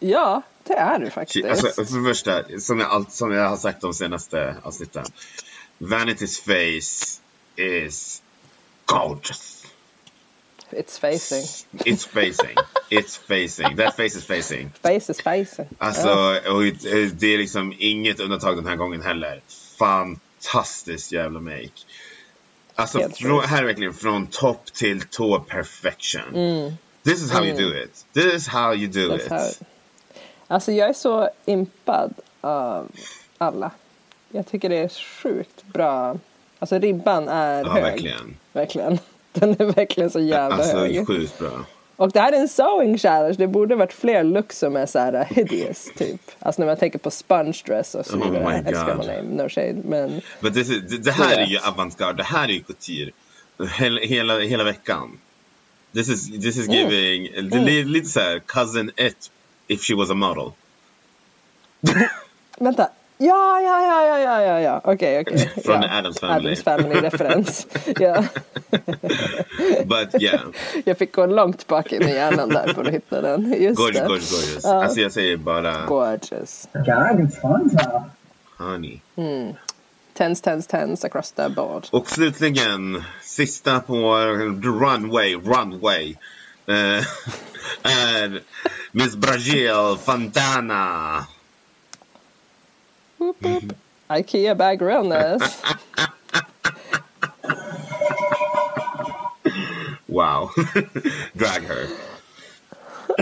[0.00, 1.46] Ja, det är du faktiskt.
[1.48, 5.04] Alltså, för det första, som jag, som jag har sagt de senaste avsnitten.
[5.78, 7.20] Vanity's face
[7.56, 8.22] is
[8.86, 9.58] gorgeous.
[10.70, 11.44] It's facing.
[11.72, 12.56] It's facing.
[12.90, 13.76] It's facing.
[13.76, 14.70] That face is facing.
[14.82, 15.68] Face is facing.
[15.78, 16.52] Alltså, Ja.
[16.52, 16.62] och
[17.14, 19.40] det är liksom inget undantag den här gången heller.
[19.78, 21.68] Fantastiskt jävla make.
[22.74, 26.34] Alltså, från, här är verkligen från topp till tå perfection.
[26.34, 26.72] Mm.
[27.04, 28.04] This is how you do it.
[28.12, 29.30] This is how you do That's it.
[29.30, 29.62] how-
[30.46, 32.88] Alltså jag är så impad av
[33.38, 33.70] alla.
[34.28, 34.88] Jag tycker det är
[35.22, 36.16] sjukt bra.
[36.58, 37.82] Alltså ribban är Ja, hög.
[37.82, 38.36] verkligen.
[38.52, 38.98] Verkligen.
[39.32, 41.06] Den är verkligen så jävla Alltså hög.
[41.06, 41.64] sjukt bra.
[42.02, 43.34] Och det här är en sewing challenge.
[43.38, 46.20] Det borde varit fler looks som är så här uh, hideous typ.
[46.38, 48.44] Alltså när man tänker på sponge dress och så Oh vidare.
[48.48, 49.06] my Jag älskar God.
[49.06, 49.76] my name, no shade.
[49.84, 53.10] Men Men det, det, det här är ju avantgarde, det här är ju couture.
[53.78, 55.18] Hela, hela, hela veckan.
[55.94, 56.78] This is, this is Mm.
[56.90, 59.30] giving, det är lite såhär cousin it
[59.66, 60.50] if she was a model.
[62.58, 62.88] vänta.
[63.22, 64.80] Ja, ja, ja, ja, ja, ja, ja.
[64.84, 65.50] Okej, okej.
[65.64, 65.98] Från ja.
[65.98, 66.36] Addams Family.
[66.36, 67.66] Addams Family-referens.
[68.00, 68.24] ja.
[69.84, 70.40] But yeah,
[70.84, 73.54] Jag fick gå långt bak i hjärnan där för att hitta den.
[73.62, 74.08] Just gorgeous, det.
[74.08, 74.64] gorgeous, gorgeous.
[74.64, 74.84] Ja.
[74.84, 76.68] Alltså jag säger bara Gorgeous.
[76.72, 78.02] Though.
[78.58, 78.98] honey.
[80.14, 81.86] Tens, tens, tens across the board.
[81.90, 84.16] Och slutligen, sista på
[84.62, 86.16] runway, runway.
[86.66, 87.04] eh,
[87.82, 88.40] är
[88.92, 91.26] Miss Brazil Fontana.
[93.22, 93.72] Woop, woop.
[94.10, 95.62] Ikea bag realness.
[100.06, 100.50] Wow.
[101.32, 101.86] Drag her.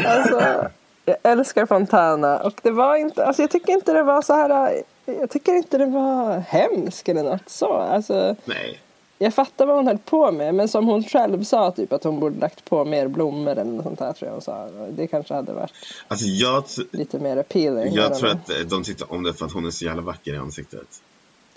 [0.06, 0.70] Alltså,
[1.04, 4.82] jag älskar Fontana och det var inte, alltså jag tycker inte det var så här,
[5.04, 7.72] jag tycker inte det var hemskt eller något så.
[7.72, 8.80] Alltså, Nej.
[9.22, 12.20] Jag fattar vad hon höll på med men som hon själv sa typ att hon
[12.20, 14.68] borde lagt på mer blommor eller något sånt där tror jag hon sa.
[14.90, 15.72] Det kanske hade varit
[16.08, 17.94] Alltså jag, lite mer appealing.
[17.94, 20.34] Jag tror att eh, de tyckte om det för att hon är så jävla vacker
[20.34, 21.02] i ansiktet.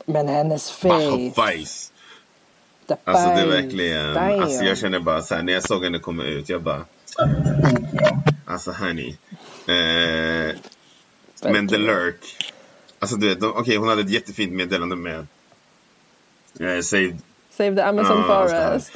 [0.06, 1.32] Men hennes face.
[1.36, 1.92] face.
[2.88, 4.44] the Alltså det är verkligen, damn.
[4.44, 6.86] alltså jag känner bara så här när jag såg henne komma ut, jag bara,
[8.46, 9.16] alltså honey.
[9.68, 10.56] Eh,
[11.44, 12.54] men The Lurk,
[13.00, 15.28] alltså du vet, okej hon hade ett jättefint meddelande med
[16.60, 17.18] eh, Save
[17.58, 18.92] Save the Amazon ska- Forest.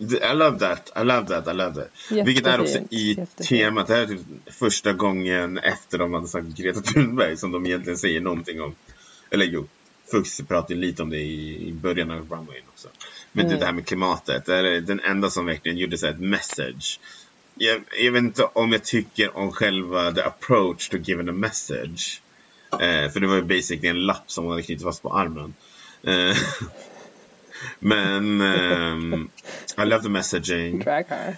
[0.00, 1.90] I love that, I love that, I love that.
[2.26, 3.48] Vilket är också Jättefint, i jättefint.
[3.48, 7.66] temat, det här är typ första gången efter de hade sagt Greta Thunberg som de
[7.66, 8.74] egentligen säger någonting om.
[9.30, 9.66] Eller jo,
[10.10, 12.88] Fuchs pratar ju lite om det i, i början av runwayen också.
[13.32, 13.58] Men Mm.
[13.60, 17.00] det här med klimatet, det är den enda som verkligen gjorde så ett message.
[17.54, 22.20] Jag, jag vet inte om jag tycker om själva the approach to giving a message.
[22.72, 25.54] Eh, för det var ju basically en lapp som hon hade knutit fast på armen.
[26.02, 26.36] Eh,
[27.78, 29.28] men ehm,
[29.78, 30.78] I love the messaging.
[30.78, 31.36] Drag her.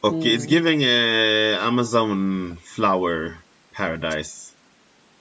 [0.00, 3.34] Och it's giving eh, Amazon flower
[3.72, 4.52] paradise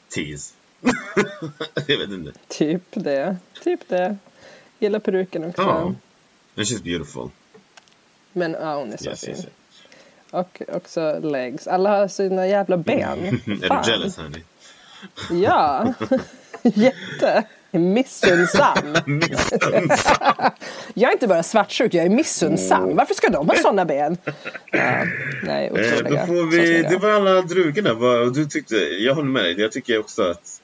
[0.10, 0.54] tease.
[1.88, 2.32] jag vet inte.
[2.48, 3.38] Typ det.
[3.64, 4.18] Typ det.
[4.80, 5.62] Gillar peruken också.
[5.62, 5.78] Ja.
[6.58, 7.30] And she's beautiful.
[8.34, 9.30] Men ja, hon är så Yes, fin.
[9.30, 9.54] yes, yes.
[10.32, 11.68] Och också legs.
[11.68, 13.20] Alla har sina jävla ben.
[13.46, 14.42] Är du jealous honey?
[15.44, 15.94] Ja.
[16.64, 17.44] Jätte.
[17.72, 18.78] Missunnsam.
[20.94, 22.96] jag är inte bara svartsjuk, jag är missunnsam.
[22.96, 24.18] Varför ska de ha såna ben?
[24.72, 25.06] Ja,
[25.44, 25.74] nej, Eh,
[26.10, 28.26] då får vi, det var alla drugorna.
[28.26, 29.60] Du tyckte, jag håller med dig.
[29.60, 30.62] Jag tycker också att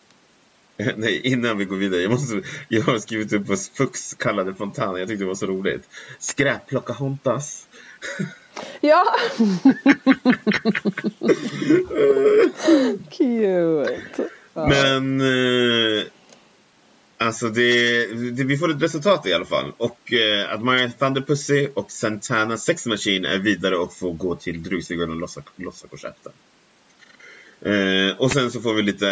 [0.95, 2.01] Nej, innan vi går vidare.
[2.01, 4.99] Jag, måste, jag har skrivit upp vad Fux kallade Fontana.
[4.99, 5.89] Jag tyckte det var så roligt.
[6.19, 7.67] Skräpplocka Hontas.
[8.81, 9.05] Ja!
[13.09, 13.99] Cute.
[14.53, 14.67] Ja.
[14.67, 16.03] Men eh,
[17.25, 19.73] alltså det, det, vi får ett resultat i alla fall.
[19.77, 24.63] Och eh, att Mariah Thunderpussy och Santana Sex Machine är vidare och får gå till
[24.63, 26.31] Drugstugan och lossa, lossa korsetten.
[27.61, 29.09] Eh, och sen så får vi lite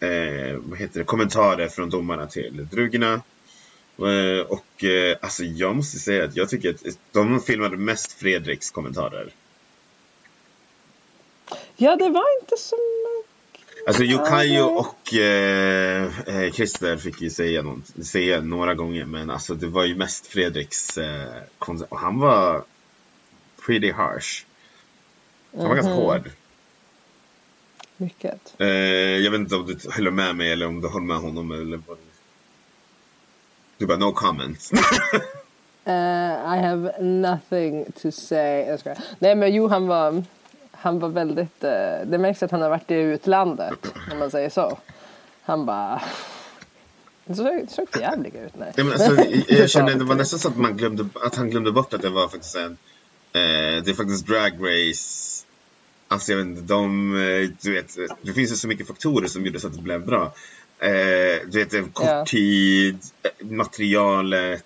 [0.00, 3.22] eh, vad heter det, kommentarer från domarna till drugorna.
[3.98, 8.70] Eh, och eh, alltså jag måste säga att jag tycker att de filmade mest Fredriks
[8.70, 9.32] kommentarer.
[11.76, 12.76] ja, det var inte så.
[13.88, 14.62] Alltså Okej.
[14.62, 19.84] och eh, eh, Christer fick ju säga, något, säga några gånger men alltså det var
[19.84, 22.64] ju mest Fredriks eh, kon- och han var
[23.66, 24.44] pretty harsh.
[25.56, 26.02] Han var ganska Mhm.
[26.02, 26.30] hård.
[27.96, 28.54] Mycket.
[28.58, 28.66] Eh,
[29.24, 31.80] jag vet inte om du håller med mig eller om du håller med honom eller
[31.86, 31.98] vad
[33.78, 34.70] Du bara no comment.
[35.86, 35.92] Uh,
[36.54, 38.76] I have nothing to say.
[39.18, 40.22] Nej men jo han var,
[40.80, 41.70] han var väldigt, uh,
[42.06, 44.78] det märks att han har varit i utlandet om man säger så.
[45.42, 46.02] Han bara,
[47.24, 48.52] det såg, det såg för jävlig ut.
[48.58, 48.72] Nej.
[48.76, 51.72] Nej, men alltså, jag, kände det var nästan så att, man glömde, att han glömde
[51.72, 52.72] bort att det var faktiskt en
[53.32, 55.28] eh, Det är faktiskt drag race
[56.08, 59.46] Alltså jag vet inte, de, eh, du vet, det finns ju så mycket faktorer som
[59.46, 60.34] gjorde så att det blev bra.
[60.78, 62.24] Eh, du vet, kort Ja.
[62.26, 64.64] tid, eh, materialet.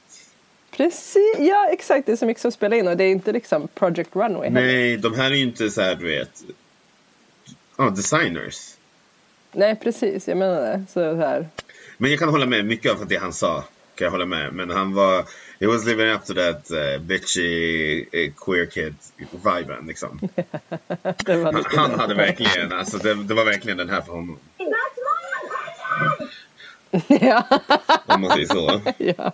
[0.77, 3.69] Precis, ja exakt det är så mycket som spelar in och det är inte liksom
[3.69, 4.66] Project Runway heller.
[4.66, 6.44] Nej, de här är ju inte så här, du vet,
[7.77, 8.74] ja, designers.
[9.53, 10.85] Nej precis, jag menar det.
[10.93, 11.49] Så här.
[11.97, 13.65] Men jag kan hålla med mycket av det han sa.
[13.94, 14.53] Kan jag hålla med.
[14.53, 15.24] Men han var,
[15.61, 18.94] he was living up to that uh, bitchy uh, queer kid
[19.31, 20.20] viben liksom.
[21.24, 24.39] Det var Han, han hade verkligen, alltså det, det var verkligen den här för honom.
[27.09, 27.44] ja,
[28.06, 28.81] Om man säger så.
[28.98, 29.32] ja,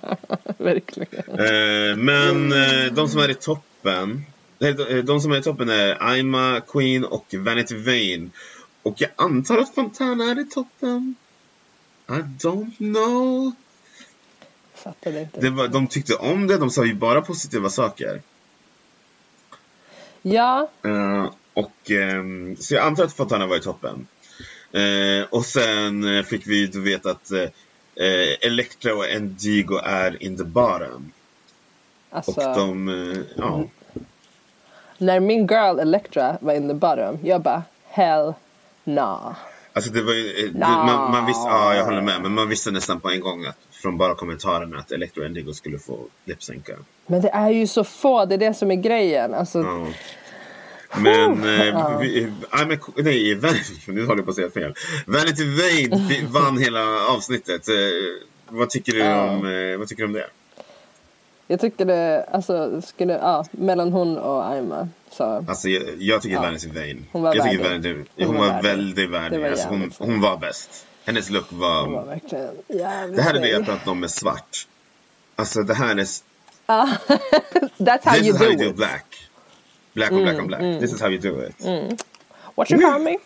[0.58, 1.24] verkligen.
[1.28, 4.24] Eh, men eh, de som är i toppen
[4.58, 8.30] de, eh, de som är i toppen är Aima, Queen och Vanity Vane.
[8.82, 11.14] Och jag antar att Fontana är i toppen.
[12.08, 13.52] I don't know.
[14.74, 15.40] Fattade inte.
[15.40, 18.22] Det var, de tyckte om det, de sa ju bara positiva saker.
[20.22, 20.70] Ja,
[21.52, 24.06] och, ehm, så jag antar att Fontana var i toppen.
[24.72, 27.48] Eh, och sen eh, fick vi då veta att eh,
[28.40, 31.12] Elektra och Endigo är in the bottom.
[32.10, 32.30] alltså.
[32.30, 33.64] Och de, ja.
[34.98, 38.34] När min girl Electra var in the bottom, jag bara hell
[38.84, 39.36] nah.
[39.72, 40.66] Alltså det var ju, det, Nå.
[40.68, 43.58] man, man visste, ja jag håller med, men man visste nästan på en gång att
[43.70, 46.72] från bara kommentarerna att Electro och Endigo skulle få lipsynka.
[47.06, 49.34] Men det är ju så få, det är det som är grejen.
[49.34, 49.86] Alltså, Ja.
[50.96, 52.32] Men, eh, vi,
[52.96, 54.74] nej, Vanity, nu håller jag på att säga fel.
[55.06, 57.68] Vanity Vane vi- vann hela avsnittet.
[57.68, 57.74] Eh,
[58.48, 60.26] vad tycker du om, eh, vad tycker du om det?
[61.50, 64.88] Jag tycker det, alltså skulle, ja, mellan hon och Aima.
[65.10, 66.42] Så Alltså jag, jag tycker Ja.
[66.42, 66.96] Vanity Vane.
[67.12, 67.94] Hon var jag tycker värdig.
[67.94, 68.68] Vanity, Hon hon, var var, värdig.
[68.68, 69.44] väldigt värdig.
[69.46, 70.86] Alltså hon, hon var bäst.
[71.04, 74.10] Hennes look var, hon var verkligen jävligt det här är det jag pratat om med
[74.10, 74.66] svart.
[75.36, 76.06] Alltså det här är
[76.66, 76.88] Ja.
[77.78, 78.76] That's how This you is how do you do it.
[78.76, 79.04] Black.
[79.98, 80.80] Black on black on black.
[80.80, 81.54] This is how you do it.
[82.54, 83.18] What you call me?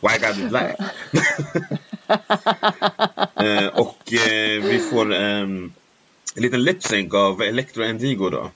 [0.00, 0.76] Why gotta be black?
[3.36, 5.72] eh, och eh, vi får ehm,
[6.36, 8.50] en liten lip-sync av Electro Endigo då.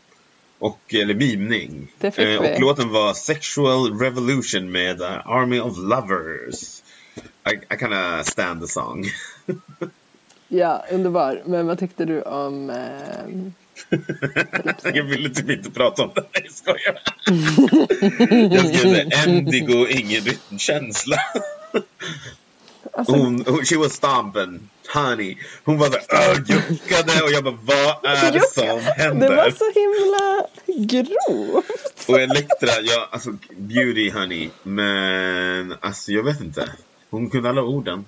[0.58, 1.92] Och, eller mimning.
[2.16, 2.36] Vi.
[2.38, 6.82] och låten var Sexual Revolution med eh, Army of Lovers.
[7.52, 9.04] I, I kinda stand the song.
[10.48, 11.42] Ja, underbar.
[11.46, 12.70] Men vad tyckte du om...
[14.82, 16.24] jag ville typ inte prata om det.
[16.34, 16.98] Nej, jag skojar.
[18.54, 19.16] jag skrev det.
[19.26, 21.16] Endigo, ingen rytmkänsla.
[22.92, 25.36] alltså, Hon, hon, she was stomping, honey.
[25.64, 29.36] Hon var där och juckade och jag bara, vad är det som det händer?
[29.36, 30.46] var så himla
[30.92, 32.08] grovt.
[32.08, 34.50] Och Elektra, ja, alltså beauty honey.
[34.62, 36.68] Men alltså jag vet inte.
[37.10, 38.04] Hon kunde alla orden.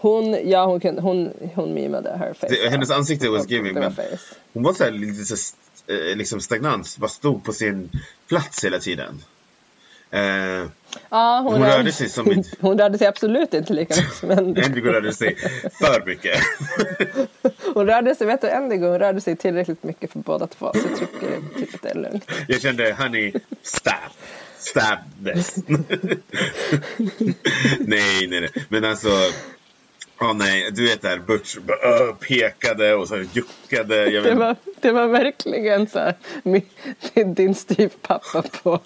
[0.00, 2.46] Hon, ja hon, kunde, hon, hon mimade her face.
[2.48, 3.74] Det, hennes ansikte was giving.
[3.74, 4.18] Men face.
[4.52, 5.54] hon var så här lite så,
[5.92, 6.96] eh, liksom stagnant.
[6.98, 7.90] Bara stod på sin
[8.28, 9.22] plats hela tiden.
[10.10, 10.20] Eh,
[11.10, 14.14] Ja, hon, Hon rörde, rörde sig som ett- hon rörde sig absolut inte lika mycket
[14.20, 14.64] som Endigo.
[14.66, 15.36] Endigo rörde sig
[15.80, 16.40] för mycket.
[17.74, 20.72] Hon rörde sig, vet du Endigo, hon rörde sig tillräckligt mycket för båda två.
[20.74, 22.30] Så jag tycker typ att det är lugnt.
[22.48, 23.92] Jag kände, honey, stop.
[24.58, 25.56] Stop this.
[27.78, 28.50] nej, nej, nej.
[28.68, 29.08] Men alltså,
[30.20, 31.56] åh nej, du vet där, Butch
[32.28, 33.96] pekade och så juckade.
[34.10, 36.62] Jag Det vet, var, det var verkligen så här, min,
[37.34, 38.80] din, styvpappa på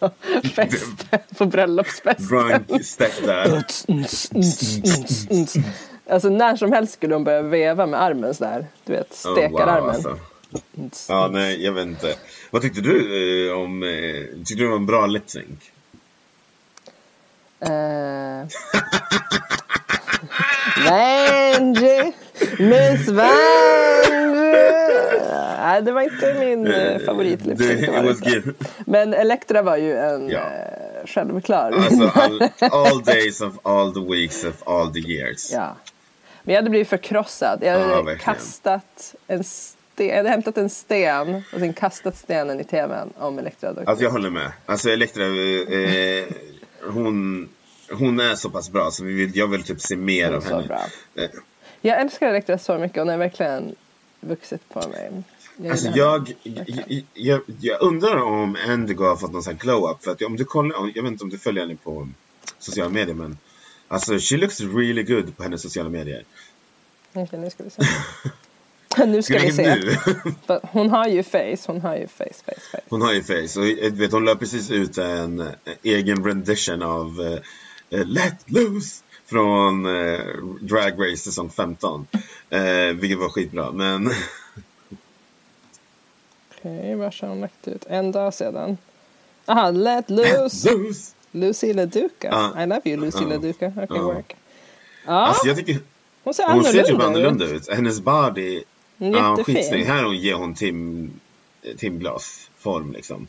[0.54, 1.06] fest,
[1.38, 2.26] på bröllopsfesten.
[2.26, 3.64] drunk step där.
[6.10, 8.66] Alltså när som helst skulle hon börja veva med armen så där.
[8.84, 9.90] Du vet, Oh, stekararmen.
[9.90, 10.18] alltså.
[11.08, 12.14] Ja, nej, jag vet inte.
[12.50, 15.44] Vad tyckte du eh, om, eh, tyckte du det var en bra lip sync?
[17.60, 17.68] Eh.
[20.76, 22.12] Vanjie,
[22.58, 24.42] Miss Vanjie.
[25.58, 27.80] Nej, det var inte min eh, favoritlipsync.
[27.80, 28.40] Det, det var it det was inte.
[28.40, 28.54] good.
[28.86, 30.38] Men Elektra var ju en Ja.
[30.38, 31.72] eh, självklar.
[31.72, 35.52] Alltså, all, all days of all the weeks of all the years.
[35.52, 35.76] ja.
[36.44, 37.58] Men jag hade blivit förkrossad.
[37.62, 38.18] Jag hade verkligen.
[38.18, 40.08] kastat en sten.
[40.08, 44.10] Jag hade hämtat en sten och sen kastat stenen i tvn om Elektra Alltså jag
[44.10, 44.52] håller med.
[44.66, 46.24] Alltså Elektra, eh,
[46.92, 47.48] hon,
[47.92, 50.66] hon är så pass bra så vi vill, jag vill typ se mer av henne.
[50.66, 50.84] bra.
[51.14, 51.30] Eh,
[51.80, 52.98] Jag älskar Elektra så mycket.
[52.98, 53.74] Hon har verkligen
[54.20, 55.10] vuxit på mig.
[55.56, 60.04] Jag Alltså jag, jag, jag, jag undrar om Endigo har fått någon sån här glow-up.
[60.04, 62.08] För att om du kollar, jag vet inte om du följer henne på
[62.58, 63.38] sociala medier men
[63.92, 66.24] Alltså she looks really good på hennes sociala medier.
[67.12, 67.82] Okej, nu ska vi se.
[69.06, 69.96] nu ska vi se.
[70.62, 72.82] Hon har ju face, hon har ju face, face, face.
[72.88, 75.46] Hon har ju face och jag vet, hon la precis ut en eh,
[75.82, 77.38] egen rendition av eh, eh,
[78.04, 80.20] Let Loose från eh,
[80.60, 82.06] Drag Race säsong 15.
[82.50, 82.60] Eh,
[82.94, 84.10] vilket var skitbra men
[86.58, 87.84] Okej, var har hon lagt ut?
[87.88, 88.76] En dag sedan.
[89.46, 90.70] Aha, let loose.
[90.72, 91.12] Loose!
[91.30, 92.28] Lucy LaDuca.
[92.54, 92.62] Ja.
[92.62, 93.28] I love you Lucy Ja.
[93.28, 93.66] LaDuca.
[93.66, 94.02] Okay, Ja.
[94.02, 94.36] work.
[95.06, 95.78] Ja, Alltså jag tycker
[96.24, 97.52] hon ser hon annorlunda, ser typ annorlunda ut.
[97.52, 97.74] ut.
[97.74, 98.62] Hennes body,
[98.98, 99.54] Hon ja jättefin.
[99.54, 99.84] skitsnygg.
[99.86, 101.10] Här hon ger hon Tim,
[101.62, 103.26] eh, timglasform liksom.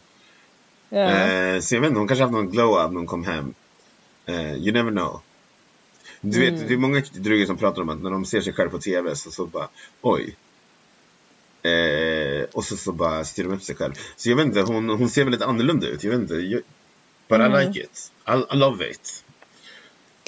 [0.89, 0.97] Ja.
[0.99, 3.53] Eh, så jag vet inte, hon kanske haft någon glow-up när hon kom hem.
[4.25, 5.21] Eh, you never know.
[6.21, 6.55] Du Mm.
[6.59, 8.79] vet, det är många druger som pratar om att när de ser sig själv på
[8.79, 9.67] tv så, så bara
[10.01, 10.35] oj.
[11.71, 13.93] Eh, och så, så bara styr de upp sig själv.
[14.15, 16.03] Så jag vet inte, hon, hon ser väldigt annorlunda ut.
[16.03, 16.33] Jag vet inte.
[16.35, 16.61] Jag,
[17.27, 17.53] but Mm.
[17.61, 18.11] I like it.
[18.27, 19.23] I, I love it.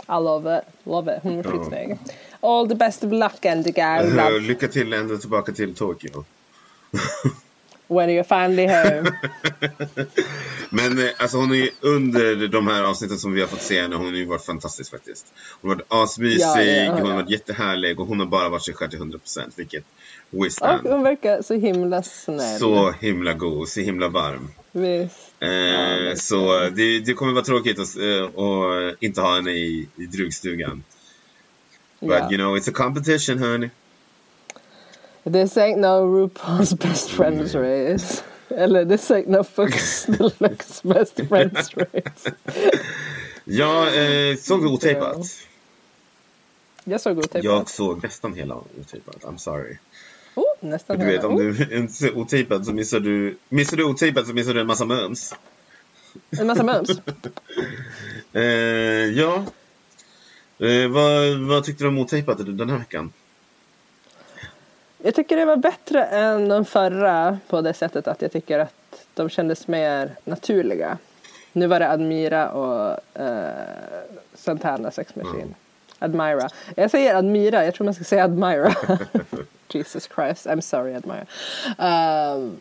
[0.08, 0.64] I love it.
[0.84, 1.24] Love it.
[1.24, 1.44] Hon Ja.
[1.52, 1.98] skitsnygg.
[2.42, 3.46] all the best of luck
[4.16, 6.26] love Lycka till ända tillbaka till Tokyo.
[7.88, 9.12] when you're finally home.
[10.70, 13.96] Men eh, alltså hon är under de här avsnitten som vi har fått se henne,
[13.96, 15.34] hon har ju varit fantastisk faktiskt.
[15.62, 17.16] Hon har varit asmysig, Ja, ja, hon har ja.
[17.16, 19.20] varit jättehärlig och hon har bara varit sig själv till 100%
[19.56, 19.84] vilket
[20.38, 20.80] Och wisdom.
[20.84, 22.60] hon verkar så himla snäll.
[22.60, 24.48] Så himla god, så himla varm.
[24.72, 25.34] Visst.
[25.40, 29.88] Eh, men- så det, det kommer vara tråkigt att, eh, att inte ha henne i,
[29.96, 30.84] i drugstugan.
[32.00, 33.70] But you know, it's a competition honey.
[35.32, 38.24] This ain't no RuPaul's best friends race.
[38.50, 42.32] Eller this ain't no Fox Deluxe best friends race.
[43.44, 43.88] Jag
[44.32, 45.18] eh, såg otejpat.
[46.84, 47.44] Jag såg otejpat.
[47.44, 49.78] Jag såg nästan hela otejpat, I'm sorry.
[50.36, 51.28] Oh, nästan Du vet, hela.
[51.28, 53.38] om Oh, du inte ser otejpat så missar du...
[53.50, 55.34] Missar du otejpat så missar du en massa mums.
[56.40, 56.90] En massa mums.
[58.34, 58.42] Eh,
[59.12, 59.46] ja.
[60.60, 63.14] Eh, vad, vad tyckte du om otejpat den här veckan?
[65.06, 69.08] Jag tycker det var bättre än de förra på det sättet att jag tycker att
[69.14, 70.98] de kändes mer naturliga.
[71.54, 73.50] Nu var det Admira och uh,
[74.34, 75.56] Santana Sex Machine.
[76.00, 76.50] Admira.
[76.76, 78.74] Jag säger Admira, jag tror man ska säga Admira.
[79.70, 81.26] Jesus Christ, I'm sorry Admira.
[82.36, 82.60] Um,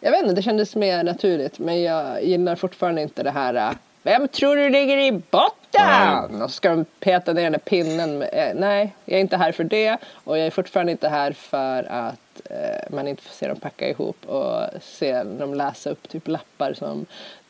[0.00, 3.76] jag vet inte, det kändes mer naturligt men jag gillar fortfarande inte det här uh,
[4.02, 6.42] Vem tror du ligger i botten?
[6.42, 8.18] Och så ska de peta ner den där pinnen.
[8.18, 11.32] Med, eh, nej, jag är inte här för det och jag är fortfarande inte här
[11.32, 16.08] för att eh, man inte får se dem packa ihop och se dem läsa upp
[16.08, 17.06] typ lappar som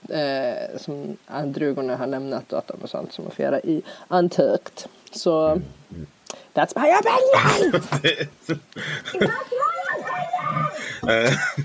[0.09, 4.85] eh, som drugorna har lämnat åt dem och sånt som man får göra i Untucked.
[5.12, 5.60] Så
[6.55, 7.82] that's my opinion!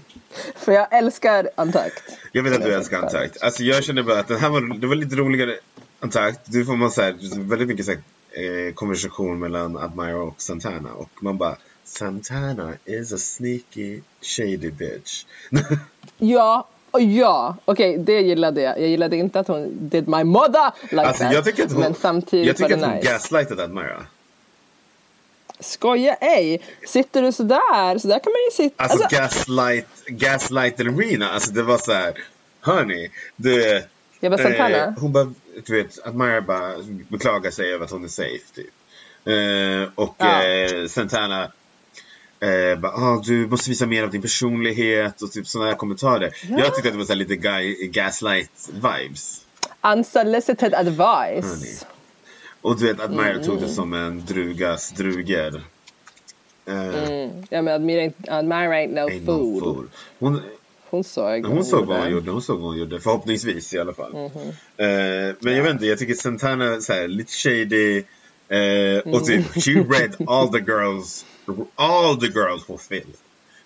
[0.55, 1.91] För jag älskar Untucked.
[2.31, 3.43] jag vet att du älskar Antakt.
[3.43, 5.55] Alltså jag känner bara att den här var, det var lite roligare
[5.99, 6.39] Antakt.
[6.45, 7.99] Du får man så här, väldigt mycket så här,
[8.67, 10.93] eh, konversation mellan Admira och Santana.
[10.93, 15.25] Och man bara Santana is a sneaky shady bitch.
[16.17, 18.81] Ja, och ja, okej det gillade jag.
[18.81, 21.33] Jag gillade inte att hon did my mother like Alltså that.
[21.33, 23.11] jag tycker hon, men samtidigt jag tycker var att det hon nice.
[23.11, 24.05] gaslightade Admira.
[25.59, 26.61] Skoja ej!
[26.87, 28.83] Sitter du sådär, så där kan man ju sitta.
[28.83, 32.13] Alltså, Alltså, gaslight, gaslight Arena, alltså det var så här.
[32.61, 33.83] Hörni, du...
[34.19, 34.77] jag Santana.
[34.77, 35.33] Eh, hon bara,
[35.65, 36.73] du vet, Admira bara
[37.07, 38.67] beklagar sig över att hon är safe typ.
[39.25, 40.43] Eh, och Ja.
[40.43, 41.43] eh, Santana
[42.39, 46.31] eh, bara, ah, du måste visa mer av din personlighet och typ sådana här kommentarer.
[46.49, 46.59] Ja.
[46.59, 49.41] Jag tyckte att det var så lite guy, gaslight vibes.
[49.83, 51.45] Unsolicited advice.
[51.45, 51.77] Hörni.
[52.65, 53.43] Och du vet, Admira Mm.
[53.43, 55.61] tog det som en drugas druger.
[56.67, 57.43] Eh, Mm.
[57.49, 58.13] Ja men Admira, ain't
[58.93, 59.59] no ain't no fool.
[59.59, 59.87] fool.
[60.19, 60.41] Hon,
[60.89, 62.31] Hon såg Hon såg vad hon gjorde.
[62.31, 64.13] hon såg vad hon gjorde, förhoppningsvis i alla fall.
[64.13, 64.49] Mhm.
[64.77, 67.97] Eh, men jag vet inte, jag tycker Santana så här, lite shady.
[68.49, 69.23] eh, och Mm.
[69.25, 71.25] typ, she read all the girls,
[71.75, 73.19] all the girls for filth.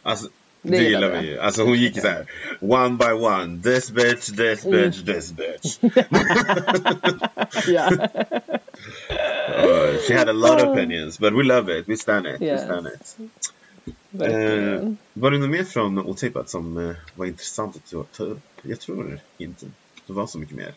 [0.04, 0.28] Alltså,
[0.62, 1.40] det, Det gillar vi ju.
[1.40, 2.26] Alltså hon gick så här,
[2.60, 4.72] one by one, this bitch, this Mm.
[4.82, 5.78] bitch, this bitch.
[7.68, 7.90] Ja.
[9.64, 12.46] Uh, she had a lot of opinions, but we love it, we stand it, we
[12.46, 12.64] Yes.
[12.64, 13.18] stand it.
[14.12, 14.98] Verkligen.
[15.14, 18.40] var det något mer från Otippat som eh, var intressant att ta- ta upp?
[18.62, 19.66] Jag tror inte
[20.08, 20.74] det var så mycket mer.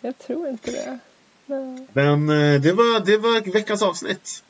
[0.00, 0.98] Jag tror inte det.
[1.46, 1.86] Nej.
[1.92, 4.42] Men eh, det var, det var veckans avsnitt.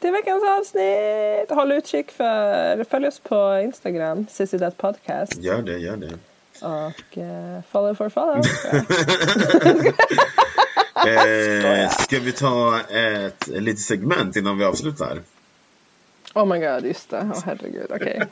[0.00, 1.50] Är veckans avsnitt.
[1.50, 4.26] Håll utkik för, följ oss på Instagram,
[4.76, 6.12] podcast Gör det, gör det.
[6.60, 8.42] och eh, follow for follow.
[11.06, 15.20] Eh, ska vi ta ett litet segment innan vi avslutar?
[16.34, 17.30] oh my god, just det.
[17.34, 18.22] Åh herregud, okej.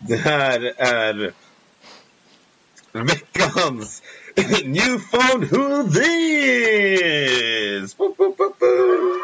[0.00, 1.32] Det här är
[2.92, 4.02] veckans
[4.64, 7.94] New Phone Who This!
[7.94, 9.20] Boop, boop, boop, boop.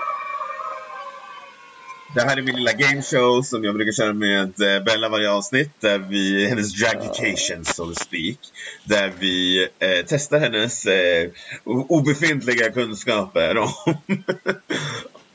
[2.17, 5.81] Det här är min lilla gameshow som jag brukar köra med eh, Bella varje avsnitt.
[5.81, 8.39] Där vi, hennes dragication so to speak.
[8.85, 11.31] Där vi eh, testar hennes eh,
[11.65, 13.71] obefintliga kunskaper om,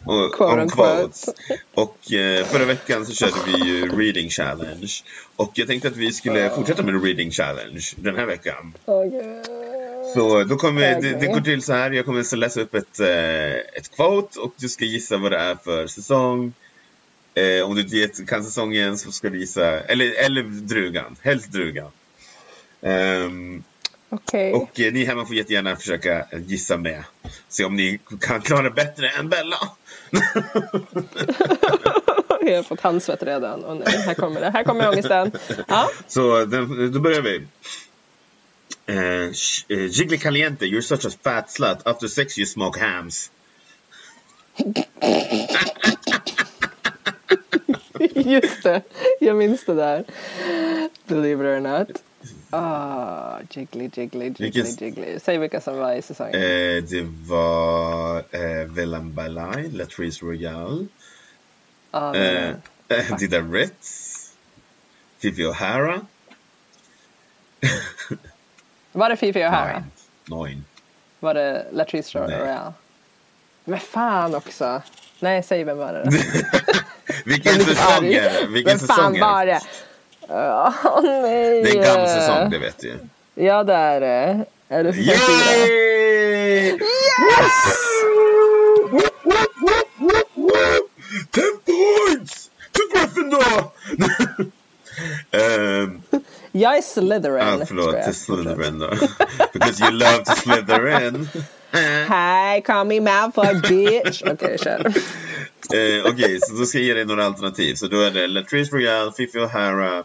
[0.06, 0.70] och, unquote.
[0.76, 1.30] quotes.
[1.74, 4.92] Och eh, förra veckan så körde vi ju reading challenge.
[5.36, 8.74] Och jag tänkte att vi skulle fortsätta med reading challenge den här veckan.
[10.14, 11.18] Så då kommer, det, Okej.
[11.20, 11.92] det går till så här.
[11.92, 15.38] Jag kommer att läsa upp ett, eh, ett quote och du ska gissa vad det
[15.38, 16.54] är för säsong.
[17.34, 21.92] Eh, om du inte kan säsongen så ska du gissa, eller, eller drugan, helst drugan.
[22.82, 23.64] Ehm,
[24.10, 24.54] Okej.
[24.54, 27.04] och eh, ni hemma får jättegärna försöka gissa med.
[27.50, 29.58] Se om ni kan klara bättre än Bella.
[32.42, 33.64] Jag har fått handsvett redan.
[33.64, 34.50] Och nej, här kommer det.
[34.50, 35.32] Här kommer ångesten.
[35.68, 35.90] Ja.
[36.08, 37.36] Så den, då börjar vi.
[38.86, 38.96] Eh,
[39.32, 41.78] sh- eh, Caliente, you're such a fat slut.
[41.86, 43.32] After sex you smoke hams.
[48.16, 48.82] Just det,
[49.20, 50.04] jag minns det där.
[51.08, 51.88] Believe it or not.
[52.54, 55.20] Ah, jiggly, jiggly, jiggly, Vilken- jiggly.
[55.20, 56.36] Säg vilka som var i säsongen.
[56.36, 60.86] Eh, det var eh, Villan Balai, Latrice Royale,
[61.92, 62.50] Ah, eh,
[62.88, 64.34] eh, Dida Ritz,
[65.20, 66.02] Fifi O'Hara.
[68.92, 69.84] var det Fifi O'Hara?
[70.26, 70.64] Nine.
[71.20, 72.40] Var det Latrice Nej.
[72.40, 72.74] Royale?
[73.64, 74.82] Men fan också.
[75.20, 76.10] Nej, säg vem var det då?
[77.26, 78.48] Vilken säsong är det?
[78.48, 79.62] Vilken säsong är det?
[80.30, 81.64] Åh nej.
[81.64, 82.98] Det är en gammal säsong, det vet du ju.
[83.46, 84.46] Ja, det är det.
[84.70, 85.04] Är det säsong fyra?
[85.04, 86.72] Yay!
[86.72, 86.82] Yes!
[91.32, 93.72] Ten points to Gryffindor!
[95.32, 96.02] um,
[96.52, 97.62] Jag är Slytherin.
[97.62, 98.90] ah, förlåt, till Slytherin då.
[99.54, 100.88] Because you love to slither
[101.74, 102.08] in.
[102.08, 104.24] Hi, call me Malfoy bitch.
[104.26, 104.86] Okej, kör.
[105.74, 107.76] Eh, Okej, så då ska jag ge dig några alternativ.
[107.76, 110.04] Så då är det Latrice Royale, Fifi O'Hara,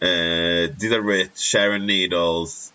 [0.00, 2.72] eh, Dida Ritz, Sharon Needles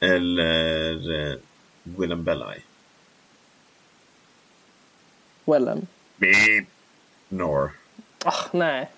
[0.00, 1.36] eller eh,
[1.82, 2.62] Willem Belli.
[5.44, 5.86] Willem.
[6.16, 6.66] Beep.
[7.28, 7.70] Nor.
[8.24, 8.90] Åh, nej.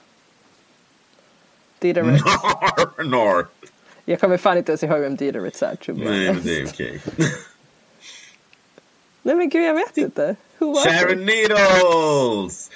[1.79, 2.25] Dida Ritz.
[2.99, 3.05] Nor.
[3.05, 3.47] Nor.
[4.05, 5.77] Jag kommer fan inte ens ihåg vem Dida Ritz är.
[5.87, 7.01] Nej, men det är okej.
[9.23, 10.37] Nej men gud, jag vet inte.
[10.59, 11.27] Who was Sharon it?
[11.27, 12.71] Needles!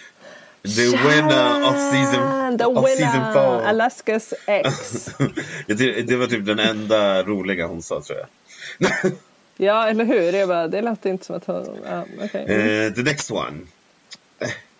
[0.62, 3.32] The winner of season, the of season winner.
[3.32, 3.66] four.
[3.66, 5.04] Alaskas ex.
[6.06, 8.28] Det var typ den enda roliga hon sa tror jag.
[9.56, 10.32] ja, eller hur?
[10.32, 11.78] Jag bara, det lät inte som att hon...
[11.84, 12.42] Ja, okej.
[12.42, 13.66] Uh, the next one.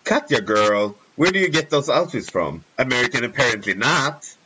[0.03, 2.63] Katja girl, where do you get those outfits from?
[2.75, 4.37] American apparently not.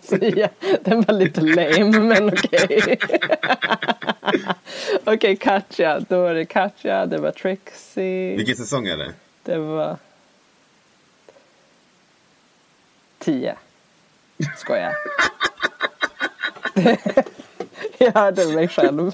[0.00, 0.48] Så, ja,
[0.82, 2.98] den var lite lame, men okej.
[5.04, 6.00] okej, Katja.
[6.00, 8.36] Då var det Katja, det var Trixie.
[8.36, 9.12] Vilken säsong är det?
[9.42, 9.96] Det var...
[13.18, 13.56] Tio.
[14.56, 14.94] Skojar.
[17.98, 19.12] jag hörde mig själv.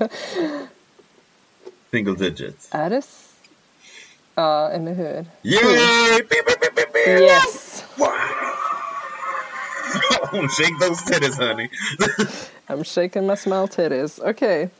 [1.90, 2.68] Single digit.
[2.70, 3.02] Är det...
[4.34, 5.26] Ja, eller hur?
[5.42, 6.22] Yay!
[6.28, 6.88] Beep, beep,
[10.32, 11.70] Don't shake those titties honey.
[12.68, 14.18] I'm shaking my small titties.
[14.18, 14.70] Okej.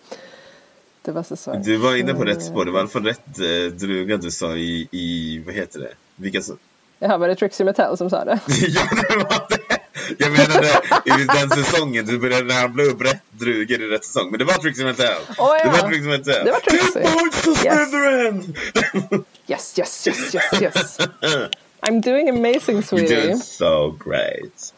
[1.02, 1.62] Det var säsong.
[1.62, 2.64] Du var inne på rätt spår.
[2.64, 5.92] Det var i alla fall rätt eh, druga du sa i, i vad heter det?
[6.16, 6.56] Vilka så...
[6.98, 8.40] Jaha, var det Trixie Mattel som sa det?
[8.48, 9.78] ja, det var det!
[10.18, 10.68] Jag menade
[11.04, 14.30] i den säsongen, du började ramla upp rätt drugor i rätt säsong.
[14.30, 15.22] Men det var Trixie Mattel.
[15.38, 15.70] Åh, ja.
[15.70, 16.44] Det var Trixie Mattel.
[16.44, 17.02] Det var Trixie.
[17.02, 19.16] Ten points to
[19.46, 19.78] Yes.
[19.78, 20.98] Yes, yes, yes, yes, yes.
[21.82, 23.06] I'm doing amazing, sweetie.
[23.06, 24.72] did so great.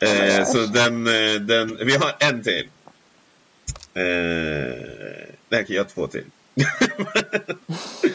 [0.00, 2.68] Eh, så den, eh, den, vi har en till.
[3.94, 4.04] Eh,
[5.48, 6.24] nej, jag har två till.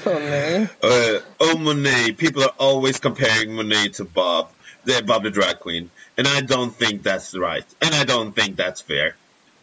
[0.06, 0.68] Åh nej.
[0.84, 4.48] Uh, oh Monet, people are always comparing Monet to Bob,
[4.86, 8.58] the Bob the drag queen, and I don't think that's right, and I don't think
[8.58, 9.16] that's fair.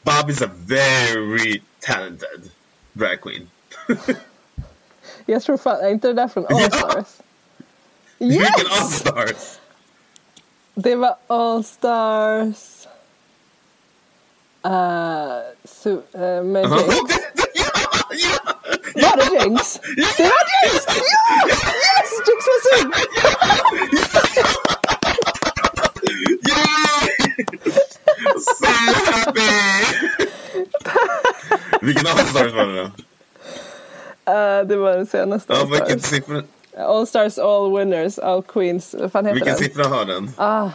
[0.04, 2.50] Bob is a very talented
[2.94, 3.50] drag queen.
[5.26, 6.70] Jag tror fan, är inte det där från All Ja.
[6.70, 7.06] Stars?
[8.18, 8.80] Vilken Yes!
[8.80, 9.59] All-Stars!
[10.74, 12.86] Det var All Stars.
[14.64, 17.16] Uh, su- uh, med Ja, Jinx.
[17.54, 17.70] ja,
[18.12, 18.38] ja!
[18.94, 19.80] Var det Jinx?
[20.16, 20.86] Det var Jinx!
[20.86, 20.92] Ja!
[21.50, 22.10] Yes!
[22.26, 22.80] Jinx var!
[26.48, 27.08] Yay!
[28.40, 28.66] So
[29.12, 29.52] happy!
[31.82, 32.84] Vilken All-Stars var det då?
[34.32, 36.10] Uh, det var den senaste Ja, All vilken Stars.
[36.10, 36.42] siffra,
[36.84, 38.94] All Stars, All Winners, All Queens.
[38.98, 39.64] Vad fan heter vilken den?
[39.64, 40.30] siffra har den?
[40.36, 40.70] Ah.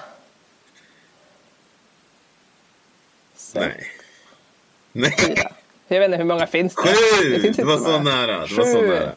[3.55, 3.91] Nej.
[4.91, 5.15] Nej.
[5.19, 5.51] Fyra.
[5.87, 6.81] Jag vet inte hur många finns det?
[6.81, 7.29] Sju!
[7.29, 8.47] Det finns Det var så så nära.
[8.47, 9.11] Det var så nära.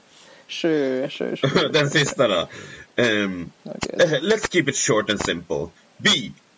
[0.48, 1.68] Sju, sju, sju.
[1.72, 2.48] Den sista då.
[2.96, 3.94] Um, Okej.
[4.04, 5.66] uh, let's keep it short and simple.
[5.96, 6.08] B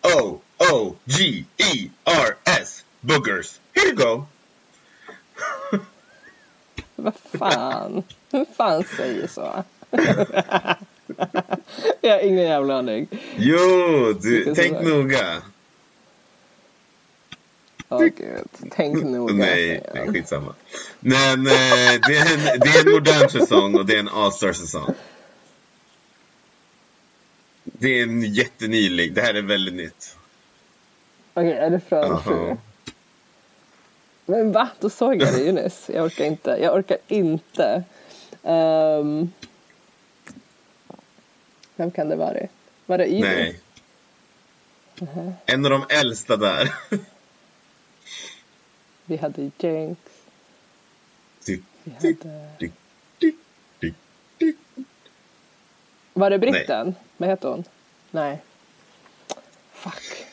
[0.01, 0.39] O
[0.71, 3.59] O G E R S boogers.
[3.75, 4.25] Here you go.
[6.95, 8.03] Vad fan?
[8.29, 9.63] Vem fan säger så?
[12.01, 13.07] jag har ingen jävla aning.
[13.37, 13.57] Jo,
[14.21, 14.89] du, tänk säsong?
[14.89, 15.41] noga.
[17.89, 19.33] Åh gud, tänk noga.
[19.33, 20.53] Nej, nej, skitsamma.
[20.99, 21.53] Men eh,
[22.07, 24.93] det, är en, det är en modern säsong och det är en All-Star-säsong.
[27.63, 29.13] Det är en jättenylig.
[29.13, 30.15] Det här är väldigt nytt.
[31.33, 32.21] Okej, är det från Aha.
[32.23, 32.57] sju?
[34.25, 34.69] Men va?
[34.79, 35.89] Då såg jag det ju nyss.
[35.93, 36.57] Jag orkar inte.
[36.61, 37.83] Jag orkar inte.
[38.43, 39.31] Ehm,
[41.81, 42.47] vem kan det vara?
[42.85, 43.21] Var det Ivy?
[43.21, 43.59] Nej.
[45.45, 46.73] En av de äldsta där.
[49.05, 49.99] Vi hade Jinx.
[51.43, 52.51] Tick, Vi hade...
[56.13, 56.95] Var det britten?
[57.17, 57.63] Vad heter hon?
[58.11, 58.41] Nej.
[59.73, 60.25] Fuck.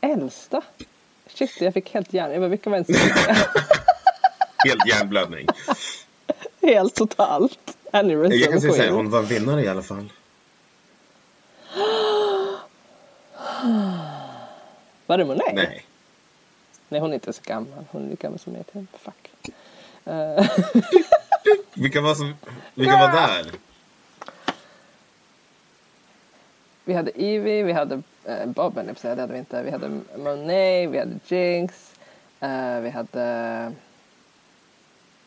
[0.00, 0.62] Äldsta?
[1.26, 2.30] Shit, jag fick helt hjärn.
[2.30, 2.88] Jag bara, vilka var ens
[4.64, 5.46] Helt hjärnblödning.
[6.62, 7.76] Helt totalt.
[7.92, 8.34] Aneurysm.
[8.34, 10.12] Jag kan säga så här, hon var vinnare i alla fall.
[15.06, 15.54] Var det Monet?
[15.54, 15.86] Nej.
[16.88, 17.84] Nej, hon är inte så gammal.
[17.90, 18.64] Hon är lika gammal som jag.
[18.92, 19.30] Fuck.
[20.04, 20.46] Eh,
[21.74, 22.34] Vilka var, som,
[22.74, 23.46] vilka var där?
[26.84, 29.14] vi hade Evie, vi hade uh, Bob, höll jag säga.
[29.14, 29.62] det hade vi inte.
[29.62, 31.94] Vi hade Monet, vi hade Jinx,
[32.40, 33.72] eh, vi hade...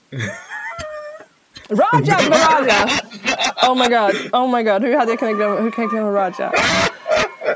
[1.70, 2.18] Raja!
[2.30, 2.90] Raja!
[3.68, 4.82] Oh my god, oh my god.
[4.82, 6.52] Hur hade jag kunnat glömma, hur kan jag glömma Raja?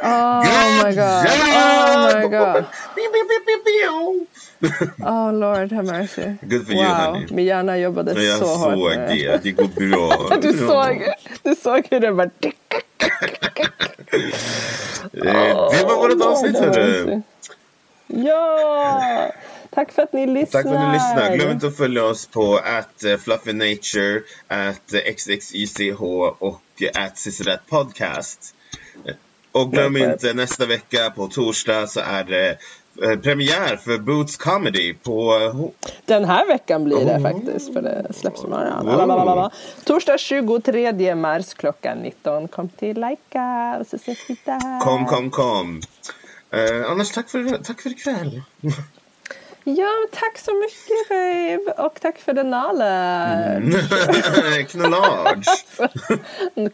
[0.04, 2.66] Oh my god, oh my god.
[5.06, 6.38] Oh lord have mercy.
[6.42, 7.28] Good for you, honey.
[7.32, 9.44] min hjärna jobbade jag så hårt såg med det.
[9.44, 10.38] det, går bra.
[10.42, 11.14] Du såg,
[11.44, 12.30] du såg hur det bara...
[15.12, 17.22] Det var vårt avsnitt hörru.
[18.08, 19.32] Ja!
[19.70, 20.64] Tack för att ni lyssnar.
[20.64, 21.38] Tack för att ni lyssnade.
[21.38, 26.02] Glöm inte att följa oss på at eh, Fluffy Nature, at eh, XXYCH
[26.40, 28.56] och eh, at Sisserat Podcast.
[29.52, 32.58] Och glöm inte nästa vecka på torsdag så är det
[33.24, 35.72] premiär för Boots Comedy på
[36.06, 37.22] Den här veckan blir det Oh.
[37.22, 38.90] faktiskt för det släpps imorgon.
[38.90, 39.50] Oh.
[39.86, 42.48] Torsdag 23 mars klockan 19.
[42.48, 44.80] Kom till Laika och så ses vi där.
[44.80, 45.82] Kom, kom, kom.
[46.52, 48.42] Eh, annars tack för, tack för ikväll.
[49.76, 51.88] Ja, tack så mycket babe.
[51.88, 53.76] Och tack för den knowledge.
[54.46, 54.66] Mm.
[54.68, 55.46] Knullage.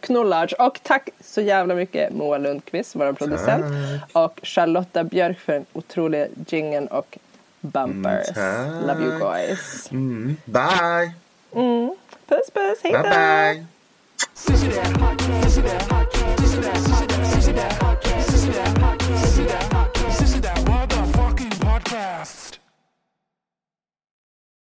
[0.00, 0.54] Knullage.
[0.58, 3.64] Och tack så jävla mycket Moa Lundqvist, vår producent.
[4.12, 7.18] Och Charlotta Björk för den otroliga jingeln och
[7.60, 8.36] bumpers.
[8.36, 9.88] Mm, Love you guys.
[9.90, 10.36] Mm.
[10.44, 11.12] Bye.
[11.54, 11.94] Mm.
[12.26, 12.78] Puss puss.
[12.82, 13.02] Hej då.
[13.02, 13.66] Bye bye.
[21.84, 22.53] podcasts.